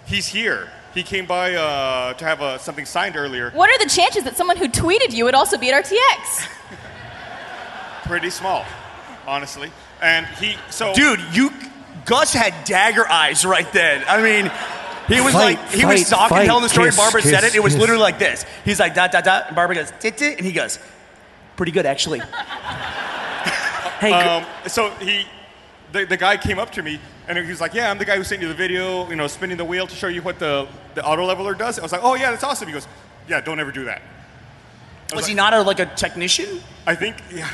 He's 0.06 0.26
here. 0.26 0.68
He 0.92 1.04
came 1.04 1.26
by 1.26 1.54
uh, 1.54 2.14
to 2.14 2.24
have 2.24 2.42
uh, 2.42 2.58
something 2.58 2.84
signed 2.84 3.16
earlier. 3.16 3.50
What 3.50 3.70
are 3.70 3.78
the 3.84 3.88
chances 3.88 4.24
that 4.24 4.36
someone 4.36 4.56
who 4.56 4.68
tweeted 4.68 5.12
you 5.12 5.24
would 5.24 5.34
also 5.34 5.56
be 5.56 5.70
at 5.70 5.84
RTX? 5.84 6.48
Pretty 8.04 8.30
small, 8.30 8.64
honestly. 9.26 9.70
And 10.02 10.26
he 10.26 10.56
so 10.68 10.92
Dude, 10.94 11.20
you 11.32 11.52
Gus 12.10 12.32
had 12.34 12.64
dagger 12.64 13.08
eyes 13.08 13.44
right 13.44 13.72
then. 13.72 14.02
I 14.08 14.20
mean, 14.20 14.50
he 15.06 15.20
was 15.20 15.32
Fight, 15.32 15.58
like 15.58 15.70
he 15.70 15.84
was 15.84 16.02
fight, 16.02 16.08
talking, 16.10 16.36
fight, 16.38 16.46
telling 16.46 16.64
the 16.64 16.68
story. 16.68 16.88
kiss, 16.88 16.96
Barbara 16.96 17.22
said 17.22 17.40
kiss, 17.42 17.54
it. 17.54 17.56
It 17.56 17.62
was 17.62 17.74
kiss. 17.74 17.80
literally 17.80 18.02
like 18.02 18.18
this. 18.18 18.44
He's 18.64 18.80
like 18.80 18.94
dot 18.94 19.12
dot 19.12 19.22
dot. 19.22 19.46
And 19.46 19.54
Barbara 19.54 19.76
goes 19.76 19.92
tit 20.00 20.16
tit, 20.16 20.36
and 20.36 20.44
he 20.44 20.52
goes, 20.52 20.80
pretty 21.56 21.70
good 21.72 21.86
actually. 21.86 22.20
Hey, 24.00 24.12
Um, 24.12 24.46
so 24.66 24.88
he, 24.92 25.26
the, 25.92 26.06
the 26.06 26.16
guy 26.16 26.38
came 26.38 26.58
up 26.58 26.70
to 26.72 26.82
me 26.82 26.98
and 27.28 27.36
he 27.36 27.44
was 27.50 27.60
like, 27.60 27.74
"Yeah, 27.74 27.90
I'm 27.90 27.98
the 27.98 28.06
guy 28.06 28.16
who 28.16 28.24
sent 28.24 28.40
you 28.40 28.48
the 28.48 28.54
video, 28.54 29.06
you 29.10 29.14
know, 29.16 29.26
spinning 29.26 29.58
the 29.58 29.64
wheel 29.64 29.86
to 29.86 29.94
show 29.94 30.08
you 30.08 30.22
what 30.22 30.38
the, 30.38 30.66
the 30.94 31.04
auto 31.04 31.22
leveler 31.26 31.54
does." 31.54 31.78
I 31.78 31.82
was 31.82 31.92
like, 31.92 32.00
"Oh 32.02 32.14
yeah, 32.14 32.30
that's 32.30 32.42
awesome." 32.42 32.66
He 32.66 32.72
goes, 32.72 32.88
"Yeah, 33.28 33.42
don't 33.42 33.60
ever 33.60 33.70
do 33.70 33.84
that." 33.84 34.00
I 35.12 35.16
Was 35.16 35.26
he 35.26 35.34
not 35.34 35.52
a, 35.54 35.62
like 35.62 35.80
a 35.80 35.86
technician? 35.86 36.60
I 36.86 36.94
think 36.94 37.16
yeah. 37.32 37.48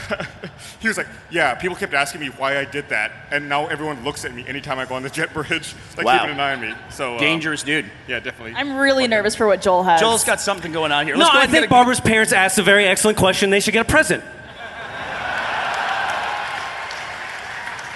he 0.81 0.89
was 0.89 0.97
like, 0.97 1.09
"Yeah." 1.31 1.55
People 1.55 1.77
kept 1.77 1.95
asking 1.95 2.21
me 2.21 2.29
why 2.29 2.59
I 2.59 2.65
did 2.65 2.89
that, 2.91 3.13
and 3.31 3.49
now 3.49 3.67
everyone 3.67 4.05
looks 4.05 4.25
at 4.25 4.35
me 4.35 4.47
anytime 4.47 4.79
I 4.79 4.85
go 4.85 4.95
on 4.95 5.03
the 5.03 5.11
jet 5.11 5.33
bridge, 5.35 5.75
like 5.97 6.07
Wow. 6.07 6.19
keeping 6.19 6.35
an 6.35 6.41
eye 6.41 6.53
on 6.55 6.61
me. 6.61 6.75
So 6.91 7.17
uh, 7.17 7.19
Dangerous 7.19 7.63
dude. 7.63 7.87
Yeah, 8.09 8.21
definitely. 8.21 8.55
I'm 8.55 8.77
really 8.77 9.09
nervous 9.09 9.35
for 9.35 9.47
what 9.47 9.61
Joel 9.63 9.83
has. 9.85 10.01
Joel's 10.01 10.25
got 10.25 10.41
something 10.41 10.71
going 10.73 10.93
on 10.93 11.07
here. 11.07 11.17
no, 11.17 11.21
Let's 11.21 11.31
go 11.33 11.39
I 11.39 11.39
ahead 11.43 11.49
and 11.49 11.53
get 11.55 11.61
think 11.63 11.71
a- 11.71 11.75
Barbara's 11.75 12.01
parents 12.01 12.33
asked 12.33 12.59
a 12.59 12.63
very 12.63 12.87
excellent 12.87 13.19
question. 13.19 13.51
They 13.51 13.61
should 13.61 13.73
get 13.73 13.87
a 13.87 13.91
present. 13.91 14.23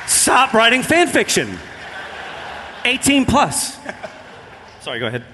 Stop 0.06 0.52
writing 0.52 0.82
fan 0.82 1.08
fiction. 1.08 1.58
18 2.84 3.26
plus. 3.26 3.78
Sorry, 4.80 4.98
go 4.98 5.06
ahead. 5.06 5.24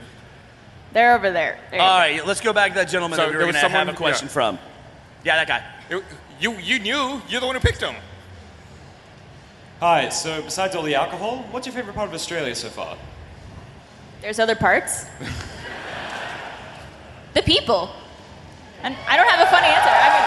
They're 0.97 1.15
over 1.15 1.31
there. 1.31 1.59
There 1.71 1.79
you 1.79 1.85
All 1.85 1.99
go. 1.99 2.01
right, 2.01 2.27
let's 2.27 2.41
go 2.41 2.55
back 2.55 2.73
to 2.73 2.79
that 2.79 2.89
gentleman 2.89 3.19
So 3.19 3.27
that 3.27 3.29
we 3.29 3.35
were 3.37 3.43
there 3.43 3.53
going 3.53 3.55
was 3.55 3.63
to 3.63 3.69
have 3.69 3.81
someone- 3.81 3.95
a 3.95 3.99
question 3.99 4.29
yeah. 4.29 4.33
from. 4.33 4.59
Yeah, 5.25 5.45
that 5.45 5.47
guy. 5.47 5.63
It- 5.91 6.03
you 6.41 6.53
you 6.57 6.79
knew 6.79 7.21
you're 7.29 7.41
the 7.43 7.47
one 7.47 7.55
who 7.55 7.61
picked 7.61 7.83
him. 7.83 7.95
Hi, 9.81 10.09
so 10.09 10.41
besides 10.41 10.75
all 10.75 10.83
the 10.83 10.95
alcohol, 10.95 11.45
what's 11.51 11.67
your 11.67 11.75
favorite 11.75 11.95
part 11.95 12.09
of 12.09 12.15
Australia 12.15 12.55
so 12.55 12.71
far? 12.71 12.97
There's 14.23 14.39
other 14.39 14.55
parts. 14.55 15.05
the 17.35 17.43
people. 17.43 17.91
And 18.83 18.97
I 19.07 19.19
don't 19.19 19.29
have 19.29 19.47
a 19.47 19.51
funny 19.51 19.67
answer. 19.69 19.93
I 19.93 20.09
mean, 20.17 20.26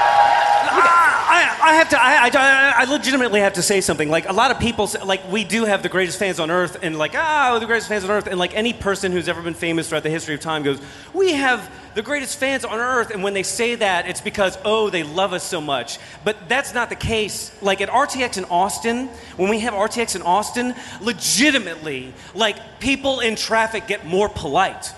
I, 1.69 1.73
have 1.75 1.89
to. 1.89 2.01
I, 2.01 2.29
I, 2.33 2.73
I 2.81 2.83
legitimately 2.85 3.41
have 3.41 3.53
to 3.53 3.61
say 3.61 3.79
something. 3.79 4.09
Like 4.09 4.27
a 4.27 4.33
lot 4.33 4.49
of 4.49 4.59
people, 4.59 4.87
say, 4.87 5.03
like 5.03 5.29
we 5.31 5.43
do 5.43 5.65
have 5.65 5.83
the 5.83 5.89
greatest 5.89 6.17
fans 6.17 6.39
on 6.39 6.49
earth, 6.49 6.77
and 6.81 6.97
like 6.97 7.13
ah, 7.15 7.51
we're 7.53 7.59
the 7.59 7.67
greatest 7.67 7.87
fans 7.87 8.03
on 8.03 8.09
earth, 8.09 8.25
and 8.25 8.39
like 8.39 8.55
any 8.55 8.73
person 8.73 9.11
who's 9.11 9.27
ever 9.27 9.41
been 9.41 9.53
famous 9.53 9.89
throughout 9.89 10.01
the 10.01 10.09
history 10.09 10.33
of 10.33 10.41
time 10.41 10.63
goes, 10.63 10.81
we 11.13 11.33
have 11.33 11.71
the 11.93 12.01
greatest 12.01 12.39
fans 12.39 12.65
on 12.65 12.79
earth, 12.79 13.11
and 13.11 13.21
when 13.21 13.33
they 13.33 13.43
say 13.43 13.75
that, 13.75 14.09
it's 14.09 14.21
because 14.21 14.57
oh, 14.65 14.89
they 14.89 15.03
love 15.03 15.31
us 15.31 15.43
so 15.43 15.61
much. 15.61 15.99
But 16.23 16.49
that's 16.49 16.73
not 16.73 16.89
the 16.89 16.95
case. 16.95 17.55
Like 17.61 17.81
at 17.81 17.89
RTX 17.89 18.39
in 18.39 18.45
Austin, 18.45 19.07
when 19.37 19.49
we 19.49 19.59
have 19.59 19.75
RTX 19.75 20.15
in 20.15 20.23
Austin, 20.23 20.73
legitimately, 21.01 22.13
like 22.33 22.79
people 22.79 23.19
in 23.19 23.35
traffic 23.35 23.85
get 23.85 24.05
more 24.05 24.27
polite. 24.27 24.91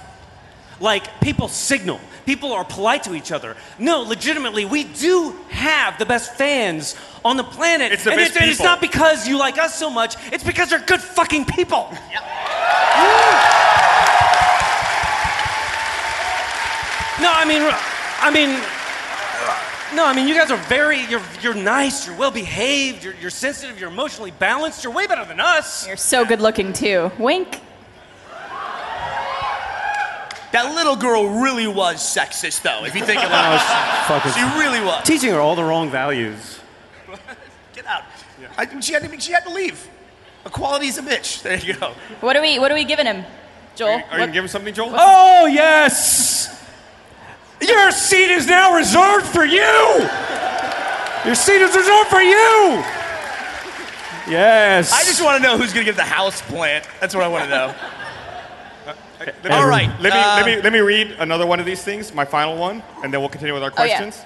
Like 0.80 1.20
people 1.22 1.48
signal. 1.50 2.00
People 2.26 2.54
are 2.54 2.64
polite 2.64 3.04
to 3.04 3.16
each 3.16 3.32
other. 3.32 3.56
No, 3.80 4.02
legitimately, 4.02 4.66
we 4.66 4.84
do 4.84 5.36
have 5.50 5.98
the 5.98 6.06
best 6.06 6.36
fans 6.36 6.96
on 7.26 7.38
the 7.38 7.44
planet. 7.44 7.92
It's 7.92 8.04
the 8.04 8.12
and 8.12 8.20
best 8.20 8.32
it's, 8.32 8.42
and 8.42 8.50
it's 8.50 8.60
not 8.62 8.82
because 8.82 9.28
you 9.28 9.38
like 9.38 9.58
us 9.58 9.76
so 9.76 9.90
much. 9.90 10.16
It's 10.32 10.44
because 10.44 10.70
they're 10.70 10.80
good 10.80 11.02
fucking 11.02 11.46
people. 11.46 11.90
No, 17.22 17.32
I 17.32 17.46
mean, 17.46 17.62
I 18.20 18.32
mean, 18.32 18.50
no, 19.96 20.06
I 20.06 20.14
mean, 20.16 20.28
you 20.28 20.34
guys 20.34 20.50
are 20.50 20.58
very, 20.58 21.06
you're, 21.06 21.22
you're 21.42 21.54
nice, 21.54 22.08
you're 22.08 22.16
well 22.16 22.32
behaved, 22.32 23.04
you're, 23.04 23.14
you're 23.16 23.30
sensitive, 23.30 23.80
you're 23.80 23.90
emotionally 23.92 24.32
balanced, 24.32 24.84
you're 24.84 24.94
way 24.94 25.06
better 25.06 25.26
than 25.26 25.40
us. 25.40 25.86
you're 25.86 25.98
so 25.98 26.26
good 26.26 26.42
looking 26.42 26.74
too. 26.74 27.12
Wink. 27.20 27.62
That 30.52 30.76
little 30.76 30.96
girl 30.96 31.42
really 31.42 31.68
was 31.68 31.98
sexist, 31.98 32.62
though, 32.62 32.84
if 32.86 32.96
you 32.96 33.06
think 33.06 33.24
about 33.24 33.56
it. 33.56 33.62
She 34.34 34.42
really 34.60 34.82
was. 34.82 35.04
Teaching 35.06 35.30
her 35.32 35.40
all 35.40 35.56
the 35.56 35.64
wrong 35.64 35.90
values. 35.90 36.60
Get 37.74 37.86
out. 37.86 38.04
I, 38.58 38.80
she, 38.82 38.92
had 38.94 39.10
to, 39.10 39.20
she 39.22 39.32
had 39.32 39.44
to 39.46 39.50
leave. 39.50 39.88
Equality's 40.46 40.98
a 40.98 41.02
bitch. 41.02 41.42
There 41.44 41.58
you 41.58 41.76
go. 41.76 41.94
What 42.20 42.36
are 42.36 42.42
we 42.42 42.60
what 42.60 42.72
are 42.72 42.76
we 42.76 42.84
giving 42.84 43.06
him? 43.06 43.24
Joel? 43.76 43.90
Are 43.90 43.94
you 43.94 44.02
what- 44.02 44.18
gonna 44.18 44.32
give 44.34 44.44
him 44.44 44.48
something, 44.50 44.74
Joel? 44.74 44.94
Oh, 44.94 45.46
yes! 45.46 46.62
Your 47.62 47.92
seat 47.92 48.32
is 48.32 48.48
now 48.48 48.76
reserved 48.76 49.28
for 49.28 49.46
you! 49.46 50.10
Your 51.26 51.36
seat 51.36 51.62
is 51.62 51.76
reserved 51.76 52.10
for 52.10 52.22
you! 52.22 52.84
Yes. 54.28 54.92
I 54.92 55.04
just 55.04 55.24
want 55.24 55.42
to 55.42 55.44
know 55.48 55.58
who's 55.58 55.74
going 55.74 55.86
to 55.86 55.92
get 55.92 55.96
the 55.98 56.04
house 56.04 56.42
plant. 56.42 56.88
That's 57.00 57.14
what 57.14 57.24
I 57.24 57.28
want 57.28 57.46
to 57.46 57.50
know. 57.50 57.76
Let 59.26 59.44
me- 59.44 59.50
All 59.52 59.68
right, 59.68 59.90
Let 60.02 60.14
me 60.14 60.20
uh, 60.20 60.36
let 60.38 60.46
me 60.46 60.62
let 60.62 60.74
me 60.74 60.80
read 60.80 61.12
another 61.20 61.46
one 61.46 61.60
of 61.60 61.66
these 61.66 61.84
things, 61.84 62.14
my 62.14 62.26
final 62.26 62.58
one, 62.58 62.82
and 63.04 63.14
then 63.14 63.20
we'll 63.22 63.30
continue 63.30 63.54
with 63.54 63.64
our 63.64 63.72
Oh, 63.78 63.84
yeah. 63.84 63.98
questions. 64.00 64.26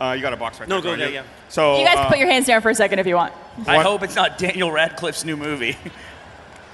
Uh, 0.00 0.12
you 0.16 0.22
got 0.22 0.32
a 0.32 0.36
box 0.36 0.58
right 0.60 0.68
No, 0.68 0.80
there. 0.80 0.96
go 0.96 1.02
don't 1.04 1.12
yeah. 1.12 1.22
So 1.48 1.78
You 1.78 1.84
guys 1.84 1.94
can 1.94 2.06
uh, 2.06 2.08
put 2.10 2.18
your 2.18 2.28
hands 2.28 2.46
down 2.46 2.60
for 2.62 2.70
a 2.70 2.74
second 2.74 2.98
if 2.98 3.06
you 3.06 3.14
want. 3.14 3.32
I 3.66 3.76
What? 3.76 3.86
hope 3.86 4.02
it's 4.02 4.16
not 4.16 4.38
Daniel 4.38 4.72
Radcliffe's 4.72 5.24
new 5.24 5.36
movie. 5.36 5.76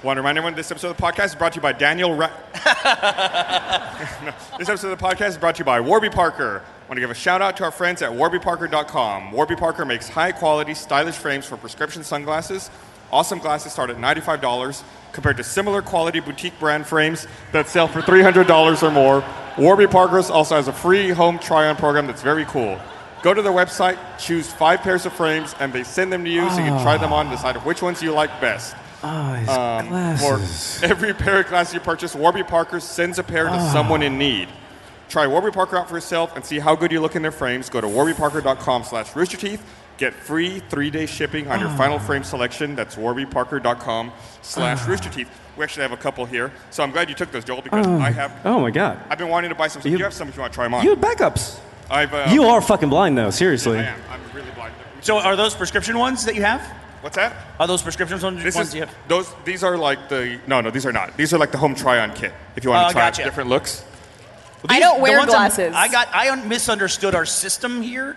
Want 0.03 0.17
to 0.17 0.21
remind 0.21 0.39
everyone 0.39 0.55
this 0.55 0.71
episode 0.71 0.89
of 0.89 0.97
the 0.97 1.03
podcast 1.03 1.25
is 1.25 1.35
brought 1.35 1.51
to 1.53 1.57
you 1.57 1.61
by 1.61 1.73
Daniel. 1.73 2.15
Ra- 2.15 2.31
No, 4.25 4.33
this 4.57 4.67
episode 4.69 4.91
of 4.91 4.97
the 4.97 5.05
podcast 5.05 5.27
is 5.29 5.37
brought 5.37 5.55
to 5.55 5.59
you 5.59 5.65
by 5.65 5.79
Warby 5.79 6.09
Parker. 6.09 6.63
want 6.87 6.97
to 6.97 7.01
give 7.01 7.11
a 7.11 7.13
shout 7.13 7.39
out 7.41 7.55
to 7.57 7.63
our 7.63 7.71
friends 7.71 8.01
at 8.01 8.09
warbyparker.com. 8.11 9.31
Warby 9.31 9.55
Parker 9.57 9.85
makes 9.85 10.09
high 10.09 10.31
quality, 10.31 10.73
stylish 10.73 11.15
frames 11.15 11.45
for 11.45 11.55
prescription 11.55 12.03
sunglasses. 12.03 12.71
Awesome 13.11 13.37
glasses 13.37 13.73
start 13.73 13.91
at 13.91 13.97
$95 13.97 14.81
compared 15.13 15.37
to 15.37 15.43
similar 15.43 15.81
quality 15.81 16.19
boutique 16.19 16.57
brand 16.59 16.85
frames 16.85 17.27
that 17.51 17.67
sell 17.67 17.87
for 17.87 18.01
$300 18.01 18.83
or 18.83 18.91
more. 18.91 19.23
Warby 19.57 19.87
Parker's 19.87 20.29
also 20.29 20.55
has 20.55 20.67
a 20.67 20.73
free 20.73 21.09
home 21.09 21.39
try 21.39 21.67
on 21.67 21.75
program 21.75 22.07
that's 22.07 22.21
very 22.21 22.45
cool. 22.45 22.79
Go 23.21 23.33
to 23.33 23.41
their 23.41 23.51
website, 23.51 23.97
choose 24.17 24.51
five 24.51 24.81
pairs 24.81 25.05
of 25.05 25.13
frames, 25.13 25.53
and 25.59 25.71
they 25.71 25.83
send 25.83 26.11
them 26.11 26.23
to 26.23 26.29
you 26.29 26.49
so 26.49 26.57
you 26.57 26.63
can 26.71 26.81
try 26.81 26.97
them 26.97 27.13
on 27.13 27.27
and 27.27 27.35
decide 27.35 27.55
which 27.65 27.81
ones 27.81 28.01
you 28.01 28.11
like 28.11 28.41
best. 28.41 28.75
Oh, 29.03 29.33
his 29.33 29.49
Um, 29.49 29.87
glasses. 29.89 30.79
For 30.79 30.85
every 30.85 31.13
pair 31.13 31.41
of 31.41 31.47
glasses 31.47 31.73
you 31.73 31.79
purchase, 31.79 32.15
Warby 32.15 32.43
Parker 32.43 32.79
sends 32.79 33.19
a 33.19 33.23
pair 33.23 33.47
to 33.47 33.61
someone 33.71 34.01
in 34.01 34.17
need. 34.17 34.47
Try 35.09 35.27
Warby 35.27 35.51
Parker 35.51 35.77
out 35.77 35.89
for 35.89 35.95
yourself 35.95 36.35
and 36.35 36.45
see 36.45 36.57
how 36.59 36.75
good 36.75 36.91
you 36.91 37.01
look 37.01 37.15
in 37.15 37.21
their 37.21 37.31
frames. 37.31 37.69
Go 37.69 37.81
to 37.81 37.87
warbyparker.com 37.87 38.83
slash 38.85 39.09
roosterteeth. 39.09 39.59
Get 40.01 40.15
free 40.15 40.57
three-day 40.67 41.05
shipping 41.05 41.47
on 41.47 41.59
your 41.59 41.69
final 41.69 41.99
frame 41.99 42.23
selection. 42.23 42.73
That's 42.75 42.95
warbyparker.com 42.95 44.11
slash 44.41 44.79
roosterteeth. 44.79 45.27
We 45.55 45.63
actually 45.63 45.83
have 45.83 45.91
a 45.91 45.97
couple 45.97 46.25
here. 46.25 46.51
So 46.71 46.81
I'm 46.81 46.89
glad 46.89 47.07
you 47.07 47.13
took 47.13 47.31
those, 47.31 47.43
Joel, 47.45 47.61
because 47.61 47.85
I 47.85 48.09
have 48.09 48.31
Oh 48.43 48.59
my 48.59 48.71
god. 48.71 48.99
I've 49.11 49.19
been 49.19 49.27
wanting 49.29 49.49
to 49.49 49.55
buy 49.55 49.67
some. 49.67 49.83
You- 49.85 49.99
You, 49.99 50.03
have 50.03 50.13
some 50.15 50.27
if 50.27 50.35
you 50.35 50.41
want 50.41 50.53
to 50.53 50.57
try 50.57 50.65
them 50.65 50.73
on. 50.73 50.83
You 50.83 50.89
have 50.95 50.99
backups. 50.99 51.59
I've, 51.87 52.11
uh, 52.15 52.29
You 52.31 52.45
are 52.45 52.61
fucking 52.61 52.89
blind 52.89 53.15
though, 53.15 53.29
seriously. 53.29 53.77
I 53.77 53.83
am. 53.83 53.99
I'm 54.09 54.21
really 54.33 54.49
blind. 54.55 54.73
so 55.01 55.19
are 55.19 55.35
those 55.35 55.53
prescription 55.53 55.99
ones 55.99 56.25
that 56.25 56.33
you 56.33 56.41
have? 56.41 56.61
What's 57.01 57.15
that? 57.17 57.35
Are 57.59 57.67
those 57.67 57.83
prescription 57.83 58.19
ones, 58.19 58.41
This 58.41 58.55
ones 58.55 58.69
is 58.69 58.73
you 58.73 58.81
have? 58.81 58.95
those. 59.07 59.31
These 59.45 59.63
are 59.63 59.77
like 59.77 60.09
the 60.09 60.39
no, 60.47 60.61
no. 60.61 60.71
These 60.71 60.87
are 60.87 60.91
not. 60.91 61.15
These 61.15 61.31
are 61.31 61.37
like 61.37 61.51
the 61.51 61.59
home 61.59 61.75
try-on 61.75 62.13
kit. 62.13 62.33
If 62.55 62.63
you 62.63 62.71
want 62.71 62.85
Oh, 62.85 62.87
to 62.87 62.93
try 62.93 63.01
gotcha. 63.03 63.23
different 63.23 63.49
looks. 63.51 63.83
I 64.67 64.73
These- 64.75 64.79
don't 64.83 64.97
the 64.97 65.03
wear 65.03 65.19
ones 65.19 65.31
I'm- 65.31 65.41
glasses. 65.51 65.75
I 65.75 65.87
got 65.89 66.07
I 66.11 66.31
un- 66.31 66.47
misunderstood 66.47 67.13
our 67.13 67.25
system 67.27 67.83
here, 67.83 68.15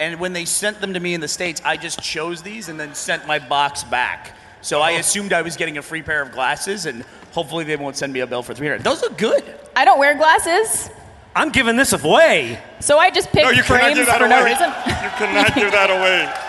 and 0.00 0.18
when 0.20 0.32
they 0.32 0.44
sent 0.44 0.80
them 0.80 0.94
to 0.94 1.00
me 1.00 1.14
in 1.14 1.20
the 1.20 1.28
states, 1.28 1.60
I 1.64 1.76
just 1.76 2.00
chose 2.00 2.42
these 2.42 2.68
and 2.68 2.78
then 2.78 2.94
sent 2.94 3.26
my 3.26 3.38
box 3.38 3.84
back. 3.84 4.34
So 4.60 4.78
Oh. 4.78 4.82
I 4.82 4.92
assumed 4.92 5.32
I 5.32 5.42
was 5.42 5.56
getting 5.56 5.78
a 5.78 5.82
free 5.82 6.02
pair 6.02 6.20
of 6.22 6.32
glasses, 6.32 6.86
and 6.86 7.04
hopefully 7.32 7.64
they 7.64 7.76
won't 7.76 7.96
send 7.96 8.12
me 8.12 8.20
a 8.20 8.26
bill 8.26 8.42
for 8.42 8.54
300. 8.54 8.82
Those 8.84 9.02
look 9.02 9.16
good. 9.18 9.42
I 9.76 9.84
don't 9.84 9.98
wear 9.98 10.14
glasses, 10.16 10.90
I'm 11.36 11.50
giving 11.50 11.76
this 11.76 11.92
away. 11.92 12.58
so 12.80 12.98
I 12.98 13.10
just 13.10 13.30
picked 13.30 13.44
No, 13.44 13.50
you 13.50 13.62
cannot 13.62 13.80
frames 13.82 13.98
give 13.98 14.06
that 14.06 14.18
for 14.18 14.24
away. 14.26 14.36
no 14.36 14.44
reason. 14.44 14.68
You 14.68 15.10
cannot 15.18 15.54
give 15.54 15.70
that 15.72 15.90
away. 15.90 16.44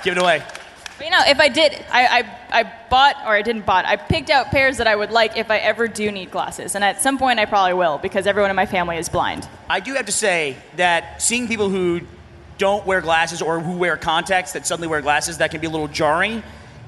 Give 0.04 0.16
it 0.16 0.20
away. 0.22 0.42
But, 0.96 1.04
you 1.06 1.10
know, 1.10 1.20
if 1.26 1.38
I 1.40 1.48
did, 1.48 1.72
I, 1.90 2.06
I, 2.50 2.60
I 2.60 2.72
bought, 2.88 3.16
or 3.26 3.32
I 3.34 3.42
didn't 3.42 3.66
bought, 3.66 3.84
I 3.84 3.96
picked 3.96 4.30
out 4.30 4.46
pairs 4.52 4.76
that 4.78 4.86
I 4.86 4.94
would 4.96 5.10
like 5.10 5.36
if 5.36 5.50
I 5.50 5.58
ever 5.58 5.86
do 5.88 6.10
need 6.12 6.30
glasses. 6.30 6.74
And 6.76 6.84
at 6.84 7.02
some 7.02 7.18
point 7.18 7.38
I 7.40 7.44
probably 7.46 7.74
will 7.74 7.98
because 7.98 8.26
everyone 8.26 8.50
in 8.50 8.56
my 8.56 8.64
family 8.66 8.96
is 8.96 9.08
blind. 9.08 9.48
I 9.68 9.80
do 9.80 9.94
have 9.94 10.06
to 10.06 10.12
say 10.12 10.56
that 10.76 11.20
seeing 11.20 11.46
people 11.48 11.68
who 11.68 12.00
don't 12.58 12.84
wear 12.86 13.00
glasses 13.00 13.40
or 13.40 13.60
who 13.60 13.76
wear 13.76 13.96
contacts 13.96 14.52
that 14.52 14.66
suddenly 14.66 14.88
wear 14.88 15.00
glasses, 15.00 15.38
that 15.38 15.50
can 15.50 15.60
be 15.60 15.66
a 15.66 15.70
little 15.70 15.88
jarring. 15.88 16.42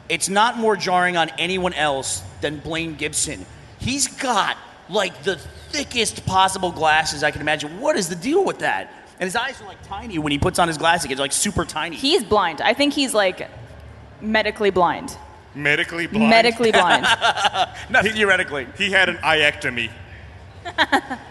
It's 0.09 0.29
not 0.29 0.59
more 0.59 0.77
jarring 0.77 1.17
on 1.17 1.31
anyone 1.39 1.73
else 1.73 2.23
than 2.41 2.59
Blaine 2.59 2.97
Gibson. 2.97 3.47
He's 3.79 4.09
got 4.09 4.57
like 4.89 5.23
the 5.23 5.37
thickest 5.71 6.27
possible 6.27 6.73
glasses 6.73 7.23
I 7.23 7.31
can 7.31 7.41
imagine. 7.41 7.81
What 7.81 7.97
is 7.97 8.09
the 8.09 8.17
deal 8.17 8.45
with 8.45 8.59
that? 8.59 8.93
And 9.21 9.27
his 9.27 9.37
eyes 9.37 9.61
are 9.61 9.67
like 9.67 9.83
tiny 9.87 10.19
when 10.19 10.33
he 10.33 10.39
puts 10.39 10.59
on 10.59 10.67
his 10.67 10.79
glasses. 10.79 11.11
It's 11.11 11.21
like 11.21 11.33
super 11.33 11.65
tiny. 11.65 11.97
He's 11.97 12.25
blind. 12.25 12.61
I 12.61 12.75
think 12.75 12.93
he's 12.93 13.15
like 13.15 13.49
medically 14.21 14.71
blind. 14.71 15.17
Medically 15.55 16.07
blind. 16.07 16.31
Medically 16.31 16.73
blind. 16.73 17.03
Not 17.91 18.05
theoretically. 18.05 18.67
He 18.77 18.91
had 18.91 19.09
an 19.09 19.17
eyectomy. 19.19 19.91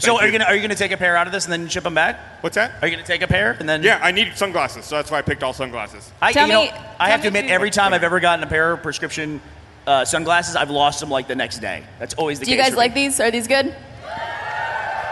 So 0.00 0.16
are 0.18 0.26
you 0.26 0.32
you. 0.32 0.38
gonna 0.38 0.50
are 0.50 0.54
you 0.56 0.62
gonna 0.62 0.74
take 0.74 0.92
a 0.92 0.96
pair 0.96 1.16
out 1.16 1.26
of 1.26 1.32
this 1.32 1.44
and 1.44 1.52
then 1.52 1.68
ship 1.68 1.84
them 1.84 1.94
back? 1.94 2.18
What's 2.42 2.54
that? 2.56 2.72
Are 2.82 2.88
you 2.88 2.94
gonna 2.96 3.06
take 3.06 3.22
a 3.22 3.26
pair 3.28 3.56
and 3.58 3.68
then? 3.68 3.82
Yeah, 3.82 4.00
I 4.02 4.10
need 4.12 4.32
sunglasses, 4.36 4.84
so 4.86 4.96
that's 4.96 5.10
why 5.10 5.18
I 5.18 5.22
picked 5.22 5.42
all 5.42 5.52
sunglasses. 5.52 6.10
I, 6.22 6.32
Tell 6.32 6.46
you 6.46 6.52
know, 6.52 6.62
me- 6.64 6.70
I 6.70 6.72
tell 6.72 7.06
have 7.08 7.20
me 7.20 7.22
to 7.22 7.28
admit, 7.28 7.50
every 7.50 7.70
time 7.70 7.92
I've 7.94 8.04
ever 8.04 8.18
gotten 8.20 8.42
a 8.42 8.46
pair 8.48 8.72
of 8.72 8.82
prescription 8.82 9.40
uh, 9.86 10.04
sunglasses, 10.04 10.56
I've 10.56 10.70
lost 10.70 11.00
them 11.00 11.10
like 11.10 11.28
the 11.28 11.34
next 11.36 11.58
day. 11.58 11.82
That's 11.98 12.14
always 12.14 12.38
the 12.38 12.44
case. 12.46 12.48
do 12.48 12.52
you 12.52 12.58
case. 12.58 12.66
guys 12.68 12.72
for 12.74 12.78
like 12.78 12.94
me. 12.94 13.06
these? 13.08 13.20
Are 13.20 13.30
these 13.30 13.46
good? 13.48 13.74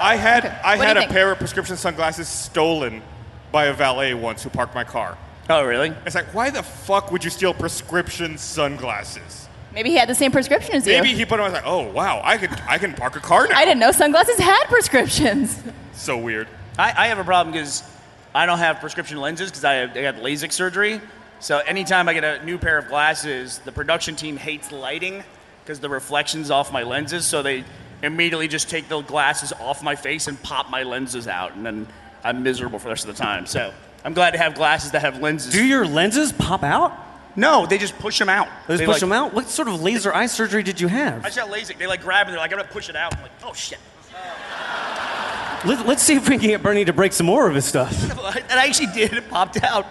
I 0.00 0.16
had 0.16 0.44
I 0.64 0.76
What 0.76 0.82
do 0.82 0.86
had 0.88 0.96
a 0.96 1.00
think? 1.00 1.12
pair 1.12 1.32
of 1.32 1.38
prescription 1.38 1.76
sunglasses 1.76 2.28
stolen 2.28 3.02
by 3.50 3.66
a 3.66 3.72
valet 3.72 4.14
once 4.14 4.42
who 4.42 4.50
parked 4.50 4.74
my 4.74 4.84
car. 4.84 5.18
Oh, 5.50 5.64
really? 5.64 5.92
It's 6.06 6.14
like, 6.14 6.32
why 6.34 6.50
the 6.50 6.62
fuck 6.62 7.10
would 7.10 7.24
you 7.24 7.30
steal 7.30 7.54
prescription 7.54 8.36
sunglasses? 8.38 9.47
Maybe 9.78 9.90
he 9.90 9.96
had 9.96 10.08
the 10.08 10.14
same 10.16 10.32
prescription 10.32 10.74
as 10.74 10.84
you. 10.88 10.92
Maybe 10.94 11.14
he 11.14 11.24
put 11.24 11.36
them. 11.36 11.42
I 11.42 11.44
was 11.44 11.52
like, 11.52 11.62
oh 11.64 11.88
wow, 11.92 12.20
I 12.24 12.36
could 12.36 12.50
I 12.66 12.78
can 12.78 12.94
park 12.94 13.14
a 13.14 13.20
car 13.20 13.46
now. 13.46 13.56
I 13.56 13.64
didn't 13.64 13.78
know 13.78 13.92
sunglasses 13.92 14.36
had 14.36 14.64
prescriptions. 14.64 15.62
So 15.92 16.16
weird. 16.16 16.46
I, 16.78 16.94
I 16.96 17.06
have 17.08 17.18
a 17.18 17.24
problem 17.24 17.52
because 17.52 17.82
I 18.32 18.46
don't 18.46 18.58
have 18.58 18.78
prescription 18.78 19.18
lenses 19.18 19.50
because 19.50 19.64
I, 19.64 19.82
I 19.82 19.86
got 19.86 20.16
LASIK 20.16 20.52
surgery. 20.52 21.00
So 21.40 21.58
anytime 21.58 22.08
I 22.08 22.14
get 22.14 22.22
a 22.22 22.44
new 22.44 22.56
pair 22.56 22.78
of 22.78 22.86
glasses, 22.86 23.58
the 23.58 23.72
production 23.72 24.14
team 24.14 24.36
hates 24.36 24.70
lighting 24.70 25.24
because 25.64 25.80
the 25.80 25.88
reflections 25.88 26.52
off 26.52 26.72
my 26.72 26.84
lenses. 26.84 27.24
So 27.26 27.42
they 27.42 27.64
immediately 28.02 28.46
just 28.46 28.70
take 28.70 28.88
the 28.88 29.00
glasses 29.00 29.52
off 29.52 29.82
my 29.82 29.96
face 29.96 30.28
and 30.28 30.40
pop 30.40 30.70
my 30.70 30.84
lenses 30.84 31.26
out, 31.26 31.54
and 31.54 31.66
then 31.66 31.88
I'm 32.22 32.44
miserable 32.44 32.78
for 32.78 32.84
the 32.84 32.92
rest 32.92 33.08
of 33.08 33.16
the 33.16 33.20
time. 33.20 33.46
So 33.46 33.72
I'm 34.04 34.14
glad 34.14 34.32
to 34.32 34.38
have 34.38 34.54
glasses 34.54 34.92
that 34.92 35.02
have 35.02 35.20
lenses. 35.20 35.52
Do 35.52 35.64
your 35.64 35.84
lenses 35.86 36.32
pop 36.32 36.62
out? 36.62 37.07
No, 37.38 37.66
they 37.66 37.78
just 37.78 37.96
push 38.00 38.18
them 38.18 38.28
out. 38.28 38.48
They 38.66 38.74
just 38.74 38.78
They, 38.80 38.84
push 38.86 38.94
like- 38.94 39.00
them 39.00 39.12
out? 39.12 39.32
What 39.32 39.48
sort 39.48 39.68
of 39.68 39.80
laser 39.80 40.12
eye 40.12 40.26
surgery 40.26 40.62
did 40.64 40.80
you 40.80 40.88
have? 40.88 41.24
I 41.24 41.28
just 41.28 41.36
got 41.38 41.48
LASIK. 41.50 41.78
They 41.78 41.86
like 41.86 42.02
grab 42.02 42.26
and 42.26 42.34
they're 42.34 42.40
like, 42.40 42.52
I'm 42.52 42.58
gonna 42.58 42.68
push 42.68 42.88
it 42.88 42.96
out. 42.96 43.14
I'm 43.16 43.22
like, 43.22 43.30
oh 43.44 43.52
shit. 43.54 43.78
Let, 45.64 45.86
let's 45.86 46.02
see 46.02 46.14
if 46.14 46.28
we 46.28 46.38
can 46.38 46.48
get 46.48 46.62
Burnie 46.62 46.84
to 46.84 46.92
break 46.92 47.12
some 47.12 47.26
more 47.26 47.48
of 47.48 47.54
his 47.54 47.64
stuff. 47.64 47.92
And 48.50 48.60
I 48.60 48.66
actually 48.66 48.92
did. 48.92 49.12
It 49.12 49.28
popped 49.30 49.62
out. 49.62 49.86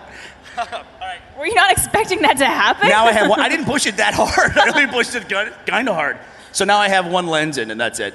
Were 1.37 1.45
you 1.45 1.53
not 1.55 1.71
expecting 1.71 2.21
that 2.21 2.37
to 2.37 2.45
happen? 2.45 2.89
Now 2.89 3.05
I 3.05 3.11
have 3.11 3.29
one. 3.29 3.39
I 3.39 3.49
didn't 3.53 3.65
push 3.65 3.85
it 3.85 3.97
that 3.97 4.13
hard. 4.13 4.57
I 4.57 4.69
only 4.69 4.87
pushed 4.87 5.15
it 5.15 5.27
kind 5.65 5.89
of 5.89 5.95
hard. 5.95 6.17
So 6.51 6.65
now 6.65 6.77
I 6.77 6.87
have 6.89 7.07
one 7.07 7.27
lens 7.27 7.57
in, 7.57 7.69
and 7.71 7.79
that's 7.79 7.99
it. 7.99 8.13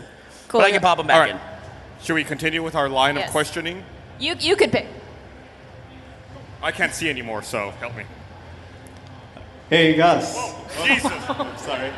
Cool. 0.48 0.60
But 0.60 0.66
I 0.66 0.70
can 0.72 0.80
pop 0.80 0.98
them 0.98 1.06
back 1.06 1.16
All 1.16 1.22
right. 1.22 1.30
in. 1.34 2.04
Should 2.04 2.14
we 2.14 2.24
continue 2.24 2.62
with 2.62 2.74
our 2.74 2.88
line 2.88 3.16
Yes. 3.16 3.26
of 3.28 3.32
questioning? 3.32 3.84
You 4.18 4.34
you 4.38 4.56
could 4.56 4.72
pick. 4.72 4.86
I 6.62 6.72
can't 6.72 6.92
see 6.94 7.08
anymore, 7.10 7.42
so 7.42 7.70
help 7.80 7.96
me. 7.96 8.04
Hey 9.72 9.94
Gus, 9.94 10.52
Jesus. 10.84 11.10
sorry. 11.56 11.90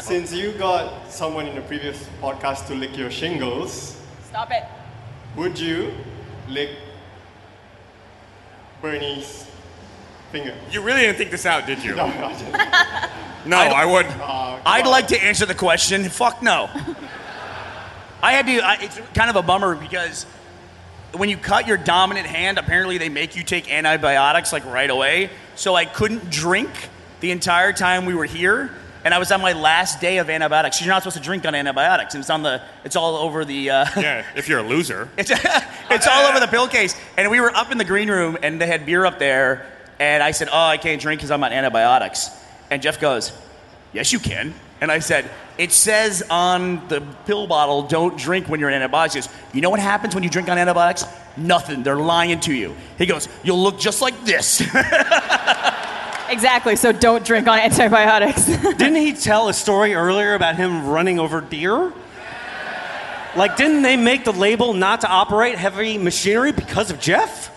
Since 0.00 0.32
you 0.32 0.50
got 0.50 1.08
someone 1.08 1.46
in 1.46 1.54
the 1.54 1.60
previous 1.60 2.08
podcast 2.20 2.66
to 2.66 2.74
lick 2.74 2.96
your 2.96 3.08
shingles, 3.08 4.02
Stop 4.24 4.50
it. 4.50 4.64
would 5.36 5.56
you 5.56 5.94
lick 6.48 6.70
Burnie's 8.82 9.48
finger? 10.32 10.56
You 10.72 10.82
really 10.82 11.02
didn't 11.02 11.18
think 11.18 11.30
this 11.30 11.46
out, 11.46 11.68
did 11.68 11.84
you? 11.84 11.94
No, 11.94 12.08
no, 12.18 12.24
I 12.24 12.32
didn't. 12.32 13.48
No, 13.48 13.58
I, 13.58 13.84
would. 13.84 14.06
Uh, 14.06 14.58
I'd 14.66 14.88
like 14.88 15.06
to 15.06 15.22
answer 15.22 15.46
the 15.46 15.54
question. 15.54 16.02
Fuck 16.08 16.42
no. 16.42 16.68
I 18.24 18.32
had 18.32 18.44
to. 18.46 18.58
I, 18.58 18.78
it's 18.80 18.98
kind 19.14 19.30
of 19.30 19.36
a 19.36 19.42
bummer 19.42 19.76
because 19.76 20.26
when 21.12 21.28
you 21.28 21.36
cut 21.36 21.68
your 21.68 21.76
dominant 21.76 22.26
hand, 22.26 22.58
apparently 22.58 22.98
they 22.98 23.08
make 23.08 23.36
you 23.36 23.44
take 23.44 23.72
antibiotics 23.72 24.52
like 24.52 24.64
right 24.64 24.90
away. 24.90 25.30
So 25.54 25.76
I 25.76 25.84
couldn't 25.84 26.28
drink 26.28 26.70
the 27.24 27.30
entire 27.30 27.72
time 27.72 28.04
we 28.04 28.14
were 28.14 28.26
here, 28.26 28.70
and 29.02 29.14
I 29.14 29.18
was 29.18 29.32
on 29.32 29.40
my 29.40 29.54
last 29.54 29.98
day 29.98 30.18
of 30.18 30.28
antibiotics. 30.28 30.78
You're 30.82 30.90
not 30.90 31.02
supposed 31.02 31.16
to 31.16 31.22
drink 31.22 31.46
on 31.46 31.54
antibiotics, 31.54 32.12
and 32.12 32.20
it's 32.20 32.28
on 32.28 32.42
the. 32.42 32.60
It's 32.84 32.96
all 32.96 33.16
over 33.16 33.46
the. 33.46 33.70
Uh, 33.70 33.86
Yeah, 33.96 34.26
if 34.36 34.46
you're 34.46 34.58
a 34.58 34.62
loser. 34.62 35.08
It's, 35.16 35.30
it's 35.90 36.06
all 36.06 36.26
over 36.26 36.38
the 36.38 36.48
pill 36.48 36.68
case. 36.68 36.94
And 37.16 37.30
we 37.30 37.40
were 37.40 37.50
up 37.56 37.72
in 37.72 37.78
the 37.78 37.84
green 37.86 38.10
room, 38.10 38.36
and 38.42 38.60
they 38.60 38.66
had 38.66 38.84
beer 38.84 39.06
up 39.06 39.18
there. 39.18 39.64
And 39.98 40.22
I 40.22 40.32
said, 40.32 40.50
Oh, 40.52 40.66
I 40.66 40.76
can't 40.76 41.00
drink 41.00 41.20
because 41.20 41.30
I'm 41.30 41.42
on 41.42 41.50
antibiotics. 41.50 42.28
And 42.70 42.82
Geoff 42.82 43.00
goes, 43.00 43.32
Yes, 43.94 44.12
you 44.12 44.18
can. 44.18 44.52
And 44.82 44.92
I 44.92 44.98
said, 44.98 45.30
It 45.56 45.72
says 45.72 46.22
on 46.28 46.86
the 46.88 47.00
pill 47.24 47.46
bottle, 47.46 47.84
don't 47.84 48.18
drink 48.18 48.50
when 48.50 48.60
you're 48.60 48.68
on 48.68 48.74
antibiotics. 48.74 49.14
He 49.14 49.20
goes, 49.22 49.30
You 49.54 49.60
know 49.62 49.70
what 49.70 49.80
happens 49.80 50.14
when 50.14 50.24
you 50.24 50.28
drink 50.28 50.50
on 50.50 50.58
antibiotics? 50.58 51.06
Nothing. 51.38 51.84
They're 51.84 51.96
lying 51.96 52.40
to 52.40 52.52
you. 52.52 52.76
He 52.98 53.06
goes, 53.06 53.30
You'll 53.42 53.62
look 53.62 53.78
just 53.78 54.02
like 54.02 54.26
this. 54.26 54.62
Exactly. 56.28 56.76
So 56.76 56.92
don't 56.92 57.24
drink 57.24 57.46
on 57.46 57.58
antibiotics. 57.58 58.46
Didn't 58.46 58.96
he 58.96 59.12
tell 59.12 59.48
a 59.48 59.54
story 59.54 59.94
earlier 59.94 60.34
about 60.34 60.56
him 60.56 60.86
running 60.88 61.18
over 61.18 61.40
deer? 61.40 61.92
Like, 63.36 63.56
didn't 63.56 63.82
they 63.82 63.96
make 63.96 64.24
the 64.24 64.32
label 64.32 64.74
not 64.74 65.00
to 65.00 65.08
operate 65.08 65.56
heavy 65.58 65.98
machinery 65.98 66.52
because 66.52 66.92
of 66.92 67.00
Geoff? 67.00 67.48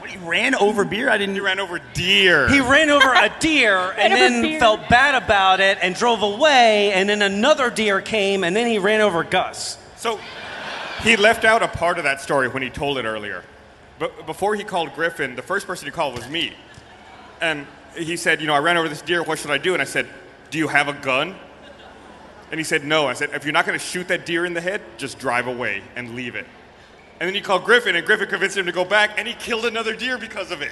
When 0.00 0.10
he 0.10 0.18
ran 0.18 0.54
over 0.54 0.84
beer, 0.84 1.08
I 1.08 1.16
didn't. 1.16 1.36
You 1.36 1.44
ran 1.44 1.58
over 1.58 1.80
deer. 1.94 2.48
He 2.50 2.60
ran 2.60 2.90
over 2.90 3.08
a 3.14 3.32
deer 3.40 3.78
and 3.96 4.12
then 4.12 4.42
deer. 4.42 4.60
felt 4.60 4.86
bad 4.90 5.14
about 5.14 5.60
it 5.60 5.78
and 5.80 5.94
drove 5.94 6.22
away, 6.22 6.92
and 6.92 7.08
then 7.08 7.22
another 7.22 7.70
deer 7.70 8.02
came, 8.02 8.44
and 8.44 8.54
then 8.54 8.66
he 8.66 8.78
ran 8.78 9.00
over 9.00 9.24
Gus. 9.24 9.78
So 9.96 10.20
he 11.02 11.16
left 11.16 11.46
out 11.46 11.62
a 11.62 11.68
part 11.68 11.96
of 11.96 12.04
that 12.04 12.20
story 12.20 12.48
when 12.48 12.62
he 12.62 12.68
told 12.68 12.98
it 12.98 13.06
earlier. 13.06 13.42
But 13.98 14.26
before 14.26 14.54
he 14.54 14.64
called 14.64 14.92
Griffon, 14.94 15.34
the 15.34 15.42
first 15.42 15.66
person 15.66 15.86
he 15.86 15.92
called 15.92 16.14
was 16.14 16.28
me. 16.28 16.52
And 17.40 17.66
he 17.96 18.16
said, 18.16 18.40
you 18.40 18.46
know, 18.46 18.54
I 18.54 18.58
ran 18.58 18.76
over 18.76 18.88
this 18.88 19.02
deer. 19.02 19.22
What 19.22 19.38
should 19.38 19.50
I 19.50 19.58
do? 19.58 19.72
And 19.72 19.82
I 19.82 19.86
said, 19.86 20.06
do 20.50 20.58
you 20.58 20.68
have 20.68 20.88
a 20.88 20.92
gun? 20.92 21.34
And 22.50 22.60
he 22.60 22.64
said, 22.64 22.84
no. 22.84 23.06
I 23.06 23.14
said, 23.14 23.30
if 23.34 23.44
you're 23.44 23.52
not 23.52 23.66
going 23.66 23.78
to 23.78 23.84
shoot 23.84 24.08
that 24.08 24.24
deer 24.26 24.44
in 24.44 24.54
the 24.54 24.60
head, 24.60 24.80
just 24.98 25.18
drive 25.18 25.46
away 25.46 25.82
and 25.96 26.14
leave 26.14 26.34
it. 26.36 26.46
And 27.18 27.26
then 27.26 27.34
he 27.34 27.40
called 27.40 27.64
Griffon, 27.64 27.96
and 27.96 28.06
Griffon 28.06 28.28
convinced 28.28 28.56
him 28.56 28.66
to 28.66 28.72
go 28.72 28.84
back, 28.84 29.18
and 29.18 29.26
he 29.26 29.34
killed 29.34 29.64
another 29.64 29.96
deer 29.96 30.18
because 30.18 30.50
of 30.50 30.60
it. 30.62 30.70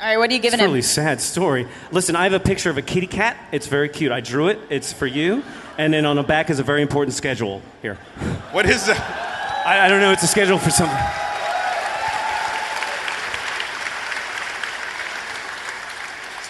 All 0.00 0.06
right, 0.06 0.16
what 0.16 0.30
are 0.30 0.32
you 0.32 0.38
It's 0.38 0.42
giving 0.44 0.60
a 0.60 0.62
him? 0.62 0.70
really 0.70 0.82
sad 0.82 1.20
story. 1.20 1.66
Listen, 1.92 2.16
I 2.16 2.24
have 2.24 2.32
a 2.32 2.40
picture 2.40 2.70
of 2.70 2.78
a 2.78 2.82
kitty 2.82 3.06
cat. 3.06 3.36
It's 3.52 3.66
very 3.66 3.88
cute. 3.90 4.12
I 4.12 4.20
drew 4.20 4.48
it. 4.48 4.58
It's 4.70 4.92
for 4.94 5.06
you. 5.06 5.42
And 5.76 5.92
then 5.92 6.06
on 6.06 6.16
the 6.16 6.22
back 6.22 6.48
is 6.48 6.58
a 6.58 6.62
very 6.62 6.80
important 6.80 7.14
schedule. 7.14 7.60
Here. 7.82 7.96
What 8.52 8.64
is 8.66 8.86
that? 8.86 9.66
I, 9.66 9.86
I 9.86 9.88
don't 9.88 10.00
know. 10.00 10.12
It's 10.12 10.22
a 10.22 10.26
schedule 10.26 10.58
for 10.58 10.70
something. 10.70 10.96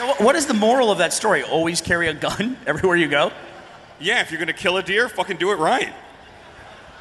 So, 0.00 0.06
what 0.24 0.34
is 0.34 0.46
the 0.46 0.54
moral 0.54 0.90
of 0.90 0.96
that 0.96 1.12
story? 1.12 1.42
Always 1.42 1.82
carry 1.82 2.08
a 2.08 2.14
gun 2.14 2.56
everywhere 2.66 2.96
you 2.96 3.06
go? 3.06 3.32
Yeah, 3.98 4.22
if 4.22 4.30
you're 4.30 4.38
going 4.38 4.46
to 4.48 4.54
kill 4.54 4.78
a 4.78 4.82
deer, 4.82 5.10
fucking 5.10 5.36
do 5.36 5.52
it 5.52 5.56
right. 5.56 5.92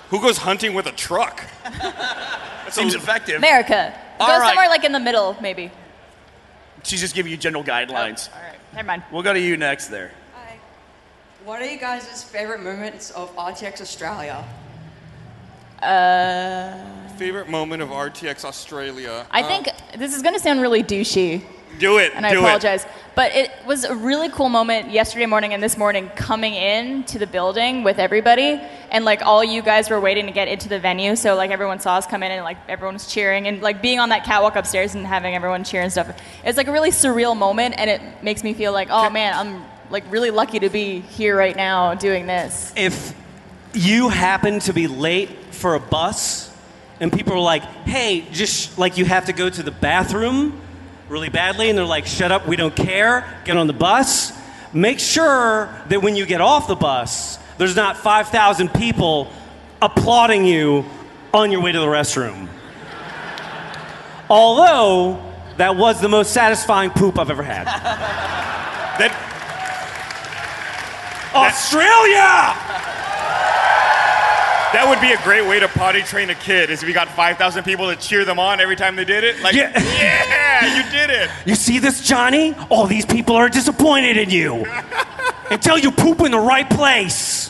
Who 0.10 0.20
goes 0.20 0.38
hunting 0.38 0.74
with 0.74 0.86
a 0.86 0.92
truck? 0.92 1.42
That 1.64 2.74
Seems 2.74 2.96
effective. 2.96 3.38
America. 3.38 3.98
Go 4.18 4.26
All 4.26 4.38
right. 4.38 4.50
somewhere 4.50 4.68
like 4.68 4.84
in 4.84 4.92
the 4.92 5.00
middle, 5.00 5.38
maybe. 5.40 5.72
She's 6.84 7.00
just 7.00 7.16
giving 7.16 7.32
you 7.32 7.38
general 7.38 7.64
guidelines. 7.64 8.30
All 8.36 8.42
right, 8.42 8.58
never 8.74 8.86
mind. 8.86 9.04
We'll 9.14 9.24
go 9.24 9.32
to 9.32 9.40
you 9.40 9.56
next 9.56 9.88
there. 9.88 10.12
Hi. 10.36 10.58
What 11.46 11.62
are 11.62 11.66
you 11.72 11.80
guys' 11.80 12.22
favorite 12.22 12.62
moments 12.62 13.12
of 13.12 13.34
RTX 13.38 13.80
Australia? 13.80 14.44
Uh, 15.82 16.78
Favorite 17.16 17.48
moment 17.48 17.82
of 17.82 17.90
RTX 17.90 18.44
Australia? 18.44 19.26
I 19.32 19.42
think 19.42 19.70
this 19.98 20.14
is 20.14 20.22
going 20.22 20.36
to 20.36 20.40
sound 20.42 20.60
really 20.60 20.84
douchey, 20.84 21.44
Do 21.78 21.98
it. 22.00 22.14
and 22.16 22.26
I 22.26 22.32
do 22.32 22.40
apologize. 22.40 22.86
But 23.16 23.36
it 23.36 23.52
was 23.66 23.84
a 23.84 23.96
really 23.96 24.30
cool 24.30 24.50
moment 24.50 24.92
yesterday 24.92 25.26
morning 25.26 25.54
and 25.54 25.62
this 25.62 25.78
morning 25.78 26.10
coming 26.16 26.54
in 26.54 27.04
to 27.06 27.20
the 27.20 27.28
building 27.28 27.84
with 27.84 28.00
everybody, 28.00 28.62
and 28.92 29.04
like 29.04 29.22
all 29.22 29.44
you 29.44 29.62
guys 29.62 29.90
were 29.90 30.00
waiting 30.00 30.26
to 30.28 30.32
get 30.32 30.48
into 30.48 30.70
the 30.70 30.80
venue. 30.80 31.16
So 31.16 31.36
like 31.36 31.52
everyone 31.52 31.80
saw 31.80 31.98
us 31.98 32.08
come 32.08 32.24
in 32.24 32.32
and 32.32 32.44
like 32.44 32.58
everyone 32.70 32.96
was 32.96 33.08
cheering 33.08 33.48
and 33.48 33.62
like 33.62 33.82
being 33.82 34.00
on 34.00 34.10
that 34.10 34.24
catwalk 34.24 34.56
upstairs 34.56 34.96
and 34.96 35.06
having 35.06 35.36
everyone 35.36 35.64
cheer 35.64 35.82
and 35.82 35.92
stuff. 35.92 36.18
It's 36.46 36.58
like 36.58 36.68
a 36.68 36.72
really 36.72 36.92
surreal 36.92 37.36
moment, 37.36 37.76
and 37.78 37.90
it 37.90 38.02
makes 38.24 38.44
me 38.44 38.54
feel 38.54 38.72
like, 38.72 38.88
oh 38.90 39.10
man, 39.10 39.34
I'm 39.34 39.66
like 39.90 40.10
really 40.10 40.32
lucky 40.32 40.60
to 40.60 40.70
be 40.70 41.00
here 41.00 41.36
right 41.36 41.56
now 41.56 41.96
doing 41.96 42.26
this. 42.26 42.72
If 42.78 43.14
you 43.74 44.10
happen 44.10 44.60
to 44.62 44.74
be 44.74 44.88
late 44.88 45.30
for 45.52 45.76
a 45.76 45.80
bus 45.80 46.56
and 47.00 47.12
people 47.12 47.34
are 47.34 47.40
like, 47.40 47.64
hey, 47.64 48.22
just 48.32 48.78
like 48.78 48.98
you 48.98 49.06
have 49.06 49.26
to 49.26 49.34
go 49.34 49.50
to 49.50 49.64
the 49.64 49.72
bathroom 49.72 50.62
really 51.10 51.30
badly, 51.30 51.70
and 51.70 51.78
they're 51.78 51.86
like, 51.86 52.06
shut 52.06 52.32
up, 52.32 52.48
we 52.48 52.56
don't 52.56 52.76
care, 52.76 53.26
get 53.44 53.58
on 53.58 53.68
the 53.68 53.74
bus, 53.74 54.32
make 54.74 55.00
sure 55.00 55.70
that 55.90 56.02
when 56.02 56.16
you 56.16 56.26
get 56.26 56.42
off 56.42 56.68
the 56.68 56.76
bus, 56.76 57.40
there's 57.58 57.76
not 57.76 57.98
5,000 57.98 58.74
people 58.74 59.32
applauding 59.82 60.46
you 60.46 60.86
on 61.34 61.52
your 61.52 61.62
way 61.62 61.72
to 61.72 61.80
the 61.80 61.86
restroom. 61.86 62.48
Although, 64.30 65.22
that 65.58 65.76
was 65.76 66.00
the 66.00 66.10
most 66.10 66.32
satisfying 66.32 66.92
poop 66.92 67.20
I've 67.20 67.30
ever 67.30 67.44
had. 67.44 67.68
That, 69.00 69.16
Australia! 71.34 72.54
That 74.74 74.86
would 74.88 75.02
be 75.02 75.12
a 75.12 75.22
great 75.24 75.48
way 75.48 75.60
to 75.60 75.68
potty 75.68 76.02
train 76.02 76.30
a 76.30 76.36
kid, 76.36 76.70
is 76.70 76.82
if 76.84 76.88
you 76.88 76.94
got 76.94 77.08
5,000 77.10 77.64
people 77.64 77.88
to 77.90 77.96
cheer 77.96 78.26
them 78.26 78.40
on 78.40 78.60
every 78.60 78.76
time 78.76 78.96
they 78.96 79.06
did 79.06 79.24
it. 79.24 79.42
Like, 79.42 79.56
Yeah. 79.56 79.72
yeah, 79.80 80.78
you 80.78 80.92
did 80.92 81.10
it. 81.10 81.30
You 81.46 81.56
see 81.56 81.80
this, 81.80 82.06
Johnny? 82.08 82.54
All 82.70 82.86
these 82.88 83.06
people 83.06 83.36
are 83.36 83.50
disappointed 83.50 84.18
in 84.18 84.30
you 84.30 84.66
until 85.52 85.78
you 85.78 85.92
poop 85.92 86.22
in 86.22 86.32
the 86.32 86.40
right 86.40 86.70
place. 86.70 87.50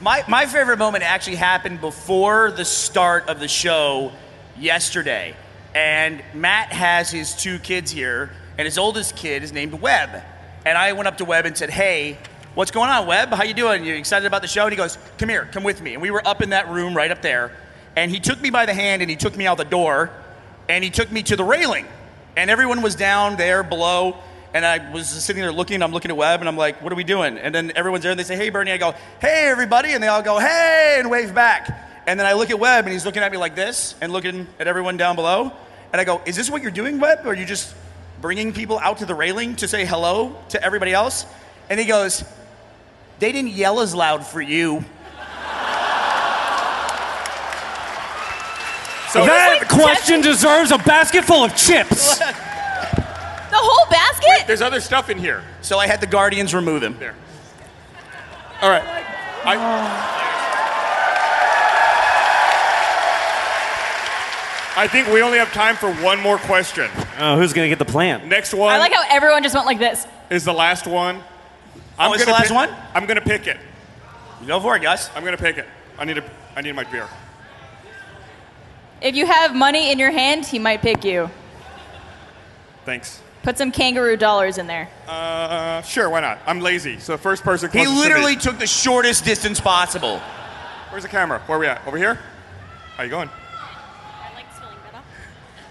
My, 0.00 0.22
my 0.28 0.44
favorite 0.46 0.78
moment 0.78 1.04
actually 1.04 1.36
happened 1.36 1.80
before 1.80 2.50
the 2.50 2.64
start 2.64 3.28
of 3.28 3.40
the 3.40 3.48
show 3.48 4.12
yesterday. 4.58 5.34
And 5.74 6.22
Matt 6.34 6.72
has 6.72 7.10
his 7.10 7.34
two 7.34 7.58
kids 7.58 7.90
here, 7.90 8.30
and 8.58 8.64
his 8.66 8.78
oldest 8.78 9.16
kid 9.16 9.42
is 9.42 9.52
named 9.52 9.74
Webb. 9.74 10.22
And 10.64 10.76
I 10.76 10.92
went 10.92 11.06
up 11.06 11.18
to 11.18 11.24
Webb 11.24 11.46
and 11.46 11.56
said, 11.56 11.70
Hey, 11.70 12.18
what's 12.56 12.70
going 12.70 12.88
on, 12.88 13.06
Webb? 13.06 13.28
How 13.34 13.44
you 13.44 13.52
doing? 13.52 13.84
You 13.84 13.94
excited 13.94 14.26
about 14.26 14.40
the 14.40 14.48
show? 14.48 14.62
And 14.62 14.72
he 14.72 14.76
goes, 14.76 14.98
Come 15.18 15.28
here, 15.28 15.46
come 15.52 15.62
with 15.62 15.80
me. 15.80 15.92
And 15.92 16.02
we 16.02 16.10
were 16.10 16.26
up 16.26 16.42
in 16.42 16.50
that 16.50 16.68
room 16.70 16.96
right 16.96 17.10
up 17.10 17.22
there. 17.22 17.52
And 17.94 18.10
he 18.10 18.18
took 18.18 18.40
me 18.40 18.50
by 18.50 18.66
the 18.66 18.74
hand 18.74 19.02
and 19.02 19.10
he 19.10 19.16
took 19.16 19.36
me 19.36 19.46
out 19.46 19.58
the 19.58 19.64
door 19.64 20.10
and 20.68 20.82
he 20.82 20.90
took 20.90 21.12
me 21.12 21.22
to 21.24 21.36
the 21.36 21.44
railing. 21.44 21.86
And 22.34 22.50
everyone 22.50 22.82
was 22.82 22.94
down 22.94 23.36
there 23.36 23.62
below. 23.62 24.16
And 24.54 24.64
I 24.64 24.90
was 24.90 25.06
sitting 25.06 25.42
there 25.42 25.52
looking, 25.52 25.82
I'm 25.82 25.92
looking 25.92 26.10
at 26.10 26.16
Webb, 26.16 26.40
and 26.40 26.48
I'm 26.48 26.56
like, 26.56 26.80
what 26.82 26.90
are 26.90 26.96
we 26.96 27.04
doing? 27.04 27.36
And 27.36 27.54
then 27.54 27.72
everyone's 27.76 28.04
there, 28.04 28.12
and 28.12 28.18
they 28.18 28.24
say, 28.24 28.36
hey, 28.36 28.48
Burnie. 28.48 28.72
I 28.72 28.78
go, 28.78 28.94
hey, 29.20 29.48
everybody. 29.48 29.92
And 29.92 30.02
they 30.02 30.08
all 30.08 30.22
go, 30.22 30.38
hey, 30.38 30.96
and 30.98 31.10
wave 31.10 31.34
back. 31.34 31.68
And 32.06 32.18
then 32.18 32.26
I 32.26 32.32
look 32.32 32.48
at 32.50 32.58
Webb, 32.58 32.84
and 32.84 32.92
he's 32.92 33.04
looking 33.04 33.22
at 33.22 33.30
me 33.30 33.36
like 33.36 33.54
this, 33.54 33.94
and 34.00 34.12
looking 34.12 34.46
at 34.58 34.66
everyone 34.66 34.96
down 34.96 35.14
below. 35.14 35.52
And 35.92 36.00
I 36.00 36.04
go, 36.04 36.22
is 36.24 36.36
this 36.36 36.48
what 36.48 36.62
you're 36.62 36.70
doing, 36.70 37.00
Webb? 37.00 37.26
Or 37.26 37.30
are 37.30 37.34
you 37.34 37.44
just 37.44 37.74
bringing 38.22 38.54
people 38.54 38.78
out 38.78 38.98
to 38.98 39.06
the 39.06 39.14
railing 39.14 39.56
to 39.56 39.68
say 39.68 39.84
hello 39.84 40.34
to 40.50 40.62
everybody 40.62 40.94
else? 40.94 41.26
And 41.68 41.78
he 41.78 41.84
goes, 41.84 42.24
they 43.18 43.32
didn't 43.32 43.52
yell 43.52 43.80
as 43.80 43.94
loud 43.94 44.26
for 44.26 44.40
you. 44.40 44.84
So 49.10 49.24
that 49.24 49.66
question 49.70 50.20
deserves 50.20 50.72
a 50.72 50.78
basket 50.78 51.24
full 51.24 51.44
of 51.44 51.56
chips. 51.56 52.20
The 53.48 53.62
whole 53.62 53.88
basket? 53.90 54.46
there's 54.46 54.60
other 54.60 54.80
stuff 54.80 55.08
in 55.08 55.16
here. 55.18 55.42
So 55.62 55.78
I 55.78 55.86
had 55.86 56.00
the 56.00 56.06
Guardians 56.06 56.52
remove 56.52 56.82
him. 56.82 56.98
There. 56.98 57.14
All 58.60 58.68
right. 58.68 58.82
I, 59.44 59.56
I 64.76 64.88
think 64.88 65.08
we 65.08 65.22
only 65.22 65.38
have 65.38 65.52
time 65.52 65.76
for 65.76 65.90
one 66.02 66.20
more 66.20 66.36
question. 66.36 66.90
Oh, 67.18 67.36
who's 67.38 67.54
gonna 67.54 67.68
get 67.68 67.78
the 67.78 67.86
plant? 67.86 68.26
Next 68.26 68.52
one 68.52 68.74
I 68.74 68.78
like 68.78 68.92
how 68.92 69.04
everyone 69.08 69.42
just 69.42 69.54
went 69.54 69.66
like 69.66 69.78
this. 69.78 70.06
is 70.28 70.44
the 70.44 70.52
last 70.52 70.86
one. 70.86 71.22
Oh, 71.98 72.12
it's 72.12 72.22
the 72.24 72.26
gonna 72.26 72.38
last 72.38 72.48
pick- 72.48 72.54
one? 72.56 72.70
I'm 72.94 73.06
gonna 73.06 73.20
pick 73.20 73.46
it. 73.46 73.56
You 74.40 74.46
go 74.46 74.60
for 74.60 74.76
it, 74.76 74.82
Gus. 74.82 75.10
I'm 75.14 75.24
gonna 75.24 75.36
pick 75.36 75.56
it. 75.58 75.66
I 75.98 76.04
need 76.04 76.18
a. 76.18 76.24
I 76.54 76.60
need 76.62 76.72
my 76.74 76.84
beer. 76.84 77.08
If 79.00 79.14
you 79.14 79.26
have 79.26 79.54
money 79.54 79.90
in 79.92 79.98
your 79.98 80.10
hand, 80.10 80.46
he 80.46 80.58
might 80.58 80.80
pick 80.82 81.04
you. 81.04 81.30
Thanks. 82.84 83.20
Put 83.42 83.58
some 83.58 83.70
kangaroo 83.70 84.16
dollars 84.16 84.58
in 84.58 84.66
there. 84.66 84.88
Uh, 85.06 85.80
sure, 85.82 86.08
why 86.10 86.20
not? 86.20 86.38
I'm 86.46 86.60
lazy, 86.60 86.98
so 86.98 87.12
the 87.12 87.18
first 87.22 87.42
person 87.44 87.70
He 87.70 87.78
closest 87.84 87.94
to 87.94 87.96
me- 87.96 88.02
literally 88.14 88.36
took 88.36 88.58
the 88.58 88.66
shortest 88.66 89.24
distance 89.24 89.60
possible. 89.60 90.20
Where's 90.90 91.02
the 91.04 91.08
camera? 91.08 91.40
Where 91.46 91.56
are 91.58 91.60
we 91.60 91.66
at? 91.66 91.86
Over 91.86 91.96
here? 91.96 92.18
How 92.96 93.02
you 93.04 93.10
going? 93.10 93.28
My 93.28 94.34
leg's 94.34 94.58
feeling 94.58 94.76
better. 94.90 95.04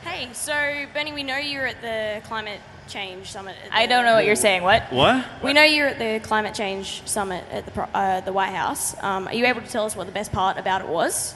Hey, 0.09 0.29
so 0.33 0.85
Benny, 0.93 1.11
we 1.13 1.23
know 1.23 1.37
you're 1.37 1.65
at 1.67 1.81
the 1.81 2.21
climate 2.27 2.61
change 2.87 3.31
summit. 3.31 3.55
At 3.65 3.73
I 3.73 3.85
don't 3.85 4.05
know 4.05 4.13
what 4.13 4.25
you're 4.25 4.35
saying. 4.35 4.63
What? 4.63 4.83
What? 4.91 5.25
We 5.43 5.53
know 5.53 5.63
you're 5.63 5.87
at 5.87 5.99
the 5.99 6.25
climate 6.25 6.53
change 6.53 7.01
summit 7.05 7.43
at 7.51 7.65
the 7.65 7.81
uh, 7.81 8.21
the 8.21 8.33
White 8.33 8.53
House. 8.53 8.95
Um, 9.03 9.27
are 9.27 9.33
you 9.33 9.45
able 9.45 9.61
to 9.61 9.67
tell 9.67 9.85
us 9.85 9.95
what 9.95 10.07
the 10.07 10.13
best 10.13 10.31
part 10.31 10.57
about 10.57 10.81
it 10.81 10.87
was? 10.87 11.35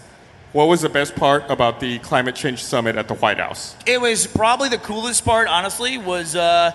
What 0.52 0.68
was 0.68 0.82
the 0.82 0.90
best 0.90 1.16
part 1.16 1.44
about 1.50 1.80
the 1.80 2.00
climate 2.00 2.36
change 2.36 2.64
summit 2.64 2.96
at 2.96 3.08
the 3.08 3.14
White 3.14 3.38
House? 3.38 3.76
It 3.86 4.02
was 4.02 4.26
probably 4.26 4.70
the 4.70 4.80
coolest 4.80 5.24
part, 5.24 5.48
honestly, 5.48 6.00
was 6.00 6.36
uh, 6.36 6.72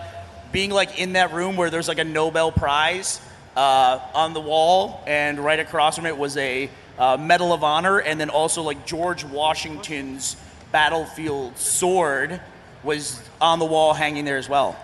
being 0.53 0.71
like 0.71 1.01
in 1.01 1.15
that 1.15 1.33
room 1.33 1.57
where 1.57 1.71
there's 1.71 1.89
like 1.89 1.99
a 1.99 2.05
Nobel 2.05 2.53
Prize 2.53 3.21
uh, 3.57 3.99
on 4.15 4.33
the 4.33 4.41
wall, 4.41 5.03
and 5.07 5.41
right 5.41 5.59
across 5.59 5.97
from 5.97 6.07
it 6.07 6.17
was 6.17 6.37
a 6.37 6.71
uh, 6.99 7.17
Medal 7.17 7.53
of 7.53 7.65
Honor, 7.65 7.99
and 7.99 8.21
then 8.21 8.31
also 8.31 8.63
like 8.63 8.87
George 8.87 9.25
Washington's 9.25 10.37
battlefield 10.71 11.59
sword 11.59 12.41
was 12.85 13.23
on 13.41 13.59
the 13.59 13.65
wall 13.65 13.95
hanging 13.95 14.25
there 14.25 14.37
as 14.37 14.49
well. 14.49 14.77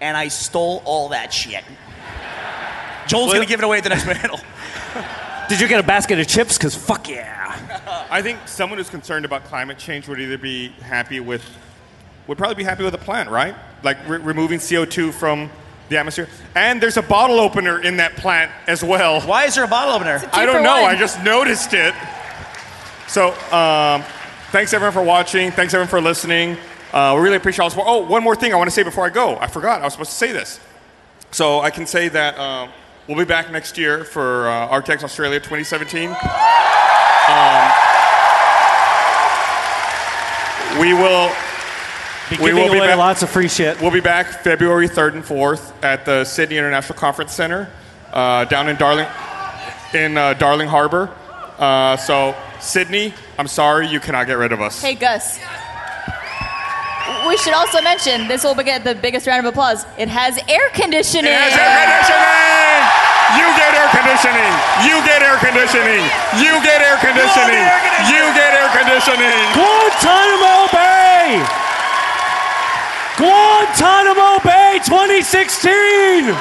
And 0.00 0.16
I 0.16 0.28
stole 0.28 0.82
all 0.84 1.08
that 1.10 1.32
shit. 1.32 1.64
Joel's 3.06 3.32
gonna 3.32 3.46
give 3.46 3.60
it 3.60 3.64
away 3.64 3.78
at 3.78 3.84
the 3.84 3.90
next 3.90 4.04
panel. 4.04 4.38
Did 5.48 5.60
you 5.60 5.66
get 5.68 5.80
a 5.80 5.86
basket 5.86 6.20
of 6.20 6.28
chips? 6.28 6.58
Cause 6.58 6.74
fuck 6.74 7.08
yeah. 7.08 8.06
I 8.10 8.20
think 8.22 8.46
someone 8.46 8.78
who's 8.78 8.90
concerned 8.90 9.24
about 9.24 9.44
climate 9.44 9.78
change 9.78 10.06
would 10.06 10.20
either 10.20 10.38
be 10.38 10.68
happy 10.68 11.20
with, 11.20 11.42
would 12.26 12.38
probably 12.38 12.54
be 12.54 12.64
happy 12.64 12.84
with 12.84 12.94
a 12.94 12.98
plant, 12.98 13.30
right? 13.30 13.54
Like 13.82 13.96
re- 14.06 14.18
removing 14.18 14.58
CO2 14.58 15.12
from 15.12 15.50
the 15.88 15.96
atmosphere. 15.96 16.28
And 16.54 16.82
there's 16.82 16.98
a 16.98 17.02
bottle 17.02 17.40
opener 17.40 17.80
in 17.80 17.96
that 17.96 18.16
plant 18.16 18.52
as 18.66 18.84
well. 18.84 19.22
Why 19.22 19.46
is 19.46 19.54
there 19.54 19.64
a 19.64 19.68
bottle 19.68 19.94
opener? 19.94 20.22
I 20.32 20.44
don't 20.44 20.62
know. 20.62 20.82
one. 20.82 20.94
I 20.94 20.98
just 20.98 21.22
noticed 21.24 21.72
it. 21.72 21.94
So, 23.06 23.28
um, 23.50 24.04
thanks 24.50 24.74
everyone 24.74 24.92
for 24.92 25.02
watching. 25.02 25.50
Thanks 25.50 25.72
everyone 25.72 25.88
for 25.88 26.00
listening. 26.00 26.58
Uh, 26.98 27.14
we 27.14 27.20
really 27.20 27.36
appreciate 27.36 27.62
all 27.62 27.68
the 27.68 27.74
support. 27.76 27.86
Oh, 27.88 28.04
one 28.10 28.24
more 28.24 28.34
thing 28.34 28.52
I 28.52 28.56
want 28.56 28.66
to 28.66 28.74
say 28.74 28.82
before 28.82 29.06
I 29.06 29.10
go. 29.10 29.36
I 29.38 29.46
forgot. 29.46 29.82
I 29.82 29.84
was 29.84 29.92
supposed 29.92 30.10
to 30.10 30.16
say 30.16 30.32
this. 30.32 30.58
So 31.30 31.60
I 31.60 31.70
can 31.70 31.86
say 31.86 32.08
that 32.08 32.36
um, 32.36 32.70
we'll 33.06 33.16
be 33.18 33.24
back 33.24 33.52
next 33.52 33.78
year 33.78 34.02
for 34.02 34.48
uh, 34.48 34.68
RTX 34.80 35.04
Australia 35.04 35.38
2017. 35.38 36.08
Um, 36.08 36.14
We 40.80 40.92
will. 40.92 41.30
Be 42.30 42.36
We 42.38 42.52
will 42.52 42.70
be 42.72 42.78
away 42.78 42.88
back- 42.88 42.98
lots 42.98 43.22
of 43.22 43.30
free 43.30 43.48
shit. 43.48 43.80
We'll 43.80 43.90
be 43.92 44.00
back 44.00 44.26
February 44.42 44.88
3rd 44.88 45.14
and 45.14 45.24
4th 45.24 45.72
at 45.84 46.04
the 46.04 46.24
Sydney 46.24 46.56
International 46.58 46.98
Conference 46.98 47.32
Center 47.32 47.70
uh, 48.12 48.44
down 48.44 48.68
in 48.68 48.76
Darling, 48.76 49.06
in 49.94 50.16
uh, 50.18 50.34
Darling 50.34 50.68
Harbor. 50.68 51.10
Uh, 51.58 51.96
so, 51.96 52.34
Sydney, 52.60 53.14
I'm 53.38 53.48
sorry, 53.48 53.86
you 53.88 54.00
cannot 54.00 54.26
get 54.26 54.36
rid 54.38 54.52
of 54.52 54.60
us. 54.60 54.82
Hey, 54.82 54.94
Gus. 54.94 55.38
We 57.28 57.36
should 57.36 57.52
also 57.52 57.82
mention 57.82 58.26
this 58.26 58.42
will 58.42 58.56
get 58.56 58.84
the 58.84 58.94
biggest 58.94 59.26
round 59.26 59.44
of 59.44 59.52
applause. 59.52 59.84
It 60.00 60.08
has 60.08 60.40
air 60.48 60.72
conditioning. 60.72 61.28
It 61.28 61.36
has 61.36 61.52
air 61.52 61.76
conditioning! 61.76 62.80
You 63.36 63.44
get 63.52 63.76
air 63.76 63.88
conditioning! 63.92 64.52
You 64.80 64.96
get 65.04 65.20
air 65.20 65.36
conditioning! 65.36 66.08
You 66.40 66.56
get 66.64 66.80
air 66.80 66.96
conditioning! 66.96 67.68
You 68.08 68.24
get 68.32 68.56
air 68.56 68.72
conditioning! 68.72 69.44
Guantanamo 69.52 70.72
Bay! 70.72 71.44
Guantanamo 73.20 74.40
Bay 74.40 74.80
2016! 74.88 76.32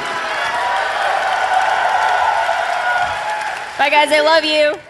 Bye, 3.75 3.91
guys. 3.91 4.07
I 4.07 4.21
love 4.23 4.45
you. 4.47 4.86